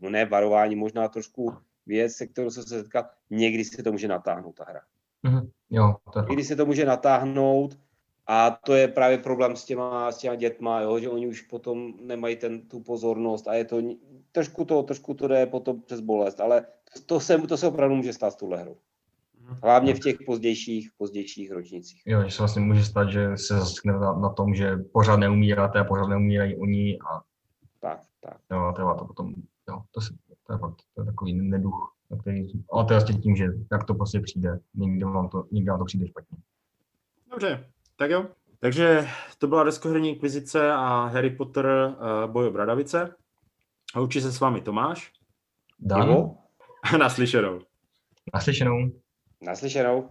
no 0.00 0.10
ne 0.10 0.24
varování, 0.24 0.76
možná 0.76 1.08
trošku 1.08 1.54
věc, 1.86 2.12
se 2.12 2.26
kterou 2.26 2.50
jsem 2.50 2.62
se 2.62 2.68
setkal, 2.68 3.04
někdy 3.30 3.64
se 3.64 3.82
to 3.82 3.92
může 3.92 4.08
natáhnout 4.08 4.54
ta 4.54 4.64
hra. 4.64 4.80
Mm-hmm. 5.24 5.50
Jo, 5.70 5.94
je 6.16 6.22
Někdy 6.28 6.44
se 6.44 6.56
to 6.56 6.66
může 6.66 6.84
natáhnout, 6.84 7.78
a 8.26 8.50
to 8.50 8.74
je 8.74 8.88
právě 8.88 9.18
problém 9.18 9.56
s 9.56 9.64
těma, 9.64 10.12
s 10.12 10.18
těma 10.18 10.34
dětma, 10.34 10.80
jo, 10.80 10.98
že 10.98 11.08
oni 11.08 11.26
už 11.26 11.42
potom 11.42 11.94
nemají 12.00 12.36
ten, 12.36 12.68
tu 12.68 12.80
pozornost 12.80 13.48
a 13.48 13.54
je 13.54 13.64
to, 13.64 13.82
trošku 14.32 14.64
to, 14.64 14.82
trošku 14.82 15.14
to 15.14 15.28
jde 15.28 15.46
potom 15.46 15.82
přes 15.82 16.00
bolest, 16.00 16.40
ale 16.40 16.66
to 17.06 17.20
se, 17.20 17.38
to 17.38 17.56
se 17.56 17.66
opravdu 17.66 17.96
může 17.96 18.12
stát 18.12 18.32
s 18.32 18.36
touhle 18.36 18.58
hrou. 18.58 18.76
Mhm. 19.43 19.59
Hlavně 19.62 19.95
v 19.95 20.01
těch 20.01 20.16
pozdějších, 20.26 20.90
pozdějších 20.99 21.53
ročnicích. 21.53 22.03
Jo, 22.07 22.22
že 22.24 22.30
se 22.30 22.43
vlastně 22.43 22.62
může 22.62 22.84
stát, 22.84 23.11
že 23.11 23.36
se 23.36 23.59
zaskne 23.59 23.93
na, 23.93 24.12
na 24.12 24.28
tom, 24.28 24.55
že 24.55 24.76
pořád 24.76 25.16
neumíráte 25.16 25.78
a 25.78 25.84
pořád 25.84 26.07
neumírají 26.07 26.57
oni 26.57 26.99
a 26.99 27.22
tak, 27.80 28.01
tak. 28.20 28.36
Jo, 28.51 28.59
a 28.59 28.72
trvá 28.72 28.95
to 28.95 29.05
potom, 29.05 29.34
jo, 29.68 29.82
to, 29.90 30.01
se, 30.01 30.14
to 30.47 30.53
je 30.53 30.59
fakt, 30.59 30.76
to 30.95 31.03
je 31.03 31.07
takový 31.07 31.32
neduch, 31.32 31.95
který, 32.20 32.47
ale 32.72 32.84
to 32.84 32.93
je 32.93 32.99
vlastně 32.99 33.18
tím, 33.18 33.36
že 33.36 33.47
jak 33.72 33.84
to 33.84 33.95
prostě 33.95 34.20
přijde, 34.20 34.59
někdy 34.74 35.05
vám 35.05 35.28
to, 35.28 35.45
někdy 35.53 35.70
vám 35.70 35.78
to 35.78 35.84
přijde 35.84 36.09
špatně. 36.09 36.38
Dobře, 37.30 37.70
tak 37.97 38.11
jo. 38.11 38.26
Takže 38.61 39.07
to 39.38 39.47
byla 39.47 39.64
deskoherní 39.64 40.09
inkvizice 40.09 40.72
a 40.72 41.07
Harry 41.07 41.30
Potter 41.30 41.66
uh, 41.66 42.32
boj 42.32 42.47
o 42.47 42.51
Bradavice. 42.51 43.14
A 43.95 44.01
učí 44.01 44.20
se 44.20 44.32
s 44.32 44.40
vámi 44.40 44.61
Tomáš. 44.61 45.12
Dan. 45.78 46.30
Naslyšenou. 46.99 47.61
Naslyšenou. 48.34 48.90
Naslyšenou. 49.43 50.11